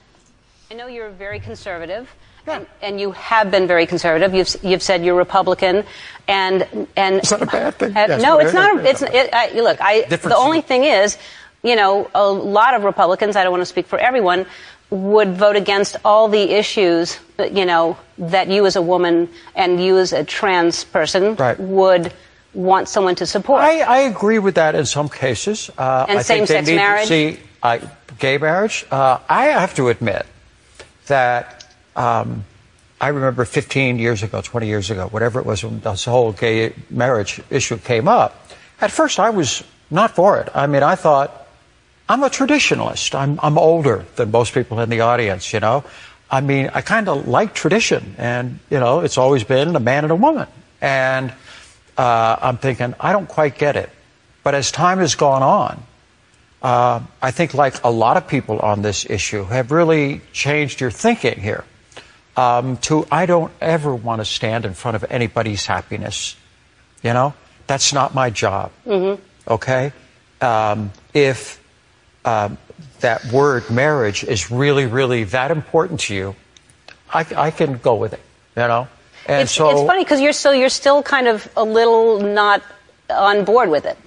I 0.71 0.75
know 0.75 0.87
you're 0.87 1.09
very 1.09 1.41
conservative, 1.41 2.15
and, 2.47 2.67
and 2.83 3.01
you 3.01 3.13
have 3.13 3.51
been 3.51 3.67
very 3.67 3.87
conservative. 3.87 4.35
You've 4.35 4.55
you've 4.63 4.83
said 4.83 5.03
you're 5.03 5.15
Republican, 5.15 5.85
and 6.27 6.87
and 6.95 7.23
Is 7.23 7.31
that 7.31 7.41
a 7.41 7.47
bad 7.47 7.75
thing? 7.77 7.97
Uh, 7.97 8.07
Yes, 8.09 8.23
no, 8.23 8.39
it's 8.39 8.53
not. 8.53 8.85
it's 8.85 9.01
It's 9.01 9.15
it, 9.15 9.31
I, 9.33 9.51
look. 9.59 9.79
I 9.81 10.03
the 10.03 10.37
only 10.37 10.61
thing 10.61 10.85
is, 10.85 11.17
you 11.63 11.75
know, 11.75 12.11
a 12.15 12.31
lot 12.31 12.75
of 12.75 12.85
Republicans. 12.85 13.35
I 13.35 13.45
don't 13.45 13.51
want 13.53 13.63
to 13.63 13.67
speak 13.67 13.87
for 13.87 13.99
everyone. 13.99 14.45
Would 14.91 15.37
vote 15.37 15.57
against 15.57 15.97
all 16.05 16.29
the 16.29 16.51
issues, 16.51 17.19
that, 17.37 17.53
you 17.53 17.67
know, 17.67 17.97
that 18.17 18.49
you 18.49 18.65
as 18.67 18.75
a 18.77 18.83
woman 18.83 19.29
and 19.55 19.83
you 19.83 19.99
as 19.99 20.13
a 20.13 20.25
trans 20.25 20.85
person 20.85 21.35
Right. 21.37 21.59
would 21.61 22.13
want 22.55 22.89
someone 22.89 23.15
to 23.17 23.27
support. 23.27 23.61
I, 23.61 23.81
I 23.81 23.99
agree 24.09 24.39
with 24.39 24.55
that 24.55 24.75
in 24.75 24.87
some 24.87 25.09
cases. 25.11 25.71
Uh, 25.77 26.07
And 26.09 26.19
I 26.19 26.23
think 26.23 26.49
same-sex 26.49 26.69
marriage? 26.69 27.09
See 27.09 27.39
uh, 27.63 27.79
gay 28.19 28.39
marriage. 28.39 28.87
Uh, 28.91 29.19
I 29.29 29.47
have 29.47 29.75
to 29.75 29.89
admit 29.89 30.25
that 31.09 31.67
um, 31.95 32.45
I 33.01 33.09
remember 33.09 33.45
15 33.45 33.99
years 33.99 34.23
ago, 34.23 34.41
20 34.41 34.67
years 34.67 34.91
ago, 34.91 35.09
whatever 35.09 35.39
it 35.39 35.47
was, 35.47 35.63
when 35.65 35.81
this 35.81 36.05
whole 36.07 36.33
gay 36.33 36.73
marriage 36.91 37.41
issue 37.51 37.77
came 37.77 38.09
up. 38.09 38.49
At 38.81 38.91
first, 38.91 39.19
I 39.21 39.31
was 39.31 39.63
not 39.91 40.15
for 40.15 40.39
it. 40.39 40.49
I 40.55 40.67
mean, 40.67 40.83
I 40.83 40.95
thought, 40.95 41.48
I'm 42.09 42.23
a 42.23 42.31
traditionalist. 42.31 43.15
I'm, 43.15 43.39
I'm 43.43 43.59
older 43.59 44.05
than 44.17 44.31
most 44.31 44.55
people 44.55 44.81
in 44.81 44.89
the 44.89 45.01
audience, 45.01 45.53
you 45.53 45.61
know. 45.61 45.85
I 46.31 46.41
mean, 46.41 46.71
I 46.73 46.81
kind 46.81 47.09
of 47.09 47.29
like 47.29 47.55
tradition, 47.55 48.15
and, 48.19 48.59
you 48.71 48.81
know, 48.81 49.01
it's 49.01 49.19
always 49.19 49.45
been 49.45 49.75
a 49.77 49.81
man 49.81 50.05
and 50.05 50.13
a 50.13 50.17
woman. 50.17 50.47
And 50.81 51.33
uh, 51.97 52.37
I'm 52.41 52.59
thinking, 52.59 52.95
I 53.01 53.13
don't 53.13 53.29
quite 53.29 53.59
get 53.59 53.77
it. 53.77 53.91
But 54.43 54.55
as 54.55 54.71
time 54.71 54.99
has 54.99 55.15
gone 55.15 55.43
on, 55.43 55.83
uh, 56.63 57.01
I 57.21 57.31
think, 57.31 57.55
like 57.55 57.83
a 57.85 57.91
lot 57.91 58.17
of 58.17 58.27
people 58.27 58.59
on 58.61 58.83
this 58.83 59.09
issue, 59.09 59.45
have 59.45 59.71
really 59.71 60.21
changed 60.33 60.81
your 60.81 60.91
thinking 60.91 61.41
here 61.41 61.65
um, 62.37 62.77
to 62.79 63.07
I 63.11 63.27
don't 63.27 63.53
ever 63.61 63.95
want 63.95 64.21
to 64.21 64.25
stand 64.25 64.65
in 64.65 64.75
front 64.75 64.97
of 64.97 65.05
anybody's 65.11 65.67
happiness. 65.67 66.37
You 67.03 67.13
know, 67.13 67.35
that's 67.67 67.93
not 67.93 68.15
my 68.15 68.31
job. 68.31 68.73
Mm-hmm. 68.87 69.23
Okay? 69.49 69.93
Um, 70.41 70.93
if 71.15 71.58
um, 72.29 72.59
that 73.01 73.25
word 73.27 73.71
marriage 73.71 74.25
is 74.25 74.51
really, 74.51 74.87
really 74.87 75.25
that 75.25 75.51
important 75.51 76.01
to 76.01 76.15
you, 76.15 76.35
I, 77.13 77.27
I 77.37 77.51
can 77.51 77.79
go 77.79 77.95
with 77.95 78.13
it. 78.13 78.21
You 78.57 78.69
know? 78.69 78.89
And 79.27 79.43
it's, 79.43 79.53
so, 79.53 79.71
it's 79.71 79.87
funny 79.87 80.05
because 80.05 80.21
you're 80.21 80.33
so 80.33 80.53
you're 80.53 80.69
still 80.69 81.03
kind 81.03 81.29
of 81.29 81.49
a 81.57 81.65
little 81.65 82.21
not 82.21 82.63
on 83.11 83.45
board 83.45 83.69
with 83.69 83.85
it. 83.85 83.99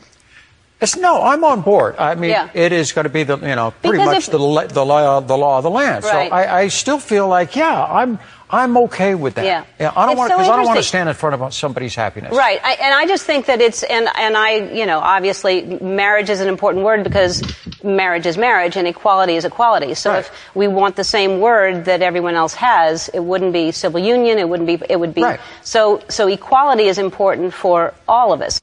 It's, 0.82 0.98
no, 0.98 1.22
I'm 1.22 1.44
on 1.44 1.62
board. 1.62 1.96
I 2.00 2.16
mean, 2.16 2.32
yeah. 2.32 2.50
it 2.56 2.72
is 2.72 2.92
going 2.92 3.04
to 3.04 3.10
be 3.10 3.22
the 3.22 3.38
you 3.38 3.56
know 3.56 3.70
pretty 3.70 4.00
because 4.00 4.08
much 4.08 4.28
if, 4.28 4.32
the 4.32 4.74
the 4.74 4.86
law 4.86 5.20
the 5.20 5.38
law 5.38 5.58
of 5.60 5.64
the 5.64 5.70
land. 5.70 6.04
Right. 6.04 6.30
So 6.30 6.36
I, 6.36 6.62
I 6.62 6.68
still 6.70 6.98
feel 6.98 7.28
like 7.28 7.56
yeah, 7.56 7.86
I'm 7.86 8.18
I'm 8.52 8.76
okay 8.78 9.16
with 9.16 9.36
that. 9.36 9.46
Yeah, 9.46 9.66
yeah 9.80 9.94
I 9.96 10.06
don't 10.06 10.18
want 10.18 10.32
because 10.32 10.46
so 10.46 10.54
I 10.54 10.58
don't 10.58 10.66
want 10.66 10.78
to 10.78 10.84
stand 10.84 11.08
in 11.10 11.16
front 11.16 11.42
of 11.42 11.54
somebody's 11.54 11.96
happiness. 11.96 12.36
Right, 12.36 12.60
I, 12.64 12.74
and 12.74 12.94
I 12.94 13.06
just 13.08 13.26
think 13.26 13.46
that 13.46 13.62
it's 13.62 13.84
and 13.84 14.08
and 14.16 14.36
I 14.36 14.74
you 14.74 14.86
know 14.86 15.00
obviously 15.00 15.64
marriage 15.80 16.30
is 16.30 16.42
an 16.42 16.50
important 16.50 16.84
word 16.84 17.04
because 17.04 17.42
marriage 17.84 18.26
is 18.26 18.38
marriage 18.38 18.76
and 18.76 18.88
equality 18.88 19.36
is 19.36 19.46
equality. 19.46 19.94
So 19.94 20.12
right. 20.12 20.20
if 20.20 20.56
we 20.56 20.68
want 20.68 20.96
the 20.96 21.04
same 21.04 21.40
word 21.40 21.86
that 21.86 22.02
everyone 22.02 22.36
else 22.36 22.54
has, 22.56 23.10
it 23.10 23.22
wouldn't 23.22 23.54
be 23.54 23.72
civil 23.72 24.00
union. 24.00 24.38
It 24.38 24.50
wouldn't 24.50 24.68
be. 24.68 24.80
It 24.90 25.00
would 25.00 25.14
be. 25.14 25.24
Right. 25.24 25.40
So 25.64 26.04
so 26.10 26.28
equality 26.28 26.88
is 26.88 26.98
important 26.98 27.54
for 27.54 27.94
all 28.08 28.34
of 28.34 28.42
us. 28.42 28.62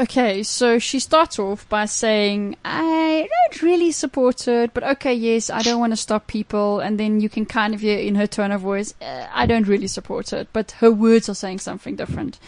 Okay, 0.00 0.42
so 0.42 0.78
she 0.78 0.98
starts 0.98 1.38
off 1.38 1.68
by 1.68 1.84
saying, 1.84 2.56
I 2.64 3.28
don't 3.28 3.62
really 3.62 3.92
support 3.92 4.48
it, 4.48 4.72
but 4.72 4.82
okay, 4.82 5.12
yes, 5.12 5.50
I 5.50 5.60
don't 5.62 5.78
want 5.80 5.92
to 5.92 5.96
stop 5.96 6.26
people. 6.26 6.80
And 6.80 6.98
then 6.98 7.20
you 7.20 7.28
can 7.28 7.44
kind 7.44 7.74
of 7.74 7.82
hear 7.82 7.98
in 7.98 8.14
her 8.14 8.26
tone 8.26 8.52
of 8.52 8.62
voice, 8.62 8.94
uh, 9.02 9.26
I 9.32 9.46
don't 9.46 9.68
really 9.68 9.86
support 9.86 10.32
it, 10.32 10.48
but 10.52 10.72
her 10.72 10.90
words 10.90 11.28
are 11.28 11.34
saying 11.34 11.58
something 11.58 11.94
different. 11.94 12.38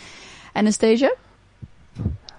Anastasia? 0.57 1.11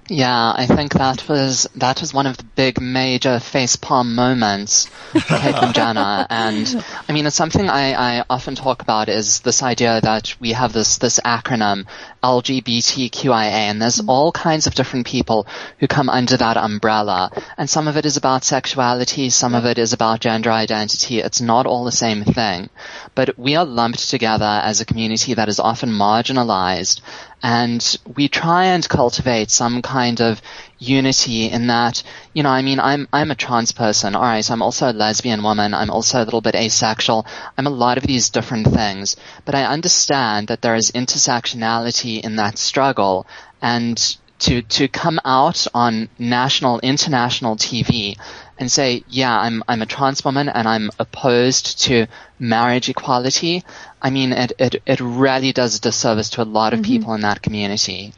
Yeah, 0.08 0.54
I 0.56 0.68
think 0.68 0.94
that 0.94 1.28
was 1.28 1.68
that 1.78 2.00
was 2.00 2.14
one 2.14 2.28
of 2.28 2.38
the 2.38 2.44
big 2.44 2.80
major 2.80 3.38
facepalm 3.38 4.14
moments 4.14 4.86
for 4.86 5.20
Caitlyn 5.20 5.74
Jenner, 5.74 6.28
and 6.30 6.86
I 7.10 7.12
mean 7.12 7.26
it's 7.26 7.36
something 7.36 7.68
I, 7.68 8.20
I 8.20 8.26
often 8.30 8.54
talk 8.54 8.84
about 8.84 9.10
is 9.10 9.40
this 9.40 9.64
idea 9.64 10.00
that 10.02 10.36
we 10.40 10.52
have 10.52 10.74
this 10.74 11.00
this 11.00 11.20
acronym 11.26 11.88
LGBTQIA, 12.24 13.50
and 13.50 13.82
there's 13.82 13.98
mm-hmm. 13.98 14.10
all 14.12 14.32
kinds 14.32 14.68
of 14.68 14.76
different 14.76 15.08
people 15.08 15.48
who 15.80 15.88
come 15.88 16.10
under 16.10 16.38
that 16.38 16.58
umbrella, 16.58 17.32
and 17.58 17.68
some 17.68 17.88
of 17.88 17.98
it 17.98 18.06
is 18.06 18.16
about 18.16 18.44
sexuality, 18.44 19.32
some 19.32 19.56
of 19.56 19.66
it 19.66 19.80
is 19.80 19.92
about 19.92 20.20
gender 20.20 20.52
identity. 20.52 21.20
It's 21.20 21.42
not 21.42 21.66
all 21.66 21.84
the 21.84 21.92
same 21.92 22.24
thing, 22.24 22.70
but 23.16 23.40
we 23.40 23.56
are 23.56 23.66
lumped 23.66 24.08
together 24.08 24.62
as 24.64 24.82
a 24.82 24.86
community 24.86 25.34
that 25.34 25.50
is 25.50 25.60
often 25.60 25.90
marginalized, 25.90 27.02
and 27.46 28.00
we 28.16 28.28
try 28.28 28.66
and 28.66 28.90
cultivate 28.90 29.52
some 29.52 29.84
kind 29.84 30.20
of 30.20 30.42
unity 30.80 31.46
in 31.46 31.68
that, 31.68 32.02
you 32.34 32.42
know, 32.42 32.50
I 32.50 32.64
mean, 32.64 32.80
I'm, 32.80 33.08
I'm 33.14 33.30
a 33.30 33.36
trans 33.36 33.72
person. 33.72 34.16
All 34.16 34.24
right. 34.24 34.50
I'm 34.50 34.64
also 34.64 34.90
a 34.90 34.94
lesbian 34.94 35.44
woman. 35.44 35.76
I'm 35.76 35.92
also 35.92 36.24
a 36.24 36.26
little 36.26 36.42
bit 36.42 36.56
asexual. 36.56 37.28
I'm 37.56 37.68
a 37.68 37.70
lot 37.86 38.00
of 38.00 38.08
these 38.08 38.30
different 38.32 38.70
things, 38.70 39.16
but 39.46 39.54
I 39.54 39.66
understand 39.66 40.48
that 40.48 40.64
there 40.64 40.74
is 40.74 40.90
intersectionality 40.94 42.20
in 42.20 42.38
that 42.38 42.58
struggle 42.58 43.28
and 43.62 43.96
to, 44.40 44.64
to 44.64 44.88
come 44.88 45.20
out 45.24 45.68
on 45.72 46.10
national, 46.18 46.80
international 46.80 47.58
TV 47.58 48.18
and 48.58 48.72
say, 48.72 49.04
yeah, 49.10 49.38
I'm, 49.38 49.64
I'm 49.68 49.82
a 49.82 49.86
trans 49.86 50.24
woman 50.24 50.50
and 50.50 50.68
I'm 50.68 50.90
opposed 50.98 51.82
to 51.84 52.08
marriage 52.40 52.90
equality. 52.90 53.64
I 54.02 54.10
mean, 54.10 54.32
it, 54.32 54.54
it, 54.58 54.82
it 54.86 55.00
really 55.00 55.52
does 55.52 55.78
a 55.78 55.82
disservice 55.82 56.30
to 56.32 56.42
a 56.42 56.44
lot 56.44 56.74
of 56.74 56.80
mm-hmm. 56.80 56.92
people 56.92 57.14
in 57.14 57.22
that 57.22 57.42
community. 57.42 58.14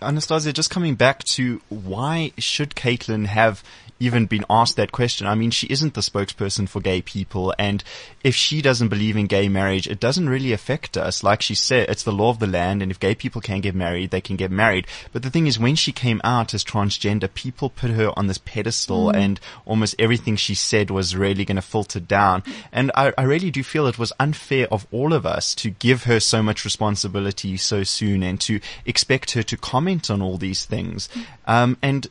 Anastasia, 0.00 0.52
just 0.52 0.70
coming 0.70 0.94
back 0.94 1.24
to 1.24 1.60
why 1.68 2.32
should 2.38 2.74
Caitlyn 2.74 3.26
have 3.26 3.64
even 4.02 4.26
been 4.26 4.44
asked 4.50 4.76
that 4.76 4.92
question. 4.92 5.26
I 5.26 5.34
mean, 5.34 5.50
she 5.50 5.66
isn't 5.68 5.94
the 5.94 6.00
spokesperson 6.00 6.68
for 6.68 6.80
gay 6.80 7.02
people. 7.02 7.54
And 7.58 7.84
if 8.24 8.34
she 8.34 8.60
doesn't 8.60 8.88
believe 8.88 9.16
in 9.16 9.26
gay 9.26 9.48
marriage, 9.48 9.86
it 9.86 10.00
doesn't 10.00 10.28
really 10.28 10.52
affect 10.52 10.96
us. 10.96 11.22
Like 11.22 11.40
she 11.40 11.54
said, 11.54 11.88
it's 11.88 12.02
the 12.02 12.12
law 12.12 12.30
of 12.30 12.40
the 12.40 12.46
land. 12.46 12.82
And 12.82 12.90
if 12.90 12.98
gay 12.98 13.14
people 13.14 13.40
can 13.40 13.60
get 13.60 13.74
married, 13.74 14.10
they 14.10 14.20
can 14.20 14.36
get 14.36 14.50
married. 14.50 14.86
But 15.12 15.22
the 15.22 15.30
thing 15.30 15.46
is, 15.46 15.58
when 15.58 15.76
she 15.76 15.92
came 15.92 16.20
out 16.24 16.52
as 16.52 16.64
transgender, 16.64 17.32
people 17.32 17.70
put 17.70 17.90
her 17.90 18.12
on 18.16 18.26
this 18.26 18.38
pedestal 18.38 19.06
mm. 19.06 19.16
and 19.16 19.40
almost 19.64 19.94
everything 19.98 20.36
she 20.36 20.54
said 20.54 20.90
was 20.90 21.16
really 21.16 21.44
going 21.44 21.56
to 21.56 21.62
filter 21.62 22.00
down. 22.00 22.42
And 22.72 22.90
I, 22.94 23.12
I 23.16 23.22
really 23.22 23.50
do 23.50 23.62
feel 23.62 23.86
it 23.86 23.98
was 23.98 24.12
unfair 24.18 24.66
of 24.72 24.86
all 24.90 25.12
of 25.12 25.24
us 25.24 25.54
to 25.56 25.70
give 25.70 26.04
her 26.04 26.18
so 26.18 26.42
much 26.42 26.64
responsibility 26.64 27.56
so 27.56 27.84
soon 27.84 28.22
and 28.22 28.40
to 28.40 28.60
expect 28.84 29.32
her 29.32 29.42
to 29.44 29.56
comment 29.56 30.10
on 30.10 30.20
all 30.20 30.38
these 30.38 30.64
things. 30.64 31.08
Um, 31.46 31.76
and 31.82 32.08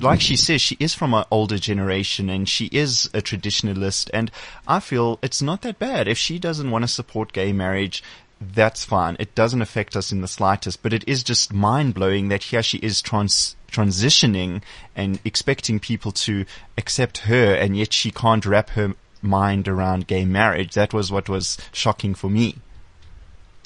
like 0.00 0.20
she 0.20 0.36
says, 0.36 0.60
she 0.60 0.76
is 0.80 0.94
from 0.94 1.12
an 1.12 1.24
older 1.30 1.58
generation 1.58 2.30
and 2.30 2.48
she 2.48 2.66
is 2.66 3.10
a 3.12 3.20
traditionalist. 3.20 4.08
And 4.14 4.30
I 4.66 4.80
feel 4.80 5.18
it's 5.22 5.42
not 5.42 5.62
that 5.62 5.78
bad. 5.78 6.08
If 6.08 6.18
she 6.18 6.38
doesn't 6.38 6.70
want 6.70 6.82
to 6.84 6.88
support 6.88 7.32
gay 7.32 7.52
marriage, 7.52 8.02
that's 8.40 8.84
fine. 8.84 9.16
It 9.20 9.34
doesn't 9.34 9.60
affect 9.60 9.96
us 9.96 10.12
in 10.12 10.22
the 10.22 10.28
slightest, 10.28 10.82
but 10.82 10.94
it 10.94 11.06
is 11.06 11.22
just 11.22 11.52
mind 11.52 11.94
blowing 11.94 12.28
that 12.28 12.44
here 12.44 12.62
she 12.62 12.78
is 12.78 13.02
trans- 13.02 13.54
transitioning 13.70 14.62
and 14.96 15.20
expecting 15.24 15.78
people 15.78 16.12
to 16.12 16.46
accept 16.78 17.18
her 17.18 17.54
and 17.54 17.76
yet 17.76 17.92
she 17.92 18.10
can't 18.10 18.46
wrap 18.46 18.70
her 18.70 18.94
mind 19.20 19.68
around 19.68 20.06
gay 20.06 20.24
marriage. 20.24 20.72
That 20.74 20.94
was 20.94 21.12
what 21.12 21.28
was 21.28 21.58
shocking 21.72 22.14
for 22.14 22.30
me. 22.30 22.56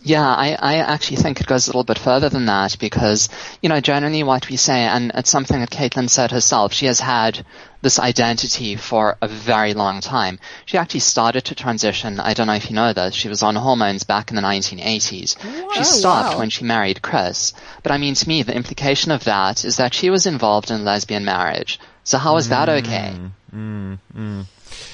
Yeah, 0.07 0.23
I, 0.23 0.55
I 0.61 0.75
actually 0.77 1.17
think 1.17 1.41
it 1.41 1.47
goes 1.47 1.67
a 1.67 1.71
little 1.71 1.83
bit 1.83 1.99
further 1.99 2.29
than 2.29 2.45
that 2.45 2.77
because, 2.79 3.31
you 3.63 3.71
know, 3.71 3.81
generally 3.81 4.23
what 4.23 4.51
we 4.51 4.57
say, 4.57 4.83
and 4.83 5.11
it's 5.15 5.31
something 5.31 5.59
that 5.61 5.71
Caitlyn 5.71 6.11
said 6.11 6.31
herself, 6.31 6.75
she 6.75 6.85
has 6.85 7.01
had 7.01 7.47
this 7.81 7.99
identity 7.99 8.77
for 8.77 9.17
a 9.23 9.29
very 9.29 9.73
long 9.73 10.03
time. 10.03 10.41
She 10.67 10.77
actually 10.77 11.01
started 11.01 11.47
to 11.47 11.55
transition, 11.55 12.21
I 12.21 12.35
don't 12.35 12.47
know 12.47 12.53
if 12.53 12.69
you 12.69 12.77
know 12.77 12.93
this, 12.93 13.15
she 13.15 13.31
was 13.31 13.43
on 13.43 13.57
hormones 13.57 14.05
back 14.05 14.29
in 14.29 14.37
the 14.37 14.43
1980s. 14.43 15.73
she 15.75 15.85
stopped 15.85 16.35
wow. 16.35 16.39
when 16.39 16.51
she 16.51 16.65
married 16.65 17.01
Chris. 17.01 17.55
But 17.83 17.91
I 17.91 17.97
mean, 17.97 18.15
to 18.15 18.29
me, 18.29 18.43
the 18.43 18.55
implication 18.55 19.11
of 19.11 19.25
that 19.25 19.65
is 19.65 19.79
that 19.79 19.95
she 19.95 20.11
was 20.11 20.27
involved 20.27 20.71
in 20.71 20.85
lesbian 20.85 21.25
marriage. 21.25 21.81
So 22.03 22.19
how 22.19 22.37
is 22.37 22.49
mm, 22.49 22.51
that 22.51 22.69
okay? 22.69 23.15
Mm, 23.55 23.99
mm. 24.15 24.45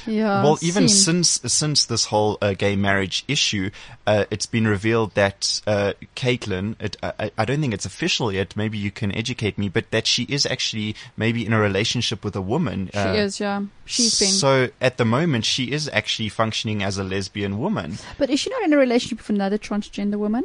Yeah. 0.07 0.43
Well, 0.43 0.59
even 0.62 0.88
since 0.88 1.40
since 1.47 1.87
this 1.87 2.07
whole 2.07 2.38
uh, 2.40 2.55
gay 2.55 2.77
marriage 2.77 3.25
issue, 3.29 3.71
uh, 4.07 4.25
it's 4.31 4.47
been 4.47 4.66
revealed 4.66 5.14
that 5.14 5.61
uh, 5.66 5.93
Caitlyn, 6.16 6.77
it, 6.81 6.97
I, 7.03 7.31
I, 7.37 7.45
don't 7.45 7.61
think 7.61 7.75
it's 7.75 7.87
official 7.87 8.33
yet. 8.33 8.57
Maybe 8.57 8.79
you 8.79 8.90
can 8.90 9.14
educate 9.14 9.59
me, 9.59 9.69
but 9.69 9.90
that 9.90 10.07
she 10.07 10.25
is 10.25 10.47
actually 10.47 10.97
maybe 11.16 11.45
in 11.45 11.53
a 11.53 11.61
relationship 11.61 12.25
with 12.25 12.35
a 12.37 12.40
woman. 12.40 12.90
She 12.93 12.99
uh, 12.99 13.14
is, 13.14 13.40
yeah. 13.40 13.62
She's 13.85 14.19
been. 14.19 14.29
So 14.29 14.69
at 14.81 14.97
the 14.97 15.05
moment, 15.05 15.45
she 15.45 15.71
is 15.71 15.88
actually 15.93 16.29
functioning 16.29 16.83
as 16.83 16.99
a 16.99 17.05
lesbian 17.05 17.59
woman. 17.59 17.99
But 18.19 18.31
is 18.31 18.40
she 18.40 18.51
not 18.51 18.62
in 18.62 18.73
a 18.73 18.79
relationship 18.79 19.19
with 19.19 19.31
another 19.31 19.59
transgender 19.59 20.16
woman? 20.16 20.45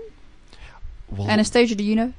Well, 1.09 1.29
Anastasia, 1.29 1.75
do 1.75 1.83
you 1.83 1.95
know? 1.95 2.13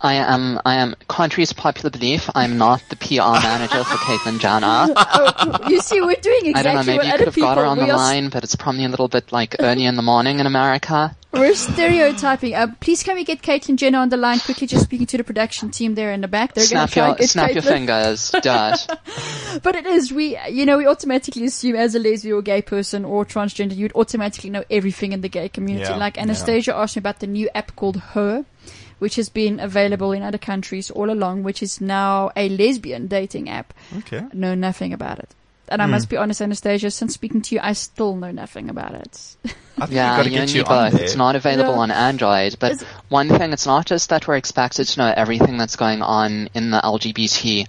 I 0.00 0.14
am, 0.14 0.60
I 0.64 0.76
am, 0.76 0.94
contrary 1.08 1.46
to 1.46 1.54
popular 1.54 1.90
belief, 1.90 2.28
I'm 2.34 2.58
not 2.58 2.82
the 2.90 2.96
PR 2.96 3.42
manager 3.42 3.82
for 3.82 3.96
Caitlyn 3.96 4.38
Jenner. 4.38 4.92
Oh, 4.94 5.68
you 5.68 5.80
see, 5.80 6.00
we're 6.02 6.16
doing 6.16 6.46
exactly 6.46 6.54
I 6.54 6.62
don't 6.62 6.74
know, 6.74 6.92
maybe 6.92 7.06
you 7.06 7.16
could 7.16 7.26
have 7.26 7.36
got 7.36 7.56
her 7.56 7.64
on 7.64 7.78
the 7.78 7.86
line, 7.86 8.28
but 8.28 8.44
it's 8.44 8.56
probably 8.56 8.84
a 8.84 8.88
little 8.88 9.08
bit 9.08 9.32
like 9.32 9.56
early 9.58 9.84
in 9.86 9.96
the 9.96 10.02
morning 10.02 10.38
in 10.38 10.46
America. 10.46 11.16
We're 11.32 11.54
stereotyping. 11.54 12.54
Uh, 12.54 12.68
please 12.80 13.02
can 13.02 13.14
we 13.14 13.24
get 13.24 13.42
Caitlyn 13.42 13.76
Jenner 13.76 13.98
on 13.98 14.08
the 14.08 14.16
line 14.16 14.38
quickly, 14.38 14.66
just 14.66 14.84
speaking 14.84 15.06
to 15.08 15.16
the 15.18 15.24
production 15.24 15.70
team 15.70 15.94
there 15.94 16.12
in 16.12 16.20
the 16.20 16.28
back. 16.28 16.54
They're 16.54 16.64
snap 16.64 16.94
your, 16.94 17.16
snap 17.18 17.52
your 17.52 17.62
fingers, 17.62 18.30
Dutch. 18.42 18.86
but 19.62 19.76
it 19.76 19.86
is, 19.86 20.12
we, 20.12 20.38
you 20.48 20.64
know, 20.64 20.78
we 20.78 20.86
automatically 20.86 21.44
assume 21.44 21.76
as 21.76 21.94
a 21.94 21.98
lesbian 21.98 22.36
or 22.36 22.42
gay 22.42 22.62
person 22.62 23.04
or 23.04 23.24
transgender, 23.24 23.76
you'd 23.76 23.94
automatically 23.94 24.50
know 24.50 24.64
everything 24.70 25.12
in 25.12 25.20
the 25.20 25.28
gay 25.28 25.48
community. 25.48 25.90
Yeah, 25.90 25.96
like 25.96 26.18
Anastasia 26.18 26.70
yeah. 26.70 26.82
asked 26.82 26.96
me 26.96 27.00
about 27.00 27.20
the 27.20 27.26
new 27.26 27.48
app 27.54 27.76
called 27.76 27.96
Her 27.96 28.44
which 28.98 29.16
has 29.16 29.28
been 29.28 29.60
available 29.60 30.12
in 30.12 30.22
other 30.22 30.38
countries 30.38 30.90
all 30.90 31.10
along, 31.10 31.42
which 31.42 31.62
is 31.62 31.80
now 31.80 32.30
a 32.36 32.48
lesbian 32.48 33.06
dating 33.06 33.48
app. 33.48 33.74
Okay. 33.98 34.24
Know 34.32 34.54
nothing 34.54 34.92
about 34.92 35.18
it. 35.18 35.34
And 35.68 35.82
I 35.82 35.86
mm. 35.86 35.90
must 35.90 36.08
be 36.08 36.16
honest, 36.16 36.40
Anastasia, 36.40 36.90
since 36.90 37.14
speaking 37.14 37.42
to 37.42 37.54
you, 37.56 37.60
I 37.62 37.72
still 37.72 38.14
know 38.14 38.30
nothing 38.30 38.70
about 38.70 38.94
it. 38.94 39.36
Yeah, 39.90 40.16
we've 40.16 40.16
got 40.16 40.22
to 40.24 40.30
you 40.30 40.40
and 40.40 40.50
you 40.50 40.62
me 40.62 40.68
both. 40.68 40.92
there. 40.94 41.02
It's 41.02 41.16
not 41.16 41.36
available 41.36 41.74
Yeah. 41.74 41.80
on 41.80 41.90
Android, 41.90 42.56
but 42.58 42.72
Is- 42.72 42.82
one 43.10 43.28
thing, 43.28 43.52
it's 43.52 43.66
not 43.66 43.84
just 43.84 44.08
that 44.08 44.26
we're 44.26 44.36
expected 44.36 44.86
to 44.86 44.98
know 44.98 45.12
everything 45.14 45.58
that's 45.58 45.76
going 45.76 46.00
on 46.00 46.48
in 46.54 46.70
the 46.70 46.80
LGBT 46.82 47.66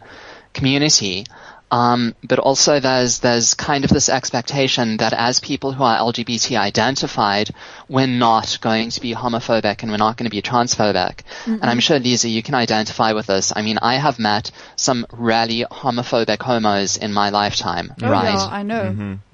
community, 0.53 1.25
um, 1.69 2.15
but 2.23 2.39
also 2.39 2.79
there's 2.79 3.19
there's 3.19 3.55
kind 3.55 3.83
of 3.83 3.89
this 3.89 4.07
expectation 4.07 4.97
that 4.97 5.11
as 5.11 5.41
people 5.41 5.73
who 5.73 5.83
are 5.83 5.99
LGBT 5.99 6.57
identified, 6.57 7.49
we're 7.89 8.07
not 8.07 8.57
going 8.61 8.89
to 8.89 9.01
be 9.01 9.13
homophobic 9.13 9.81
and 9.81 9.91
we're 9.91 9.97
not 9.97 10.17
going 10.17 10.29
to 10.29 10.35
be 10.35 10.41
transphobic. 10.41 11.21
And 11.45 11.63
I'm 11.63 11.79
sure 11.79 11.97
Lisa, 11.99 12.27
you 12.29 12.43
can 12.43 12.53
identify 12.55 13.13
with 13.13 13.27
this. 13.27 13.53
I 13.55 13.61
mean, 13.61 13.77
I 13.81 13.95
have 13.95 14.19
met 14.19 14.51
some 14.75 15.05
really 15.13 15.63
homophobic 15.71 16.41
homos 16.41 16.97
in 16.97 17.13
my 17.13 17.29
lifetime, 17.29 17.93
Oh, 18.01 18.09
right? 18.09 18.33
yeah, 18.33 18.47
I 18.51 18.63
know. 18.63 18.83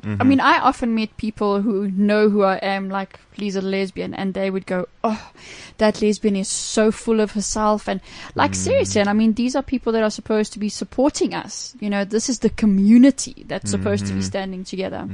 Mm-hmm, 0.04 0.22
I 0.22 0.24
mean, 0.26 0.40
I 0.40 0.60
often 0.60 0.94
meet 0.94 1.16
people 1.18 1.62
who 1.62 1.90
know 1.90 2.30
who 2.30 2.44
I 2.44 2.58
am, 2.58 2.90
like 2.90 3.20
Lisa 3.38 3.62
the 3.62 3.68
lesbian, 3.68 4.14
and 4.14 4.34
they 4.34 4.50
would 4.52 4.66
go, 4.66 4.88
"Oh, 5.04 5.32
that 5.78 6.02
lesbian 6.02 6.36
is 6.36 6.48
so 6.50 6.92
full 6.92 7.20
of 7.22 7.32
herself," 7.32 7.88
and 7.88 8.02
like 8.36 8.52
Mm. 8.52 8.56
seriously. 8.56 9.02
And 9.02 9.10
I 9.10 9.14
mean, 9.14 9.34
these 9.34 9.56
are 9.56 9.64
people 9.64 9.94
that 9.94 10.04
are 10.04 10.12
supposed 10.12 10.54
to 10.54 10.60
be 10.60 10.70
supporting 10.70 11.34
us. 11.34 11.74
You 11.80 11.90
know, 11.90 12.04
this 12.06 12.30
is 12.30 12.40
the 12.40 12.50
community 12.50 13.46
that's 13.48 13.72
supposed 13.72 14.04
Mm-hmm. 14.06 14.14
to 14.14 14.20
be 14.20 14.22
standing 14.24 14.64
together. 14.66 15.08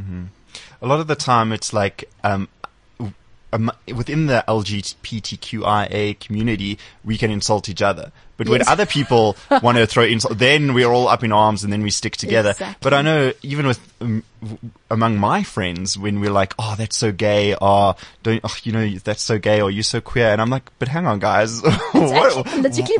a 0.81 0.87
lot 0.87 0.99
of 0.99 1.07
the 1.07 1.15
time 1.15 1.51
it's 1.53 1.71
like 1.73 2.09
um, 2.23 2.47
w- 2.58 2.58
within 3.51 4.27
the 4.27 4.43
LGBTQIA 4.47 6.19
community, 6.19 6.77
we 7.03 7.17
can 7.17 7.31
insult 7.31 7.69
each 7.69 7.81
other. 7.81 8.11
But 8.39 8.49
when 8.49 8.67
other 8.67 8.87
people 8.87 9.37
want 9.61 9.77
to 9.77 9.85
throw 9.85 10.03
insult, 10.03 10.39
then 10.39 10.73
we're 10.73 10.89
all 10.91 11.07
up 11.07 11.23
in 11.23 11.31
arms 11.31 11.63
and 11.63 11.71
then 11.71 11.83
we 11.83 11.91
stick 11.91 12.17
together. 12.17 12.51
Exactly. 12.51 12.77
But 12.81 12.93
I 12.95 13.01
know 13.03 13.33
even 13.43 13.67
with 13.67 13.79
um, 14.01 14.23
among 14.89 15.17
my 15.19 15.43
friends, 15.43 15.97
when 15.97 16.19
we're 16.21 16.31
like, 16.31 16.53
"Oh, 16.57 16.75
that's 16.77 16.95
so 16.97 17.11
gay," 17.11 17.53
or 17.55 17.95
"Don't," 18.23 18.39
oh, 18.43 18.55
you 18.63 18.71
know, 18.71 18.87
that's 19.03 19.21
so 19.21 19.37
gay, 19.37 19.61
or 19.61 19.69
"You're 19.69 19.83
so 19.83 19.99
queer," 20.01 20.29
and 20.29 20.41
I'm 20.41 20.49
like, 20.49 20.63
"But 20.79 20.87
hang 20.87 21.05
on, 21.05 21.19
guys, 21.19 21.61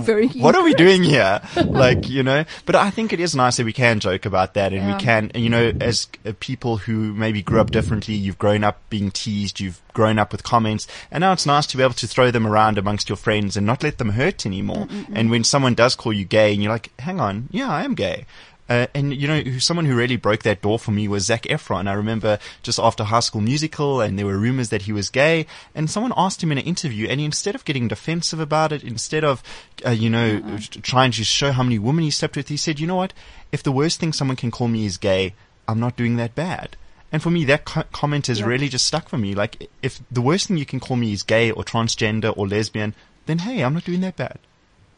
very 0.01 0.27
what 0.35 0.55
are 0.55 0.63
we 0.63 0.73
doing 0.73 1.03
here?" 1.03 1.41
like, 1.55 2.09
you 2.09 2.23
know. 2.23 2.43
But 2.65 2.75
I 2.75 2.89
think 2.89 3.13
it 3.13 3.19
is 3.19 3.35
nice 3.35 3.57
that 3.57 3.65
we 3.65 3.73
can 3.73 3.99
joke 3.99 4.25
about 4.25 4.53
that, 4.55 4.73
and 4.73 4.83
Yeah. 4.85 4.95
we 4.97 5.01
can, 5.01 5.31
you 5.35 5.49
know, 5.49 5.71
as 5.79 6.07
uh, 6.25 6.33
people 6.39 6.77
who 6.77 7.13
maybe 7.13 7.41
grew 7.41 7.59
up 7.61 7.71
differently, 7.71 8.15
you've 8.15 8.37
grown 8.37 8.63
up 8.63 8.77
being 8.89 9.09
teased, 9.11 9.59
you've 9.59 9.81
grown 9.93 10.19
up 10.19 10.31
with 10.31 10.43
comments, 10.43 10.87
and 11.11 11.21
now 11.21 11.31
it's 11.33 11.45
nice 11.45 11.65
to 11.67 11.77
be 11.77 11.83
able 11.83 11.93
to 11.93 12.07
throw 12.07 12.31
them 12.31 12.45
around 12.45 12.77
amongst 12.77 13.09
your 13.09 13.15
friends 13.17 13.55
and 13.57 13.65
not 13.65 13.83
let 13.83 13.97
them 13.97 14.09
hurt 14.09 14.45
anymore. 14.45 14.87
And 15.13 15.28
when 15.29 15.43
someone 15.43 15.73
does 15.75 15.95
call 15.95 16.13
you 16.13 16.25
gay, 16.25 16.53
and 16.53 16.61
you're 16.63 16.71
like, 16.71 16.91
"Hang 16.99 17.19
on, 17.19 17.47
yeah, 17.51 17.69
I 17.69 17.83
am 17.83 17.95
gay." 17.95 18.25
Uh, 18.69 18.85
and 18.93 19.15
you 19.15 19.27
know, 19.27 19.57
someone 19.57 19.85
who 19.85 19.95
really 19.95 20.15
broke 20.15 20.43
that 20.43 20.61
door 20.61 20.77
for 20.77 20.91
me 20.91 21.07
was 21.07 21.25
Zac 21.25 21.41
Efron. 21.43 21.87
I 21.87 21.93
remember 21.93 22.37
just 22.61 22.77
after 22.77 23.03
High 23.03 23.21
School 23.21 23.41
Musical, 23.41 23.99
and 23.99 24.17
there 24.17 24.27
were 24.27 24.37
rumors 24.37 24.69
that 24.69 24.83
he 24.83 24.91
was 24.93 25.09
gay, 25.09 25.47
and 25.73 25.89
someone 25.89 26.13
asked 26.15 26.43
him 26.43 26.51
in 26.51 26.59
an 26.59 26.65
interview, 26.65 27.07
and 27.07 27.19
instead 27.19 27.55
of 27.55 27.65
getting 27.65 27.87
defensive 27.87 28.39
about 28.39 28.71
it, 28.71 28.83
instead 28.83 29.23
of, 29.23 29.41
uh, 29.85 29.89
you 29.89 30.07
know, 30.09 30.39
t- 30.59 30.81
trying 30.81 31.09
to 31.13 31.23
show 31.23 31.51
how 31.51 31.63
many 31.63 31.79
women 31.79 32.03
he 32.03 32.11
slept 32.11 32.35
with, 32.35 32.47
he 32.49 32.57
said, 32.57 32.79
"You 32.79 32.85
know 32.85 32.95
what? 32.97 33.11
If 33.51 33.63
the 33.63 33.71
worst 33.71 33.99
thing 33.99 34.13
someone 34.13 34.37
can 34.37 34.51
call 34.51 34.67
me 34.67 34.85
is 34.85 34.97
gay, 34.97 35.33
I'm 35.67 35.79
not 35.79 35.97
doing 35.97 36.17
that 36.17 36.35
bad." 36.35 36.77
And 37.11 37.23
for 37.23 37.31
me, 37.31 37.43
that 37.45 37.65
co- 37.65 37.85
comment 37.91 38.27
has 38.27 38.39
Yeah. 38.41 38.45
really 38.45 38.69
just 38.69 38.85
stuck 38.85 39.09
for 39.09 39.17
me. 39.17 39.33
Like, 39.33 39.67
if 39.81 39.99
the 40.11 40.21
worst 40.21 40.45
thing 40.45 40.57
you 40.57 40.65
can 40.67 40.79
call 40.79 40.95
me 40.95 41.11
is 41.11 41.23
gay 41.23 41.49
or 41.49 41.63
transgender 41.63 42.31
or 42.37 42.47
lesbian, 42.47 42.93
then 43.25 43.39
hey, 43.39 43.61
I'm 43.63 43.73
not 43.73 43.83
doing 43.85 44.01
that 44.01 44.15
bad. 44.15 44.37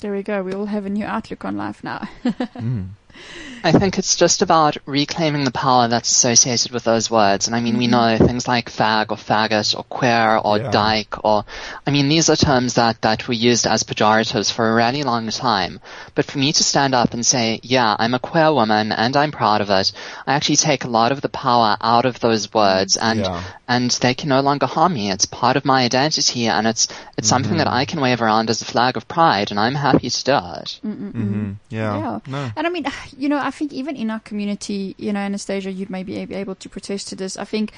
There 0.02 0.12
we 0.12 0.24
go. 0.24 0.42
We 0.42 0.54
all 0.54 0.66
have 0.66 0.86
a 0.88 0.90
new 0.90 1.06
outlook 1.06 1.46
on 1.46 1.56
life 1.58 1.84
now. 1.84 2.08
Mm. 2.62 2.90
I 3.64 3.72
think 3.74 4.00
it's 4.00 4.16
just 4.16 4.42
about 4.42 4.78
reclaiming 4.88 5.44
the 5.44 5.52
power 5.52 5.88
that's 5.88 6.10
associated 6.10 6.72
with 6.72 6.84
those 6.84 7.12
words. 7.12 7.46
And 7.46 7.56
I 7.56 7.60
mean, 7.62 7.78
we 7.78 7.86
know 7.86 8.18
things 8.18 8.48
like 8.48 8.72
fag 8.72 9.12
or 9.12 9.18
faggot 9.18 9.78
or 9.78 9.84
queer 9.84 10.38
or 10.44 10.58
Yeah. 10.58 10.72
dyke 10.72 11.24
or, 11.24 11.46
I 11.86 11.92
mean, 11.92 12.10
these 12.10 12.28
are 12.32 12.36
terms 12.36 12.74
that, 12.74 13.02
that 13.04 13.28
were 13.28 13.36
used 13.36 13.68
as 13.68 13.84
pejoratives 13.84 14.52
for 14.52 14.68
a 14.68 14.74
really 14.74 15.04
long 15.04 15.30
time. 15.30 15.80
But 16.16 16.26
for 16.26 16.40
me 16.40 16.52
to 16.54 16.64
stand 16.64 16.96
up 16.96 17.14
and 17.14 17.24
say, 17.24 17.60
yeah, 17.62 17.96
I'm 18.00 18.16
a 18.16 18.20
queer 18.20 18.52
woman 18.52 18.92
and 18.92 19.16
I'm 19.16 19.32
proud 19.32 19.62
of 19.62 19.70
it, 19.70 19.92
I 20.26 20.34
actually 20.34 20.56
take 20.56 20.84
a 20.84 20.90
lot 20.90 21.12
of 21.12 21.22
the 21.22 21.30
power 21.30 21.78
out 21.80 22.06
of 22.06 22.20
those 22.20 22.52
words 22.52 22.98
and, 22.98 23.20
Yeah. 23.20 23.44
and 23.68 23.92
they 23.92 24.16
can 24.16 24.30
no 24.30 24.42
longer 24.42 24.66
harm 24.66 24.96
me. 24.96 25.12
It's 25.12 25.26
part 25.28 25.56
of 25.56 25.66
my 25.66 25.84
identity 25.84 26.48
and 26.48 26.66
it's, 26.66 26.88
it's 27.16 27.30
something 27.30 27.58
that 27.58 27.68
I 27.68 27.86
can 27.86 28.02
wave 28.02 28.24
around 28.24 28.50
as 28.50 28.64
a 28.64 28.66
flag 28.66 28.98
of 28.98 29.08
pride 29.08 29.52
and 29.52 29.60
I'm 29.60 29.76
happy 29.76 30.10
to 30.10 30.24
do 30.24 30.32
it. 30.34 30.80
Mm-hmm. 30.84 31.52
Yeah. 31.70 31.98
Yeah. 32.00 32.20
No. 32.26 32.52
And 32.56 32.66
I 32.66 32.70
mean, 32.72 32.84
you 33.18 33.30
know, 33.30 33.38
I 33.38 33.52
think 33.52 33.74
even 33.74 33.96
in 33.96 34.10
our 34.10 34.20
community, 34.20 34.96
you 34.98 35.14
know, 35.14 35.20
Anastasia, 35.20 35.72
you'd 35.72 35.90
maybe 35.90 36.26
be 36.26 36.36
able 36.36 36.56
to 36.56 36.70
protest 36.70 37.08
to 37.10 37.16
this. 37.16 37.38
I 37.38 37.46
think 37.46 37.72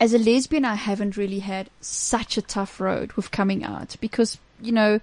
as 0.00 0.12
a 0.12 0.18
lesbian, 0.18 0.64
I 0.64 0.74
haven't 0.74 1.16
really 1.16 1.38
had 1.40 1.70
such 1.80 2.36
a 2.36 2.42
tough 2.42 2.80
road 2.80 3.12
with 3.12 3.30
coming 3.30 3.64
out 3.64 3.96
because, 4.00 4.38
you 4.60 4.72
know, 4.72 5.00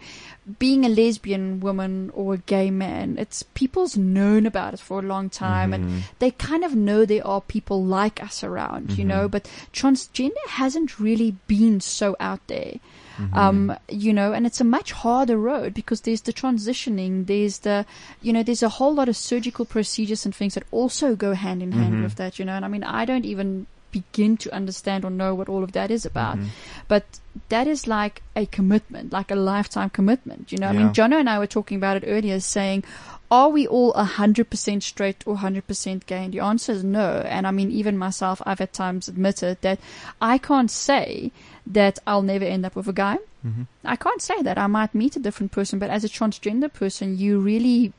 being 0.60 0.86
a 0.86 0.90
lesbian 0.90 1.60
woman 1.60 2.12
or 2.14 2.34
a 2.36 2.38
gay 2.38 2.72
man, 2.72 3.18
it's 3.18 3.44
people's 3.44 3.96
known 3.96 4.46
about 4.46 4.74
it 4.74 4.80
for 4.80 5.00
a 5.00 5.04
long 5.04 5.30
time 5.30 5.74
and 5.74 5.86
mm-hmm. 5.86 6.00
they 6.20 6.32
kind 6.32 6.64
of 6.64 6.76
know 6.76 7.06
there 7.06 7.26
are 7.26 7.42
people 7.42 7.84
like 7.84 8.22
us 8.22 8.44
around, 8.44 8.92
you 8.92 8.98
mm-hmm. 8.98 9.08
know, 9.08 9.28
but 9.30 9.50
transgender 9.72 10.46
hasn't 10.48 11.00
really 11.00 11.36
been 11.48 11.80
so 11.80 12.16
out 12.20 12.46
there. 12.48 12.74
Mm-hmm. 13.18 13.38
Um, 13.38 13.78
you 13.90 14.14
know, 14.14 14.34
and 14.34 14.46
it's 14.46 14.62
a 14.62 14.64
much 14.64 14.92
harder 14.92 15.38
road 15.38 15.74
because 15.74 16.02
there's 16.02 16.22
the 16.22 16.34
transitioning, 16.34 17.28
there's 17.28 17.60
the, 17.60 17.86
you 18.22 18.34
know, 18.34 18.44
there's 18.44 18.64
a 18.64 18.70
whole 18.70 18.94
lot 18.94 19.10
of 19.10 19.18
surgical 19.18 19.66
procedures 19.66 20.26
and 20.26 20.34
things 20.34 20.56
that 20.56 20.64
also 20.72 21.16
go 21.16 21.34
hand 21.34 21.62
in 21.62 21.72
hand 21.72 21.94
mm-hmm. 21.94 22.04
with 22.04 22.16
that, 22.16 22.40
you 22.40 22.46
know, 22.46 22.54
and 22.54 22.66
I 22.66 22.68
mean, 22.68 22.84
I 22.84 23.06
don't 23.06 23.26
even 23.26 23.68
begin 23.92 24.38
to 24.38 24.54
understand 24.54 25.04
or 25.04 25.12
know 25.12 25.36
what 25.36 25.50
all 25.50 25.64
of 25.64 25.74
that 25.74 25.92
is 25.92 26.06
about. 26.06 26.38
Mm-hmm. 26.38 26.48
But 26.88 27.20
that 27.50 27.68
is 27.68 27.88
like 27.88 28.22
a 28.36 28.46
commitment, 28.46 29.12
like 29.12 29.32
a 29.32 29.36
lifetime 29.36 29.90
commitment, 29.90 30.52
you 30.52 30.58
know. 30.58 30.68
I 30.68 30.74
mean, 30.74 30.90
Jono 30.90 31.20
and 31.20 31.30
I 31.30 31.40
were 31.40 31.48
talking 31.48 31.78
about 31.78 31.98
it 31.98 32.04
earlier 32.08 32.40
saying, 32.40 32.84
are 33.30 33.48
we 33.48 33.66
all 33.66 33.94
100% 33.94 34.84
straight 34.84 35.24
or 35.26 35.38
100% 35.38 36.06
gay? 36.06 36.26
And 36.26 36.34
the 36.34 36.42
answer 36.42 36.74
is 36.74 36.84
no. 36.84 37.24
And 37.26 37.48
I 37.48 37.52
mean, 37.52 37.72
even 37.72 37.98
myself, 37.98 38.42
I've 38.46 38.60
at 38.60 38.74
times 38.74 39.08
admitted 39.08 39.62
that 39.62 39.80
I 40.22 40.38
can't 40.38 40.70
say 40.70 41.32
that 41.66 42.00
I'll 42.06 42.22
never 42.22 42.46
end 42.46 42.66
up 42.66 42.76
with 42.76 42.88
a 42.88 42.94
guy. 42.94 43.18
Mm-hmm. 43.46 43.64
I 43.84 43.96
can't 43.96 44.22
say 44.22 44.42
that. 44.42 44.58
I 44.58 44.68
might 44.68 44.96
meet 44.96 45.16
a 45.16 45.20
different 45.20 45.52
person, 45.52 45.80
but 45.80 45.90
as 45.90 46.04
a 46.04 46.10
transgender 46.10 46.72
person, 46.72 47.18
you 47.18 47.40
really 47.40 47.94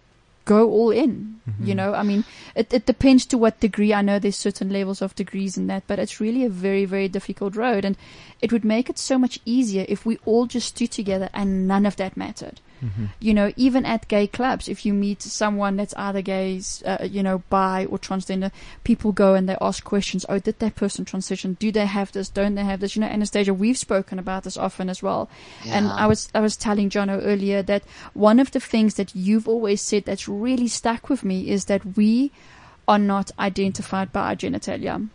go 0.44 0.68
all 0.70 0.90
in. 0.90 1.40
Mm-hmm. 1.48 1.66
You 1.66 1.74
know, 1.74 1.94
I 1.94 2.02
mean, 2.02 2.24
it, 2.54 2.72
it 2.72 2.86
depends 2.86 3.26
to 3.26 3.38
what 3.38 3.60
degree. 3.60 3.94
I 3.94 4.02
know 4.02 4.18
there's 4.18 4.36
certain 4.36 4.70
levels 4.70 5.02
of 5.02 5.14
degrees 5.14 5.56
in 5.56 5.66
that, 5.68 5.84
but 5.86 5.98
it's 5.98 6.20
really 6.20 6.44
a 6.44 6.48
very, 6.48 6.84
very 6.84 7.08
difficult 7.08 7.56
road. 7.56 7.84
And 7.84 7.96
it 8.40 8.52
would 8.52 8.64
make 8.64 8.90
it 8.90 8.98
so 8.98 9.18
much 9.18 9.38
easier 9.44 9.84
if 9.88 10.04
we 10.04 10.18
all 10.24 10.46
just 10.46 10.68
stood 10.68 10.90
together 10.90 11.28
and 11.32 11.68
none 11.68 11.86
of 11.86 11.96
that 11.96 12.16
mattered. 12.16 12.60
You 13.20 13.34
know, 13.34 13.52
even 13.56 13.84
at 13.84 14.08
gay 14.08 14.26
clubs, 14.26 14.68
if 14.68 14.84
you 14.84 14.92
meet 14.92 15.22
someone 15.22 15.76
that's 15.76 15.94
either 15.94 16.22
gays, 16.22 16.82
uh, 16.84 17.06
you 17.08 17.22
know, 17.22 17.42
bi 17.48 17.84
or 17.86 17.98
transgender, 17.98 18.50
people 18.82 19.12
go 19.12 19.34
and 19.34 19.48
they 19.48 19.56
ask 19.60 19.84
questions. 19.84 20.26
Oh, 20.28 20.38
did 20.38 20.58
that 20.58 20.74
person 20.74 21.04
transition? 21.04 21.54
Do 21.60 21.70
they 21.70 21.86
have 21.86 22.12
this? 22.12 22.28
Don't 22.28 22.54
they 22.56 22.64
have 22.64 22.80
this? 22.80 22.96
You 22.96 23.00
know, 23.00 23.08
Anastasia, 23.08 23.54
we've 23.54 23.78
spoken 23.78 24.18
about 24.18 24.44
this 24.44 24.56
often 24.56 24.88
as 24.88 25.02
well. 25.02 25.28
And 25.64 25.86
I 25.86 26.06
was, 26.06 26.28
I 26.34 26.40
was 26.40 26.56
telling 26.56 26.90
Jono 26.90 27.20
earlier 27.22 27.62
that 27.62 27.82
one 28.14 28.40
of 28.40 28.50
the 28.50 28.60
things 28.60 28.94
that 28.94 29.14
you've 29.14 29.48
always 29.48 29.80
said 29.80 30.04
that's 30.04 30.28
really 30.28 30.68
stuck 30.68 31.08
with 31.08 31.24
me 31.24 31.48
is 31.48 31.66
that 31.66 31.96
we 31.96 32.32
are 32.88 32.98
not 32.98 33.30
identified 33.38 34.12
by 34.12 34.30
our 34.30 34.36
genitalia. 34.36 35.08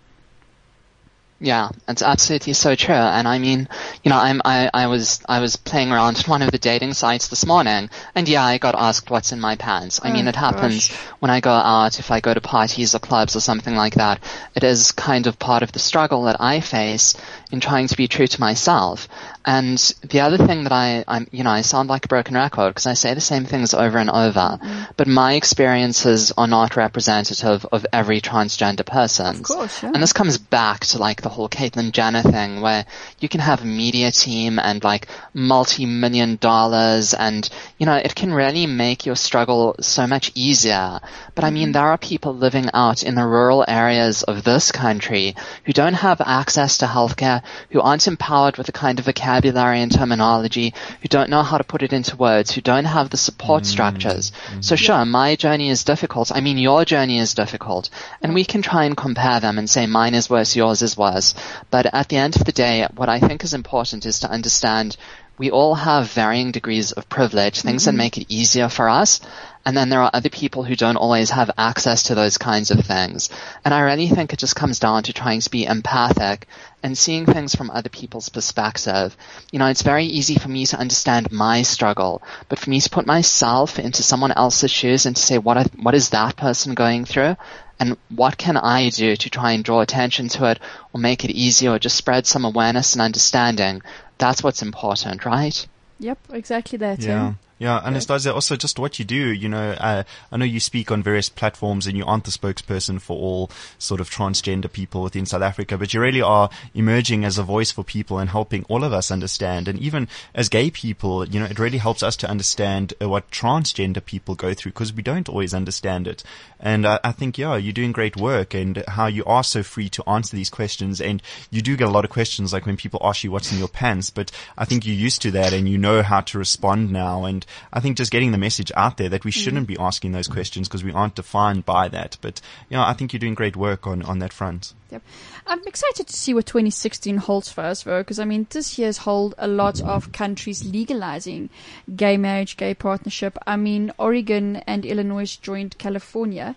Yeah, 1.40 1.70
it's 1.88 2.02
absolutely 2.02 2.54
so 2.54 2.74
true. 2.74 2.96
And 2.96 3.28
I 3.28 3.38
mean, 3.38 3.70
you 4.04 4.10
know, 4.10 4.18
I'm, 4.18 4.42
I, 4.44 4.72
I 4.74 4.88
was, 4.88 5.22
I 5.30 5.40
was 5.40 5.56
playing 5.56 5.92
around 5.92 6.18
on 6.18 6.24
one 6.24 6.42
of 6.42 6.50
the 6.50 6.58
dating 6.58 6.94
sites 6.94 7.28
this 7.28 7.46
morning, 7.46 7.92
and 8.16 8.28
yeah, 8.28 8.44
I 8.44 8.58
got 8.58 8.74
asked 8.74 9.12
what's 9.12 9.32
in 9.32 9.40
my 9.40 9.56
pants. 9.56 10.00
I 10.04 10.12
mean, 10.12 10.26
Oh, 10.26 10.30
it 10.30 10.36
happens 10.36 10.88
gosh. 10.88 10.98
when 11.20 11.30
I 11.30 11.40
go 11.40 11.52
out, 11.52 12.00
if 12.00 12.10
I 12.10 12.22
go 12.22 12.34
to 12.34 12.42
parties 12.42 12.96
or 12.96 13.00
clubs 13.00 13.36
or 13.36 13.40
something 13.40 13.76
like 13.76 13.94
that. 13.96 14.20
It 14.56 14.64
is 14.64 14.92
kind 14.92 15.28
of 15.28 15.38
part 15.38 15.62
of 15.62 15.72
the 15.72 15.80
struggle 15.80 16.24
that 16.24 16.42
I 16.42 16.60
face 16.60 17.16
in 17.52 17.60
trying 17.60 17.88
to 17.88 17.96
be 17.96 18.08
true 18.08 18.28
to 18.28 18.42
myself. 18.42 19.08
And 19.46 19.78
the 20.02 20.22
other 20.22 20.38
thing 20.38 20.64
that 20.64 20.74
I, 20.74 21.06
I'm, 21.08 21.28
you 21.32 21.44
know, 21.44 21.50
I 21.50 21.62
sound 21.62 21.88
like 21.88 22.06
a 22.06 22.10
broken 22.10 22.36
record 22.36 22.72
because 22.72 22.86
I 22.86 22.94
say 22.94 23.14
the 23.14 23.22
same 23.22 23.46
things 23.46 23.74
over 23.74 23.98
and 23.98 24.10
over, 24.10 24.60
mm. 24.62 24.88
but 24.98 25.08
my 25.08 25.36
experiences 25.36 26.34
are 26.38 26.48
not 26.48 26.76
representative 26.76 27.66
of 27.72 27.86
every 27.94 28.20
transgender 28.20 28.86
person. 28.86 29.38
Of 29.38 29.44
course, 29.44 29.84
yeah. 29.84 29.92
And 29.94 30.04
this 30.04 30.12
comes 30.12 30.38
back 30.38 30.82
to 30.88 30.98
like 30.98 31.22
the 31.22 31.30
whole 31.30 31.48
Caitlyn 31.48 31.94
Jenner 31.94 32.24
thing 32.24 32.60
where 32.60 32.86
you 33.20 33.30
can 33.30 33.40
have 33.40 33.62
a 33.62 33.66
media 33.66 34.12
team 34.12 34.60
and 34.60 34.84
like 34.84 35.08
multi-million 35.34 36.36
dollars 36.36 37.14
and, 37.14 37.50
you 37.78 37.86
know, 37.86 37.96
it 37.96 38.16
can 38.16 38.34
really 38.34 38.68
make 38.68 39.06
your 39.06 39.16
struggle 39.16 39.76
so 39.80 40.08
much 40.08 40.32
easier. 40.36 41.00
But 41.36 41.46
I 41.46 41.52
mean, 41.52 41.70
mm. 41.70 41.74
there 41.74 41.86
are 41.86 41.98
people 41.98 42.36
living 42.36 42.70
out 42.74 43.04
in 43.04 43.16
the 43.16 43.26
rural 43.26 43.64
areas 43.66 44.24
of 44.24 44.44
this 44.44 44.74
country 44.74 45.36
who 45.64 45.72
don't 45.72 45.94
have 45.94 46.20
access 46.20 46.80
to 46.80 46.86
healthcare 46.86 47.37
Who 47.72 47.82
aren't 47.82 48.08
empowered 48.08 48.58
with 48.58 48.66
the 48.66 48.72
kind 48.72 49.00
of 49.00 49.06
vocabulary 49.06 49.82
and 49.82 49.92
terminology, 49.92 50.74
who 51.02 51.08
don't 51.08 51.30
know 51.30 51.44
how 51.44 51.58
to 51.58 51.64
put 51.64 51.84
it 51.84 51.94
into 51.94 52.16
words, 52.16 52.52
who 52.52 52.62
don't 52.62 52.86
have 52.86 53.10
the 53.10 53.18
support 53.18 53.64
mm. 53.64 53.68
structures. 53.68 54.32
Mm. 54.48 54.64
So 54.64 54.76
sure, 54.76 55.06
my 55.06 55.36
journey 55.36 55.70
is 55.70 55.84
difficult. 55.84 56.32
I 56.34 56.42
mean, 56.42 56.58
your 56.58 56.86
journey 56.86 57.20
is 57.20 57.34
difficult. 57.34 57.90
And 58.22 58.34
we 58.34 58.46
can 58.46 58.62
try 58.62 58.86
and 58.86 58.96
compare 58.96 59.40
them 59.40 59.58
and 59.58 59.70
say 59.70 59.86
mine 59.86 60.16
is 60.16 60.30
worse, 60.30 60.56
yours 60.56 60.82
is 60.82 60.98
worse. 60.98 61.34
But 61.70 61.94
at 61.94 62.10
the 62.10 62.18
end 62.18 62.36
of 62.36 62.46
the 62.46 62.52
day, 62.52 62.88
what 62.96 63.10
I 63.10 63.20
think 63.20 63.44
is 63.44 63.54
important 63.54 64.06
is 64.06 64.20
to 64.20 64.30
understand 64.30 64.98
we 65.38 65.52
all 65.52 65.76
have 65.76 66.12
varying 66.12 66.52
degrees 66.52 66.92
of 66.92 67.10
privilege, 67.10 67.62
things 67.62 67.84
mm-hmm. 67.84 67.96
that 67.96 67.98
make 67.98 68.18
it 68.18 68.26
easier 68.28 68.70
for 68.70 68.90
us. 68.90 69.22
And 69.68 69.76
then 69.76 69.90
there 69.90 70.02
are 70.02 70.12
other 70.14 70.30
people 70.30 70.64
who 70.64 70.78
don't 70.78 70.96
always 70.96 71.32
have 71.32 71.52
access 71.58 72.04
to 72.04 72.16
those 72.16 72.38
kinds 72.38 72.72
of 72.72 72.86
things. 72.86 73.30
And 73.66 73.74
I 73.74 73.82
really 73.82 74.08
think 74.08 74.32
it 74.32 74.40
just 74.40 74.56
comes 74.56 74.80
down 74.80 75.04
to 75.04 75.12
trying 75.12 75.42
to 75.42 75.52
be 75.52 75.66
empathic 75.66 76.48
and 76.82 76.98
seeing 76.98 77.26
things 77.26 77.54
from 77.54 77.70
other 77.70 77.90
people's 77.90 78.30
perspective. 78.30 79.18
You 79.52 79.60
know, 79.60 79.66
it's 79.68 79.82
very 79.82 80.06
easy 80.06 80.36
for 80.36 80.48
me 80.48 80.66
to 80.68 80.80
understand 80.80 81.34
my 81.34 81.64
struggle, 81.64 82.24
but 82.48 82.60
for 82.60 82.70
me 82.70 82.80
to 82.80 82.90
put 82.90 83.06
myself 83.06 83.78
into 83.78 84.04
someone 84.04 84.32
else's 84.32 84.72
shoes 84.72 85.06
and 85.06 85.18
to 85.18 85.22
say, 85.22 85.38
what, 85.38 85.70
what 85.76 85.96
is 85.96 86.12
that 86.12 86.38
person 86.38 86.74
going 86.74 87.04
through? 87.04 87.36
And 87.78 87.98
what 88.08 88.38
can 88.38 88.56
I 88.56 88.88
do 88.88 89.18
to 89.18 89.30
try 89.30 89.52
and 89.52 89.66
draw 89.66 89.82
attention 89.82 90.30
to 90.30 90.50
it 90.50 90.62
or 90.94 91.02
make 91.02 91.26
it 91.26 91.32
easier 91.32 91.72
or 91.72 91.80
just 91.80 91.98
spread 91.98 92.26
some 92.26 92.46
awareness 92.46 92.94
and 92.94 93.02
understanding? 93.02 93.82
That's 94.18 94.42
what's 94.42 94.62
important, 94.62 95.26
right? 95.26 95.68
Yep, 96.00 96.20
exactly 96.32 96.78
that. 96.78 97.02
Yeah. 97.02 97.34
Yeah. 97.60 97.68
Yeah, 97.68 97.86
Anastasia, 97.86 98.34
also 98.34 98.56
just 98.56 98.80
what 98.80 98.98
you 98.98 99.04
do, 99.04 99.34
you 99.34 99.50
know, 99.50 99.72
uh, 99.72 100.04
I 100.32 100.38
know 100.38 100.46
you 100.46 100.60
speak 100.60 100.90
on 100.90 101.04
various 101.04 101.28
platforms 101.28 101.86
and 101.86 101.98
you 101.98 102.06
aren't 102.06 102.24
the 102.24 102.32
spokesperson 102.32 103.02
for 103.02 103.18
all 103.18 103.52
sort 103.78 104.00
of 104.00 104.10
transgender 104.10 104.72
people 104.72 105.04
within 105.04 105.26
South 105.26 105.42
Africa, 105.42 105.78
but 105.78 105.94
you 105.94 106.00
really 106.00 106.22
are 106.22 106.50
emerging 106.74 107.26
as 107.26 107.38
a 107.38 107.44
voice 107.44 107.72
for 107.72 107.84
people 107.84 108.20
and 108.20 108.30
helping 108.30 108.64
all 108.70 108.86
of 108.86 108.94
us 108.94 109.12
understand. 109.12 109.68
And 109.68 109.80
even 109.80 110.08
as 110.34 110.48
gay 110.48 110.72
people, 110.72 111.28
you 111.28 111.40
know, 111.42 111.46
it 111.46 111.60
really 111.60 111.80
helps 111.80 112.04
us 112.04 112.16
to 112.18 112.30
understand 112.30 112.94
uh, 113.02 113.10
what 113.10 113.30
transgender 113.32 114.06
people 114.06 114.36
go 114.36 114.54
through 114.54 114.72
because 114.72 114.94
we 114.94 115.04
don't 115.04 115.28
always 115.28 115.54
understand 115.54 116.08
it. 116.08 116.24
And 116.60 116.86
uh, 116.86 117.00
I 117.04 117.12
think, 117.12 117.38
yeah, 117.38 117.58
you're 117.58 117.74
doing 117.74 117.92
great 117.92 118.16
work 118.16 118.54
and 118.54 118.84
how 118.88 119.08
you 119.08 119.26
are 119.26 119.44
so 119.44 119.62
free 119.62 119.90
to 119.90 120.10
answer 120.10 120.36
these 120.36 120.50
questions. 120.50 121.02
And 121.02 121.22
you 121.52 121.62
do 121.62 121.76
get 121.76 121.88
a 121.88 121.92
lot 121.92 122.06
of 122.06 122.12
questions 122.12 122.54
like 122.54 122.66
when 122.66 122.78
people 122.78 123.02
ask 123.04 123.24
you 123.24 123.32
what's 123.32 123.52
in 123.52 123.60
your 123.60 123.68
pants, 123.68 124.10
but 124.10 124.32
I 124.58 124.64
think 124.64 124.86
you're 124.86 124.96
used 124.96 125.22
to 125.24 125.32
that 125.32 125.54
and 125.54 125.68
you 125.68 125.78
know 125.78 126.02
how 126.02 126.22
to 126.22 126.38
respond 126.38 126.92
now. 126.92 127.26
And 127.26 127.46
I 127.72 127.80
think 127.80 127.98
just 127.98 128.12
getting 128.12 128.32
the 128.32 128.38
message 128.38 128.72
out 128.76 128.98
there 128.98 129.10
that 129.10 129.26
we 129.26 129.32
shouldn't 129.32 129.66
mm. 129.66 129.76
be 129.76 129.78
asking 129.80 130.12
those 130.12 130.28
questions 130.28 130.68
because 130.68 130.84
we 130.84 130.92
aren't 130.92 131.16
defined 131.16 131.66
by 131.66 131.88
that. 131.90 132.18
But, 132.22 132.42
you 132.70 132.78
know, 132.78 132.84
I 132.84 132.94
think 132.94 133.14
you're 133.14 133.20
doing 133.20 133.36
great 133.36 133.56
work 133.56 133.88
on, 133.88 134.02
on 134.04 134.20
that 134.20 134.34
front. 134.34 134.74
Yep. 134.92 135.02
I'm 135.46 135.66
excited 135.68 136.08
to 136.08 136.14
see 136.14 136.34
what 136.34 136.46
2016 136.46 137.18
holds 137.18 137.52
for 137.52 137.62
us, 137.62 137.84
though, 137.84 138.02
because 138.02 138.20
I 138.20 138.26
mean, 138.26 138.48
this 138.50 138.78
year's 138.78 139.00
hold 139.00 139.36
a 139.38 139.48
lot 139.48 139.82
of 139.82 140.12
countries 140.12 140.64
legalizing 140.66 141.50
gay 141.96 142.18
marriage, 142.18 142.58
gay 142.58 142.74
partnership. 142.74 143.38
I 143.46 143.58
mean, 143.58 143.92
Oregon 143.98 144.58
and 144.68 144.86
Illinois 144.86 145.36
joined 145.36 145.78
California 145.78 146.56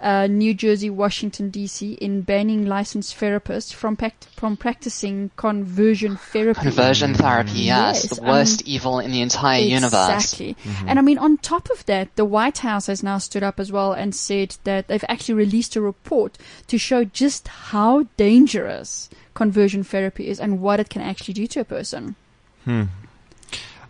uh, 0.00 0.26
New 0.26 0.54
Jersey, 0.54 0.90
Washington 0.90 1.50
D.C. 1.50 1.92
in 1.94 2.22
banning 2.22 2.66
licensed 2.66 3.18
therapists 3.18 3.72
from 3.72 3.96
pact- 3.96 4.26
from 4.36 4.56
practicing 4.56 5.30
conversion 5.36 6.16
therapy. 6.16 6.60
Conversion 6.60 7.14
therapy, 7.14 7.60
yes, 7.60 8.04
yes 8.04 8.18
the 8.18 8.22
worst 8.22 8.62
evil 8.66 8.98
in 8.98 9.10
the 9.10 9.20
entire 9.20 9.58
exactly. 9.58 9.74
universe. 9.74 10.32
Exactly. 10.32 10.56
Mm-hmm. 10.64 10.88
And 10.88 10.98
I 10.98 11.02
mean, 11.02 11.18
on 11.18 11.38
top 11.38 11.68
of 11.70 11.84
that, 11.86 12.14
the 12.16 12.24
White 12.24 12.58
House 12.58 12.86
has 12.86 13.02
now 13.02 13.18
stood 13.18 13.42
up 13.42 13.60
as 13.60 13.70
well 13.70 13.92
and 13.92 14.14
said 14.14 14.56
that 14.64 14.88
they've 14.88 15.04
actually 15.08 15.34
released 15.34 15.76
a 15.76 15.80
report 15.80 16.38
to 16.68 16.78
show 16.78 17.04
just 17.04 17.48
how 17.48 18.04
dangerous 18.16 19.10
conversion 19.34 19.84
therapy 19.84 20.28
is 20.28 20.40
and 20.40 20.60
what 20.60 20.80
it 20.80 20.88
can 20.88 21.02
actually 21.02 21.34
do 21.34 21.46
to 21.46 21.60
a 21.60 21.64
person. 21.64 22.16
Hmm. 22.64 22.84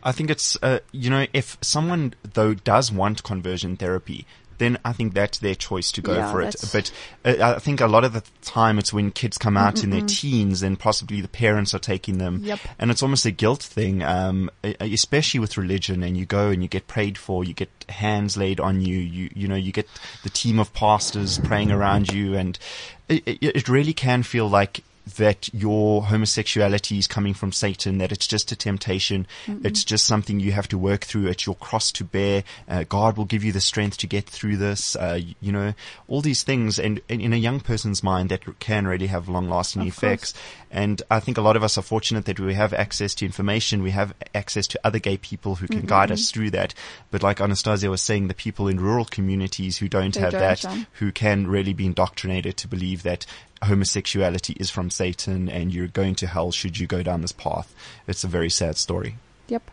I 0.03 0.13
think 0.13 0.31
it's, 0.31 0.57
uh, 0.63 0.79
you 0.93 1.11
know, 1.11 1.27
if 1.33 1.59
someone 1.61 2.15
though 2.23 2.55
does 2.55 2.91
want 2.91 3.23
conversion 3.23 3.77
therapy, 3.77 4.27
then 4.61 4.79
I 4.85 4.93
think 4.93 5.15
that's 5.15 5.39
their 5.39 5.55
choice 5.57 5.91
to 5.93 6.03
go 6.03 6.15
yeah, 6.15 6.31
for 6.31 6.43
it. 6.43 6.55
But 6.73 6.93
uh, 7.25 7.57
I 7.57 7.59
think 7.59 7.81
a 7.81 7.87
lot 7.87 8.05
of 8.05 8.13
the 8.13 8.23
time 8.43 8.79
it's 8.79 8.93
when 8.93 9.11
kids 9.11 9.39
come 9.39 9.57
out 9.57 9.77
Mm-mm-mm. 9.77 9.85
in 9.85 9.91
their 9.91 10.03
teens 10.03 10.63
and 10.63 10.79
possibly 10.79 11.21
the 11.21 11.29
parents 11.29 11.75
are 11.75 11.79
taking 11.81 12.19
them. 12.19 12.43
Yep. 12.45 12.61
And 12.79 12.91
it's 12.91 13.03
almost 13.03 13.25
a 13.25 13.31
guilt 13.31 13.63
thing, 13.63 14.03
um, 14.03 14.51
especially 14.63 15.41
with 15.41 15.57
religion 15.57 16.03
and 16.03 16.17
you 16.17 16.27
go 16.27 16.51
and 16.51 16.63
you 16.63 16.69
get 16.69 16.87
prayed 16.87 17.17
for, 17.17 17.43
you 17.43 17.55
get 17.55 17.71
hands 17.89 18.37
laid 18.37 18.61
on 18.61 18.83
you, 18.83 18.99
you, 18.99 19.31
you 19.35 19.49
know, 19.49 19.57
you 19.57 19.73
get 19.73 19.89
the 20.23 20.31
team 20.31 20.61
of 20.61 20.73
pastors 20.75 21.39
praying 21.39 21.73
around 21.73 22.13
you 22.13 22.37
and 22.37 22.59
it, 23.09 23.39
it 23.41 23.69
really 23.69 23.95
can 23.95 24.23
feel 24.23 24.49
like 24.49 24.85
that 25.17 25.53
your 25.53 26.03
homosexuality 26.03 26.99
is 26.99 27.07
coming 27.07 27.35
from 27.35 27.53
Satan, 27.53 27.99
that 27.99 28.13
it's 28.13 28.27
just 28.27 28.53
a 28.53 28.57
temptation. 28.57 29.27
Mm-hmm. 29.47 29.67
It's 29.67 29.85
just 29.85 30.07
something 30.07 30.41
you 30.41 30.53
have 30.53 30.69
to 30.69 30.79
work 30.79 31.05
through. 31.05 31.27
It's 31.29 31.47
your 31.47 31.57
cross 31.57 31.93
to 31.93 32.05
bear. 32.05 32.45
Uh, 32.69 32.85
God 32.89 33.17
will 33.17 33.25
give 33.25 33.45
you 33.45 33.53
the 33.53 33.61
strength 33.61 33.99
to 33.99 34.07
get 34.07 34.29
through 34.29 34.57
this. 34.57 34.97
Uh, 34.97 35.21
you 35.41 35.53
know, 35.53 35.75
all 36.09 36.21
these 36.21 36.43
things. 36.43 36.79
And, 36.79 37.01
and, 37.09 37.21
in 37.21 37.33
a 37.33 37.37
young 37.37 37.61
person's 37.61 38.03
mind, 38.03 38.31
that 38.31 38.59
can 38.59 38.87
really 38.87 39.09
have 39.09 39.29
long 39.29 39.49
lasting 39.49 39.87
effects. 39.87 40.33
Course. 40.33 40.45
And 40.71 41.03
I 41.11 41.21
think 41.21 41.37
a 41.37 41.43
lot 41.43 41.57
of 41.57 41.65
us 41.65 41.77
are 41.77 41.83
fortunate 41.83 42.27
that 42.27 42.39
we 42.39 42.55
have 42.55 42.73
access 42.73 43.15
to 43.17 43.27
information. 43.27 43.83
We 43.83 43.91
have 43.91 44.15
access 44.35 44.67
to 44.69 44.81
other 44.85 44.99
gay 44.99 45.17
people 45.17 45.57
who 45.57 45.67
can 45.67 45.79
mm-hmm. 45.79 45.87
guide 45.87 46.13
us 46.13 46.31
through 46.31 46.51
that. 46.51 46.75
But 47.11 47.23
like 47.23 47.41
Anastasia 47.41 47.91
was 47.91 48.03
saying, 48.03 48.29
the 48.29 48.35
people 48.35 48.69
in 48.69 48.79
rural 48.79 49.05
communities 49.05 49.79
who 49.79 49.89
don't 49.89 50.15
they 50.15 50.21
have 50.21 50.33
don't 50.33 50.41
that, 50.41 50.87
who 50.95 51.11
can 51.13 51.47
really 51.47 51.73
be 51.73 51.87
indoctrinated 51.87 52.57
to 52.59 52.69
believe 52.69 53.03
that 53.03 53.27
homosexuality 53.63 54.55
is 54.55 54.71
from 54.71 54.91
Satan 54.91 55.49
and 55.49 55.73
you're 55.73 55.89
going 55.89 56.15
to 56.17 56.27
hell 56.27 56.51
should 56.51 56.79
you 56.79 56.87
go 56.87 57.03
down 57.03 57.21
this 57.21 57.33
path. 57.33 57.75
It's 58.07 58.25
a 58.25 58.29
very 58.29 58.51
sad 58.51 58.77
story. 58.77 59.17
Yep. 59.49 59.71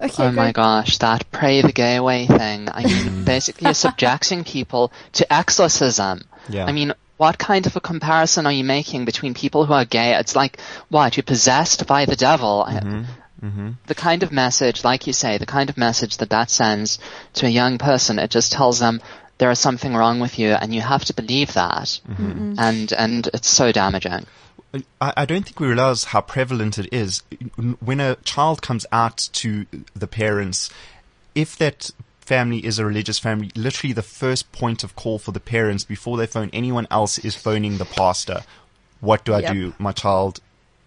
Okay, 0.00 0.24
oh 0.24 0.26
great. 0.26 0.34
my 0.34 0.52
gosh, 0.52 0.98
that 0.98 1.30
pray 1.30 1.62
the 1.62 1.72
gay 1.72 1.96
away 1.96 2.26
thing. 2.26 2.68
I 2.68 2.84
mean, 2.84 3.24
basically 3.24 3.66
you're 3.66 3.74
subjecting 3.74 4.42
people 4.42 4.92
to 5.12 5.32
exorcism. 5.32 6.22
Yeah. 6.48 6.66
I 6.66 6.72
mean, 6.72 6.92
what 7.18 7.38
kind 7.38 7.66
of 7.66 7.76
a 7.76 7.80
comparison 7.80 8.46
are 8.46 8.52
you 8.52 8.64
making 8.64 9.04
between 9.04 9.32
people 9.32 9.64
who 9.64 9.72
are 9.72 9.84
gay? 9.84 10.16
It's 10.16 10.34
like, 10.34 10.58
what, 10.88 11.16
you're 11.16 11.22
possessed 11.22 11.86
by 11.86 12.04
the 12.04 12.16
devil. 12.16 12.66
Mm-hmm. 12.68 13.02
Mm-hmm. 13.46 13.70
The 13.86 13.94
kind 13.94 14.22
of 14.22 14.32
message, 14.32 14.84
like 14.84 15.06
you 15.06 15.12
say, 15.12 15.38
the 15.38 15.46
kind 15.46 15.70
of 15.70 15.76
message 15.76 16.16
that 16.18 16.30
that 16.30 16.50
sends 16.50 16.98
to 17.34 17.46
a 17.46 17.48
young 17.48 17.78
person, 17.78 18.18
it 18.18 18.30
just 18.30 18.52
tells 18.52 18.78
them, 18.78 19.00
there 19.42 19.50
is 19.50 19.58
something 19.58 19.96
wrong 19.96 20.20
with 20.20 20.38
you, 20.38 20.50
and 20.50 20.72
you 20.72 20.80
have 20.80 21.04
to 21.06 21.12
believe 21.12 21.54
that, 21.54 21.98
mm-hmm. 22.08 22.54
and 22.58 22.92
and 22.92 23.28
it's 23.34 23.48
so 23.48 23.72
damaging. 23.72 24.24
I, 25.00 25.12
I 25.16 25.24
don't 25.24 25.42
think 25.44 25.58
we 25.58 25.66
realize 25.66 26.04
how 26.04 26.20
prevalent 26.20 26.78
it 26.78 26.88
is 26.92 27.24
when 27.80 27.98
a 27.98 28.14
child 28.22 28.62
comes 28.62 28.86
out 28.92 29.16
to 29.32 29.66
the 29.96 30.06
parents. 30.06 30.70
If 31.34 31.56
that 31.56 31.90
family 32.20 32.64
is 32.64 32.78
a 32.78 32.86
religious 32.86 33.18
family, 33.18 33.50
literally 33.56 33.92
the 33.92 34.02
first 34.02 34.52
point 34.52 34.84
of 34.84 34.94
call 34.94 35.18
for 35.18 35.32
the 35.32 35.40
parents 35.40 35.82
before 35.82 36.16
they 36.18 36.26
phone 36.26 36.48
anyone 36.52 36.86
else 36.88 37.18
is 37.18 37.34
phoning 37.34 37.78
the 37.78 37.84
pastor. 37.84 38.42
What 39.00 39.24
do 39.24 39.34
I 39.34 39.40
yep. 39.40 39.54
do? 39.54 39.74
My 39.80 39.90
child 39.90 40.38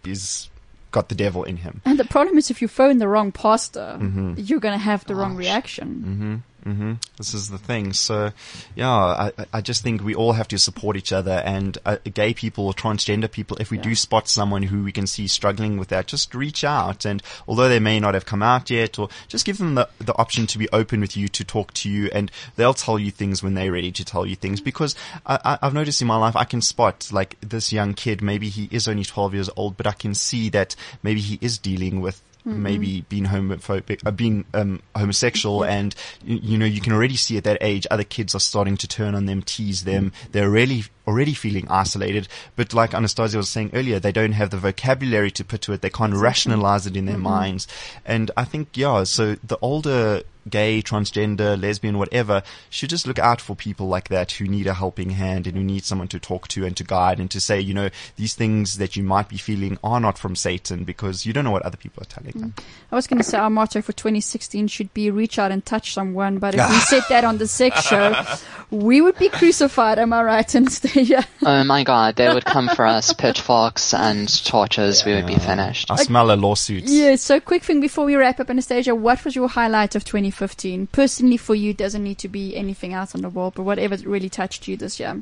is 0.05 0.49
got 0.91 1.09
the 1.09 1.15
devil 1.15 1.43
in 1.43 1.57
him. 1.57 1.81
And 1.83 1.99
the 1.99 2.05
problem 2.05 2.37
is 2.37 2.49
if 2.49 2.61
you 2.61 2.69
phone 2.69 2.99
the 2.99 3.09
wrong 3.09 3.33
pastor, 3.33 3.97
mm-hmm. 3.99 4.35
you're 4.37 4.61
going 4.61 4.79
to 4.79 4.85
have 4.91 5.03
the 5.03 5.13
Gosh. 5.13 5.21
wrong 5.21 5.35
reaction. 5.35 5.89
Mm-hmm. 5.89 6.35
Mm-hmm. 6.66 6.93
This 7.18 7.36
is 7.36 7.49
the 7.49 7.59
thing. 7.59 7.93
So, 7.93 8.32
yeah, 8.76 8.91
I, 8.91 9.32
I 9.53 9.61
just 9.61 9.84
think 9.84 10.03
we 10.03 10.16
all 10.16 10.34
have 10.34 10.47
to 10.47 10.57
support 10.57 10.97
each 10.97 11.13
other 11.13 11.43
and 11.45 11.78
uh, 11.86 11.97
gay 12.11 12.34
people 12.34 12.66
or 12.66 12.74
transgender 12.74 13.32
people, 13.32 13.57
if 13.57 13.70
we 13.70 13.78
yeah. 13.78 13.84
do 13.84 13.95
spot 13.95 14.28
someone 14.28 14.63
who 14.63 14.84
we 14.84 14.91
can 14.91 15.05
see 15.05 15.28
struggling 15.28 15.78
with 15.78 15.89
that, 15.89 16.07
just 16.07 16.34
reach 16.34 16.63
out. 16.63 17.05
And 17.05 17.22
although 17.47 17.70
they 17.70 17.80
may 17.80 17.99
not 17.99 18.16
have 18.16 18.26
come 18.26 18.41
out 18.41 18.72
yet 18.72 18.97
or 18.97 19.09
just 19.28 19.45
give 19.45 19.59
them 19.59 19.76
the, 19.76 19.88
the 19.99 20.16
option 20.18 20.47
to 20.47 20.57
be 20.57 20.68
open 20.74 21.01
with 21.01 21.16
you, 21.16 21.28
to 21.28 21.43
talk 21.43 21.72
to 21.76 21.89
you 21.89 22.09
and 22.11 22.32
they'll 22.55 22.74
tell 22.74 22.97
you 22.97 23.11
things 23.11 23.43
when 23.43 23.53
they're 23.53 23.72
ready 23.72 23.91
to 23.91 24.03
tell 24.03 24.26
you 24.26 24.36
things 24.36 24.59
because 24.59 24.95
I, 25.26 25.59
I've 25.61 25.74
noticed 25.74 26.01
in 26.01 26.07
my 26.07 26.18
life, 26.18 26.36
I 26.36 26.45
can 26.45 26.61
spot 26.61 27.09
like 27.11 27.39
this 27.41 27.72
young 27.72 27.93
kid, 27.93 28.24
maybe 28.24 28.49
he 28.49 28.68
is 28.72 28.88
only 28.88 29.03
12 29.03 29.36
years 29.36 29.49
old, 29.55 29.78
but 29.78 29.86
I 29.86 29.91
can 29.91 30.16
see 30.16 30.49
that 30.49 30.76
maybe 31.03 31.22
he 31.22 31.38
is 31.41 31.59
dealing 31.59 32.01
with 32.01 32.22
mm-hmm. 32.45 32.63
maybe 32.63 33.01
being 33.09 33.25
homophobic, 33.25 34.05
uh, 34.05 34.11
being 34.11 34.45
um, 34.53 34.81
homosexual, 34.95 35.63
and 35.63 35.95
you, 36.23 36.39
you, 36.41 36.57
know 36.57 36.65
you 36.65 36.81
can 36.81 36.93
already 36.93 37.15
see 37.15 37.37
at 37.37 37.43
that 37.45 37.57
age 37.61 37.87
other 37.89 38.03
kids 38.03 38.35
are 38.35 38.39
starting 38.39 38.77
to 38.77 38.87
turn 38.87 39.15
on 39.15 39.25
them, 39.25 39.41
tease 39.41 39.83
them. 39.83 40.11
Mm-hmm. 40.11 40.31
They're 40.31 40.49
really 40.49 40.83
already 41.07 41.33
feeling 41.33 41.67
isolated. 41.69 42.27
But 42.55 42.73
like 42.73 42.93
Anastasia 42.93 43.37
was 43.37 43.49
saying 43.49 43.71
earlier, 43.73 43.99
they 43.99 44.11
don't 44.11 44.33
have 44.33 44.49
the 44.49 44.57
vocabulary 44.57 45.31
to 45.31 45.43
put 45.43 45.61
to 45.63 45.73
it. 45.73 45.81
They 45.81 45.89
can't 45.89 46.13
rationalize 46.13 46.85
it 46.85 46.95
in 46.95 47.05
their 47.05 47.15
mm-hmm. 47.15 47.23
minds. 47.23 47.67
And 48.05 48.31
I 48.37 48.45
think 48.45 48.69
yeah, 48.75 49.03
so 49.03 49.35
the 49.43 49.57
older 49.61 50.23
gay, 50.49 50.81
transgender, 50.81 51.59
lesbian, 51.59 51.97
whatever, 51.97 52.43
should 52.69 52.89
just 52.89 53.07
look 53.07 53.19
out 53.19 53.41
for 53.41 53.55
people 53.55 53.87
like 53.87 54.09
that 54.09 54.33
who 54.33 54.45
need 54.45 54.67
a 54.67 54.73
helping 54.73 55.11
hand 55.11 55.47
and 55.47 55.57
who 55.57 55.63
need 55.63 55.83
someone 55.83 56.07
to 56.07 56.19
talk 56.19 56.47
to 56.49 56.65
and 56.65 56.77
to 56.77 56.83
guide 56.83 57.19
and 57.19 57.31
to 57.31 57.41
say, 57.41 57.59
you 57.59 57.73
know, 57.73 57.89
these 58.15 58.35
things 58.35 58.77
that 58.77 58.95
you 58.95 59.03
might 59.03 59.27
be 59.27 59.37
feeling 59.37 59.77
are 59.83 59.99
not 59.99 60.17
from 60.17 60.35
Satan 60.35 60.83
because 60.83 61.25
you 61.25 61.33
don't 61.33 61.43
know 61.43 61.51
what 61.51 61.63
other 61.63 61.77
people 61.77 62.03
are 62.03 62.05
telling 62.05 62.31
them. 62.31 62.53
Mm. 62.55 62.63
I 62.91 62.95
was 62.95 63.07
going 63.07 63.17
to 63.17 63.23
say 63.23 63.37
our 63.37 63.49
motto 63.49 63.81
for 63.81 63.93
2016 63.93 64.67
should 64.67 64.93
be 64.93 65.09
reach 65.09 65.39
out 65.39 65.51
and 65.51 65.65
touch 65.65 65.93
someone, 65.93 66.37
but 66.37 66.55
if 66.55 66.69
we 66.69 66.75
said 66.79 67.03
that 67.09 67.23
on 67.23 67.37
the 67.37 67.47
sex 67.47 67.81
show, 67.81 68.15
we 68.69 69.01
would 69.01 69.17
be 69.17 69.29
crucified. 69.29 69.99
Am 69.99 70.13
I 70.13 70.23
right, 70.23 70.55
instead? 70.55 70.94
yeah. 71.01 71.23
Oh 71.45 71.63
my 71.63 71.83
god, 71.83 72.15
they 72.15 72.33
would 72.33 72.45
come 72.45 72.69
for 72.69 72.85
us, 72.85 73.13
pitchforks 73.17 73.93
and 73.93 74.29
torches, 74.45 75.03
we 75.03 75.13
would 75.13 75.27
be 75.27 75.35
finished. 75.35 75.91
I 75.91 75.97
smell 75.97 76.31
a 76.31 76.35
lawsuit. 76.35 76.85
Yeah, 76.85 77.15
so 77.15 77.39
quick 77.39 77.63
thing 77.63 77.81
before 77.81 78.05
we 78.05 78.15
wrap 78.15 78.39
up, 78.39 78.49
Anastasia, 78.49 78.95
what 78.95 79.25
was 79.25 79.35
your 79.35 79.49
highlight 79.49 79.95
of 79.95 80.05
2015? 80.05 80.87
Personally 80.87 81.37
for 81.37 81.53
you, 81.53 81.73
doesn't 81.73 82.03
need 82.03 82.17
to 82.19 82.29
be 82.29 82.55
anything 82.55 82.93
else 82.93 83.13
on 83.13 83.21
the 83.21 83.29
world, 83.29 83.55
but 83.55 83.63
whatever 83.63 83.97
really 83.97 84.29
touched 84.29 84.67
you 84.67 84.77
this 84.77 84.99
year. 84.99 85.21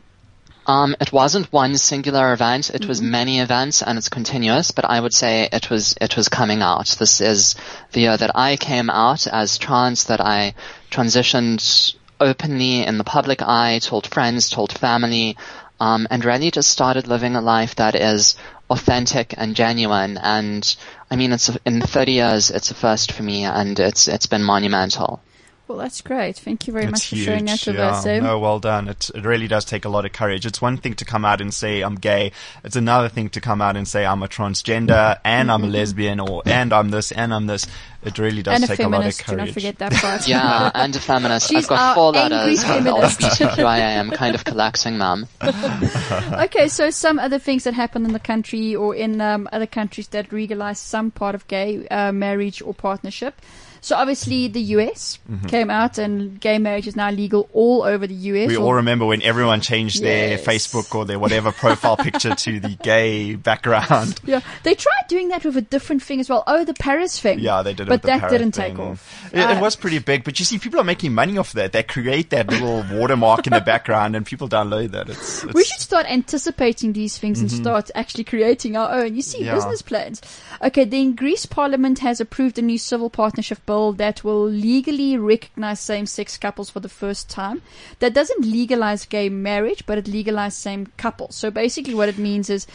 Um, 0.66 0.96
it 1.02 1.12
wasn't 1.12 1.52
one 1.52 1.76
singular 1.78 2.32
event. 2.32 2.70
It 2.70 2.86
was 2.86 3.02
many 3.02 3.40
events 3.40 3.82
and 3.82 3.98
it's 3.98 4.08
continuous, 4.08 4.72
but 4.72 4.86
I 4.86 5.00
would 5.00 5.14
say 5.14 5.50
it 5.52 5.70
was, 5.70 5.96
it 6.00 6.16
was 6.16 6.30
coming 6.30 6.62
out. 6.62 6.96
This 7.00 7.20
is 7.20 7.56
the 7.92 8.02
year 8.02 8.16
that 8.16 8.32
I 8.36 8.56
came 8.56 8.90
out 8.90 9.28
as 9.28 9.58
trans, 9.58 10.06
that 10.06 10.22
I 10.22 10.54
transitioned 10.90 11.96
openly 12.24 12.86
in 12.86 12.98
the 12.98 13.04
public 13.04 13.42
eye, 13.42 13.80
told 13.80 14.08
friends, 14.08 14.50
told 14.50 14.72
family, 14.72 15.38
um, 15.84 16.08
and 16.10 16.24
really 16.24 16.50
just 16.50 16.70
started 16.70 17.10
living 17.10 17.36
a 17.36 17.42
life 17.42 17.76
that 17.76 17.94
is 17.94 18.38
authentic 18.70 19.34
and 19.38 19.54
genuine. 19.54 20.18
And 20.18 20.64
I 21.12 21.18
mean, 21.18 21.34
it's 21.34 21.50
a, 21.50 21.60
in 21.66 21.82
30 21.82 22.12
years, 22.14 22.52
it's 22.52 22.72
a 22.72 22.74
first 22.74 23.12
for 23.12 23.22
me, 23.22 23.44
and 23.44 23.78
it's 23.78 24.08
it's 24.08 24.26
been 24.28 24.44
monumental. 24.44 25.22
Well, 25.66 25.78
that's 25.78 26.02
great. 26.02 26.36
Thank 26.38 26.68
you 26.68 26.74
very 26.74 26.86
It's 26.86 26.92
much 26.92 27.08
for 27.10 27.16
huge. 27.16 27.26
sharing 27.26 27.46
that 27.46 27.66
with 27.66 27.78
yeah. 27.78 27.92
us. 27.92 28.06
eh? 28.06 28.20
No, 28.20 28.38
well 28.38 28.60
done. 28.60 28.90
It, 28.90 29.10
it 29.16 29.24
really 29.24 29.48
does 29.48 29.64
take 29.64 29.86
a 29.86 29.90
lot 29.90 30.04
of 30.06 30.12
courage. 30.12 30.46
It's 30.46 30.62
one 30.62 30.76
thing 30.76 30.94
to 30.96 31.06
come 31.06 31.24
out 31.24 31.40
and 31.40 31.54
say 31.54 31.82
I'm 31.82 31.96
gay. 31.96 32.34
It's 32.66 32.76
another 32.76 33.08
thing 33.08 33.30
to 33.30 33.40
come 33.40 33.62
out 33.62 33.78
and 33.78 33.88
say 33.88 34.06
I'm 34.06 34.22
a 34.24 34.28
transgender 34.28 35.18
and 35.26 35.50
I'm 35.50 35.64
a 35.64 35.68
lesbian 35.68 36.20
or 36.20 36.44
and 36.46 36.74
I'm 36.74 36.90
this 36.90 37.14
and 37.14 37.34
I'm 37.34 37.48
this. 37.48 37.66
It 38.04 38.20
really 38.20 38.44
does 38.44 38.56
and 38.56 38.66
a 38.66 38.68
take 38.68 38.80
a 38.80 38.90
lot 38.90 39.06
of 39.06 39.14
feminist, 39.16 39.26
do 39.28 39.36
not 39.38 39.50
forget 39.52 39.78
that 39.80 39.94
part. 39.94 40.28
Yeah, 40.28 40.70
and 40.76 40.94
a 40.94 41.00
feminist. 41.00 41.48
She's 41.48 41.64
I've 41.64 41.70
got 41.70 41.80
our 41.80 41.96
four 41.96 42.16
angry 42.18 42.38
letters 42.38 42.64
of 42.64 42.70
feminist. 42.70 43.20
LGBTQIA. 43.22 44.00
I'm 44.00 44.12
kind 44.12 44.36
of 44.36 44.44
collapsing, 44.44 44.98
them. 44.98 45.28
okay, 45.42 46.68
so 46.68 46.90
some 46.90 47.20
other 47.20 47.40
things 47.40 47.64
that 47.64 47.74
happen 47.74 48.04
in 48.06 48.12
the 48.12 48.20
country 48.20 48.76
or 48.76 48.94
in 48.96 49.22
um, 49.22 49.48
other 49.54 49.66
countries 49.68 50.10
that 50.10 50.34
legalize 50.34 50.80
some 50.80 51.12
part 51.12 51.36
of 51.36 51.48
gay 51.48 51.88
uh, 51.88 52.12
marriage 52.12 52.62
or 52.62 52.74
partnership. 52.74 53.42
So 53.84 53.96
obviously 53.98 54.48
the 54.48 54.62
US 54.78 55.20
Mm-hmm. 55.30 55.48
came 55.48 55.70
out 55.70 55.98
and 55.98 56.40
gay 56.40 56.58
marriage 56.58 56.86
is 56.88 56.96
now 56.96 57.10
legal 57.10 57.48
all 57.54 57.84
over 57.84 58.06
the 58.08 58.14
US. 58.14 58.48
We 58.48 58.58
or- 58.58 58.64
all 58.66 58.74
remember 58.74 59.06
when 59.06 59.22
everyone 59.22 59.62
changed 59.62 60.02
their 60.02 60.38
Facebook 60.38 60.94
or 60.96 61.06
their 61.06 61.20
whatever 61.20 61.52
profile 61.52 61.96
picture 61.98 62.34
to 62.36 62.60
the 62.60 62.70
gay 62.84 63.36
background. 63.36 64.20
yeah, 64.26 64.42
they 64.64 64.74
tried 64.76 65.08
doing 65.10 65.30
that 65.30 65.44
with 65.46 65.56
a 65.58 65.62
different 65.62 66.02
thing 66.04 66.20
as 66.20 66.30
well. 66.30 66.44
Oh, 66.48 66.64
the 66.66 66.74
Paris 66.74 67.20
thing. 67.20 67.40
Yeah, 67.40 67.62
they 67.62 67.74
did 67.74 67.88
it 67.88 67.90
but 67.90 67.96
with 67.96 68.02
the 68.04 68.08
that 68.08 68.20
parrot 68.22 68.32
didn't 68.38 68.52
thing. 68.56 68.76
take 68.76 68.80
off. 68.80 69.30
It, 69.34 69.40
it 69.40 69.58
Uh, 69.58 69.62
was 69.62 69.76
pretty 69.76 70.00
big, 70.00 70.24
but 70.24 70.40
you 70.40 70.46
see, 70.46 70.60
people 70.60 70.80
are 70.80 70.84
making 70.86 71.14
money 71.14 71.38
off 71.38 71.52
that. 71.54 71.72
They 71.74 71.84
create 71.84 72.30
that 72.32 72.48
little 72.50 72.84
watermark 72.92 73.48
in 73.48 73.54
the 73.54 73.62
background, 73.62 74.16
and 74.16 74.26
people 74.26 74.48
download 74.48 74.92
that. 74.92 75.10
It's, 75.10 75.44
it's 75.44 75.54
We 75.54 75.64
should 75.64 75.82
start 75.82 76.06
anticipating 76.10 76.94
these 76.94 77.18
things 77.18 77.40
and 77.42 77.52
start 77.52 77.92
actually 77.96 78.24
creating 78.26 78.78
our 78.78 78.90
own. 78.92 79.16
You 79.16 79.22
see, 79.22 79.40
Mm-hmm. 79.40 79.46
Yeah. 79.48 79.56
business 79.56 79.82
plans. 79.82 80.22
Okay, 80.64 80.86
then 80.86 81.16
Greece 81.16 81.46
Parliament 81.46 82.00
has 82.00 82.22
approved 82.22 82.58
a 82.60 82.62
new 82.62 82.78
civil 82.78 83.10
partnership 83.10 83.66
bill 83.66 83.73
that 83.94 84.24
will 84.24 84.46
legally 84.46 85.18
recognize 85.18 85.80
same-sex 85.80 86.38
couples 86.38 86.70
for 86.70 86.80
the 86.80 86.90
first 86.90 87.30
time. 87.30 87.62
That 88.00 88.14
doesn't 88.14 88.46
legalize 88.46 89.06
gay 89.06 89.30
marriage, 89.30 89.86
but 89.86 89.98
it 89.98 90.06
legalizes 90.06 90.54
same 90.54 90.88
couples. 90.98 91.36
So 91.36 91.52
basically 91.52 91.96
what 91.96 92.10
it 92.10 92.18
means 92.18 92.50
is 92.50 92.68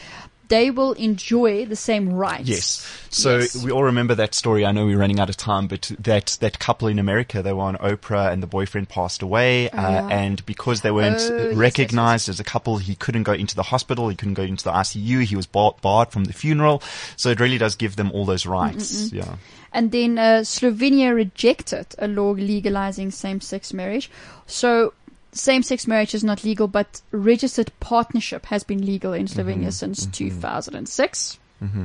they 0.49 0.71
will 0.71 0.93
enjoy 0.95 1.65
the 1.67 1.77
same 1.77 2.13
rights. 2.13 2.49
Yes. 2.49 2.87
So 3.11 3.39
Yes. 3.39 3.63
we 3.63 3.71
all 3.71 3.85
remember 3.85 4.15
that 4.17 4.35
story. 4.35 4.65
I 4.67 4.73
know 4.73 4.87
we're 4.87 4.99
running 4.99 5.21
out 5.21 5.29
of 5.31 5.37
time, 5.37 5.67
but 5.67 5.93
that 5.99 6.37
that 6.41 6.59
couple 6.59 6.89
in 6.89 6.99
America, 6.99 7.43
they 7.43 7.53
were 7.53 7.63
on 7.65 7.77
Oprah, 7.77 8.33
and 8.33 8.43
the 8.43 8.47
boyfriend 8.47 8.89
passed 8.89 9.23
away, 9.23 9.71
uh, 9.71 9.91
yeah. 9.91 10.09
and 10.09 10.45
because 10.47 10.81
they 10.83 10.91
weren't 10.91 11.21
Oh, 11.21 11.35
uh, 11.35 11.37
yes, 11.37 11.47
yes, 11.51 11.57
recognized 11.57 12.29
as 12.29 12.41
a 12.41 12.45
couple, 12.45 12.79
he 12.79 12.95
couldn't 12.95 13.23
go 13.25 13.33
into 13.33 13.55
the 13.55 13.63
hospital, 13.65 14.09
he 14.09 14.17
couldn't 14.17 14.35
go 14.35 14.43
into 14.43 14.65
the 14.65 14.73
ICU, 14.73 15.23
he 15.25 15.37
was 15.37 15.47
bar- 15.47 15.75
barred 15.81 16.11
from 16.11 16.25
the 16.25 16.33
funeral. 16.33 16.83
So 17.17 17.31
it 17.31 17.41
really 17.41 17.59
does 17.59 17.77
give 17.77 17.97
them 17.97 18.11
all 18.13 18.25
those 18.25 18.47
rights. 18.47 19.13
Yeah. 19.13 19.37
And 19.73 19.91
then 19.93 20.19
uh, 20.19 20.41
Slovenia 20.45 21.15
rejected 21.15 21.87
a 21.99 22.09
law 22.09 22.31
legalizing 22.31 23.11
same-sex 23.11 23.73
marriage. 23.75 24.11
So 24.47 24.95
same-sex 25.39 25.87
marriage 25.87 26.15
is 26.15 26.25
not 26.25 26.45
legal, 26.45 26.69
but 26.69 27.01
registered 27.11 27.73
partnership 27.81 28.47
has 28.47 28.65
been 28.65 28.85
legal 28.85 29.13
in 29.13 29.27
mm-hmm. 29.27 29.41
Slovenia 29.41 29.73
since 29.73 30.03
mm-hmm. 30.03 30.11
2006. 30.13 31.39
Mm-hmm. 31.63 31.85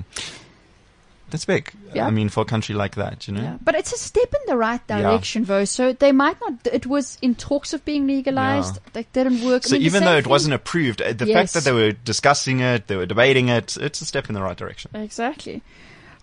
That's 1.34 1.46
big. 1.46 1.72
Yeah. 1.96 2.06
I 2.06 2.12
mean, 2.12 2.30
for 2.30 2.42
a 2.42 2.46
country 2.46 2.76
like 2.76 2.94
that, 2.94 3.28
you 3.28 3.34
know. 3.34 3.42
Yeah. 3.42 3.58
But 3.60 3.74
it's 3.74 3.92
a 3.92 3.98
step 3.98 4.32
in 4.32 4.42
the 4.46 4.56
right 4.56 4.86
direction, 4.86 5.46
though. 5.46 5.66
So 5.66 5.92
they 5.92 6.12
might 6.12 6.40
not. 6.40 6.68
It 6.72 6.86
was 6.86 7.18
in 7.24 7.34
talks 7.34 7.74
of 7.74 7.84
being 7.84 8.06
legalized. 8.06 8.78
That 8.94 9.12
didn't 9.14 9.44
work. 9.44 9.64
I 9.66 9.72
mean, 9.74 9.82
even 9.82 10.04
though 10.04 10.18
it 10.18 10.24
thing- 10.26 10.30
wasn't 10.30 10.54
approved, 10.54 11.02
uh, 11.02 11.12
the 11.14 11.26
Yes. 11.26 11.36
fact 11.36 11.54
that 11.54 11.64
they 11.64 11.76
were 11.76 11.92
discussing 11.92 12.60
it, 12.60 12.86
they 12.86 12.96
were 12.96 13.08
debating 13.08 13.50
it, 13.50 13.76
it's 13.78 14.00
a 14.00 14.06
step 14.06 14.30
in 14.30 14.36
the 14.36 14.44
right 14.44 14.56
direction. 14.56 14.92
exactly. 14.94 15.64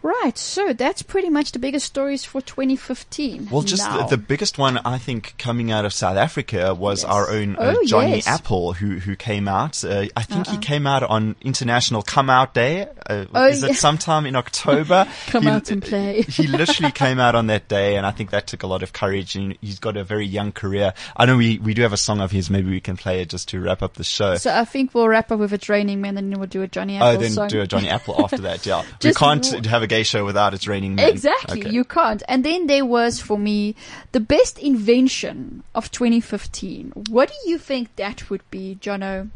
Right. 0.02 0.36
So 0.38 0.72
that's 0.72 1.02
pretty 1.02 1.28
much 1.30 1.52
the 1.52 1.58
biggest 1.58 1.86
stories 1.86 2.24
for 2.24 2.40
2015. 2.40 3.48
Well, 3.50 3.62
just 3.62 3.84
the, 3.90 4.04
the 4.06 4.16
biggest 4.16 4.58
one 4.58 4.78
I 4.78 4.98
think 4.98 5.34
coming 5.38 5.70
out 5.70 5.84
of 5.84 5.92
South 5.92 6.16
Africa 6.16 6.74
was 6.74 7.02
Yes. 7.02 7.10
our 7.12 7.30
own 7.30 7.56
uh, 7.56 7.74
Oh, 7.76 7.84
Johnny 7.86 8.16
yes. 8.16 8.26
Apple, 8.26 8.72
who 8.72 8.98
who 8.98 9.14
came 9.16 9.46
out. 9.48 9.82
Uh, 9.84 10.06
I 10.16 10.22
think 10.22 10.46
he 10.46 10.56
came 10.58 10.86
out 10.86 11.02
on 11.02 11.36
International 11.42 12.02
Come 12.02 12.30
Out 12.30 12.54
Day. 12.54 12.86
Uh, 13.06 13.26
Oh, 13.34 13.46
is 13.46 13.62
yeah. 13.62 13.70
it 13.70 13.74
sometime 13.76 14.26
in 14.26 14.36
October? 14.36 15.06
Come 15.28 15.42
He- 15.44 15.48
out 15.48 15.70
and 15.70 15.82
play. 15.82 16.22
he 16.28 16.46
literally 16.46 16.92
came 16.92 17.18
out 17.20 17.34
on 17.34 17.48
that 17.48 17.68
day, 17.68 17.96
and 17.96 18.06
I 18.06 18.10
think 18.10 18.30
that 18.30 18.46
took 18.46 18.62
a 18.62 18.66
lot 18.66 18.82
of 18.82 18.92
courage. 18.92 19.36
And 19.36 19.56
he's 19.60 19.78
got 19.78 19.96
a 19.96 20.04
very 20.04 20.26
young 20.26 20.52
career. 20.52 20.94
I 21.16 21.26
know 21.26 21.36
we 21.36 21.58
we 21.58 21.74
do 21.74 21.82
have 21.82 21.92
a 21.92 21.96
song 21.98 22.20
of 22.20 22.30
his. 22.30 22.48
Maybe 22.50 22.70
we 22.70 22.80
can 22.80 22.96
play 22.96 23.20
it 23.20 23.28
just 23.28 23.48
to 23.50 23.60
wrap 23.60 23.82
up 23.82 23.94
the 23.94 24.04
show. 24.04 24.36
So 24.36 24.54
I 24.54 24.64
think 24.64 24.94
we'll 24.94 25.08
wrap 25.08 25.30
up 25.30 25.38
with 25.38 25.52
a 25.52 25.58
training 25.58 26.00
man, 26.00 26.16
and 26.16 26.32
then 26.32 26.38
we'll 26.40 26.48
do 26.48 26.62
a 26.62 26.68
Johnny 26.68 26.96
Apple 26.96 27.08
Oh, 27.08 27.16
then 27.16 27.30
song. 27.32 27.48
do 27.48 27.60
a 27.60 27.66
Johnny 27.66 27.88
Apple 27.90 28.22
after 28.24 28.38
that. 28.38 28.64
Yeah, 28.64 28.82
we 29.04 29.12
can't 29.14 29.42
w- 29.42 29.68
have 29.68 29.82
a 29.82 29.86
gay 29.90 30.02
show 30.04 30.24
without 30.24 30.54
it's 30.54 30.66
raining 30.68 30.94
men. 30.94 31.08
Exactly, 31.08 31.60
Okay. 31.60 31.70
you 31.76 31.84
can't. 31.84 32.22
And 32.28 32.44
then 32.44 32.66
there 32.66 32.86
was 32.86 33.20
for 33.20 33.38
me 33.38 33.74
the 34.12 34.20
best 34.20 34.58
invention 34.58 35.62
of 35.74 35.90
2015. 35.90 36.92
What 37.10 37.28
do 37.28 37.50
you 37.50 37.58
think 37.58 37.84
that 37.96 38.30
would 38.30 38.42
be, 38.50 38.78
Jono, 38.80 39.30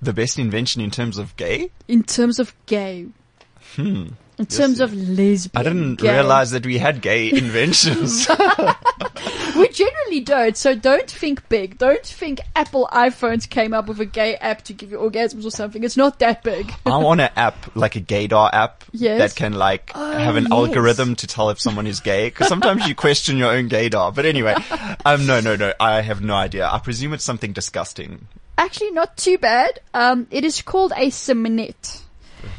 the 0.00 0.12
best 0.12 0.38
invention 0.38 0.80
in 0.82 0.90
terms 0.90 1.18
of 1.18 1.36
gay. 1.36 1.70
in 1.86 2.02
terms 2.02 2.38
of 2.38 2.54
gay? 2.66 3.06
Hmm. 3.76 4.08
In 4.38 4.46
terms 4.46 4.80
of 4.80 4.94
lesbian. 4.94 5.50
I 5.54 5.62
didn't 5.62 5.96
gay. 5.96 6.12
realize 6.12 6.52
that 6.52 6.64
we 6.64 6.78
had 6.78 7.00
gay 7.02 7.30
inventions. 7.32 8.26
We 9.56 9.68
generally 9.70 10.20
don't, 10.20 10.56
so 10.56 10.76
don't 10.76 11.10
think 11.10 11.48
big. 11.48 11.78
Don't 11.78 12.04
think 12.04 12.40
Apple 12.54 12.88
iPhones 12.92 13.48
came 13.48 13.74
up 13.74 13.88
with 13.88 13.98
a 13.98 14.04
gay 14.04 14.36
app 14.36 14.62
to 14.62 14.72
give 14.72 14.92
you 14.92 14.98
orgasms 14.98 15.44
or 15.44 15.50
something. 15.50 15.82
It's 15.82 15.96
not 15.96 16.20
that 16.20 16.44
big. 16.44 16.72
I 16.86 16.96
want 16.98 17.20
an 17.20 17.30
app, 17.34 17.74
like 17.74 17.96
a 17.96 18.00
gaydar 18.00 18.50
app, 18.52 18.84
Yes. 18.92 19.18
that 19.18 19.36
can 19.36 19.54
like 19.54 19.90
have 19.94 20.36
an 20.36 20.44
yes. 20.44 20.52
algorithm 20.52 21.16
to 21.16 21.26
tell 21.26 21.50
if 21.50 21.60
someone 21.60 21.88
is 21.88 21.98
gay. 21.98 22.28
Because 22.28 22.46
sometimes 22.46 22.86
you 22.86 22.94
question 22.94 23.36
your 23.36 23.50
own 23.50 23.68
gaydar. 23.68 24.14
But 24.14 24.26
anyway, 24.26 24.54
um, 25.04 25.26
no, 25.26 25.40
no, 25.40 25.56
no. 25.56 25.72
I 25.80 26.02
have 26.02 26.22
no 26.22 26.34
idea. 26.34 26.68
I 26.70 26.78
presume 26.78 27.12
it's 27.12 27.24
something 27.24 27.52
disgusting. 27.52 28.28
Actually, 28.56 28.92
not 28.92 29.16
too 29.16 29.38
bad. 29.38 29.80
Um, 29.92 30.28
it 30.30 30.44
is 30.44 30.62
called 30.62 30.92
a 30.96 31.10
Semenette. 31.10 32.02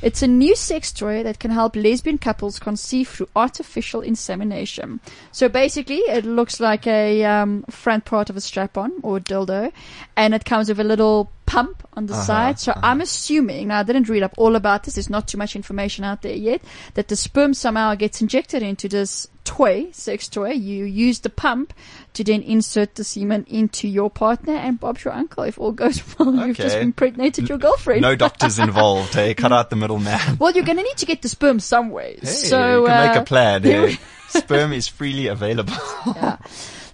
It's 0.01 0.21
a 0.21 0.27
new 0.27 0.55
sex 0.55 0.91
toy 0.91 1.23
that 1.23 1.39
can 1.39 1.51
help 1.51 1.75
lesbian 1.75 2.17
couples 2.17 2.59
conceive 2.59 3.07
through 3.09 3.29
artificial 3.35 4.01
insemination. 4.01 4.99
So 5.31 5.49
basically, 5.49 5.97
it 5.97 6.25
looks 6.25 6.59
like 6.59 6.87
a 6.87 7.23
um, 7.25 7.63
front 7.69 8.05
part 8.05 8.29
of 8.29 8.37
a 8.37 8.41
strap-on 8.41 8.93
or 9.03 9.17
a 9.17 9.21
dildo, 9.21 9.71
and 10.15 10.33
it 10.33 10.45
comes 10.45 10.69
with 10.69 10.79
a 10.79 10.83
little 10.83 11.31
pump 11.45 11.87
on 11.93 12.05
the 12.05 12.13
side. 12.13 12.59
So 12.59 12.73
I'm 12.75 13.01
assuming, 13.01 13.69
now 13.69 13.79
I 13.79 13.83
didn't 13.83 14.07
read 14.07 14.23
up 14.23 14.33
all 14.37 14.55
about 14.55 14.83
this, 14.83 14.95
there's 14.95 15.09
not 15.09 15.27
too 15.27 15.37
much 15.37 15.55
information 15.55 16.03
out 16.03 16.21
there 16.21 16.35
yet, 16.35 16.61
that 16.93 17.07
the 17.07 17.15
sperm 17.15 17.53
somehow 17.53 17.95
gets 17.95 18.21
injected 18.21 18.61
into 18.61 18.87
this 18.87 19.27
toy, 19.45 19.89
sex 19.91 20.27
toy. 20.27 20.51
You 20.51 20.85
use 20.85 21.19
the 21.19 21.29
pump 21.29 21.73
to 22.13 22.23
then 22.23 22.41
insert 22.41 22.95
the 22.95 23.03
semen 23.03 23.45
into 23.49 23.87
your 23.87 24.09
partner 24.09 24.53
and 24.53 24.79
Bob's 24.79 25.05
your 25.05 25.13
uncle. 25.13 25.43
If 25.43 25.59
all 25.59 25.71
goes 25.71 26.01
well, 26.19 26.47
you've 26.47 26.57
just 26.57 26.75
Okay. 26.75 26.83
impregnated 26.83 27.47
your 27.49 27.57
girlfriend. 27.57 28.01
No 28.01 28.15
doctors 28.15 28.59
involved. 28.67 29.13
Hey, 29.13 29.33
cut 29.33 29.51
out 29.51 29.69
the 29.69 29.75
middleman. 29.75 30.37
Well, 30.39 30.51
you're 30.51 30.65
going 30.65 30.77
to 30.77 30.83
need 30.83 30.97
to 30.97 31.05
get 31.05 31.21
the 31.21 31.29
sperm 31.29 31.59
some 31.59 31.89
way. 31.91 32.17
Hey, 32.21 32.27
so 32.27 32.81
you 32.81 32.87
can 32.87 33.07
make 33.07 33.17
uh, 33.17 33.21
a 33.21 33.25
plan. 33.25 33.63
Hey. 33.63 33.97
Sperm 34.29 34.73
is 34.73 34.87
freely 34.87 35.25
available. 35.25 35.73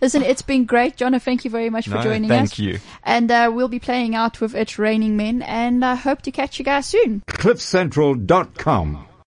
Listen, 0.02 0.22
it's 0.22 0.42
been 0.42 0.64
great, 0.66 0.96
John. 0.98 1.20
Thank 1.20 1.44
you 1.44 1.52
very 1.52 1.70
much 1.70 1.88
for 1.88 1.96
No, 1.96 2.02
joining 2.02 2.30
thank 2.30 2.44
us. 2.52 2.58
Thank 2.58 2.60
you. 2.60 2.80
And 3.04 3.30
uh, 3.32 3.52
we'll 3.54 3.68
be 3.68 3.80
playing 3.80 4.16
out 4.16 4.40
with 4.40 4.56
It's 4.56 4.78
Raining 4.80 5.18
Men, 5.18 5.42
and 5.42 5.84
I 5.84 5.96
hope 5.96 6.22
to 6.24 6.32
catch 6.32 6.60
you 6.60 6.66
guys 6.66 6.86
soon. 6.86 7.24
CliffCentral.com. 7.28 9.06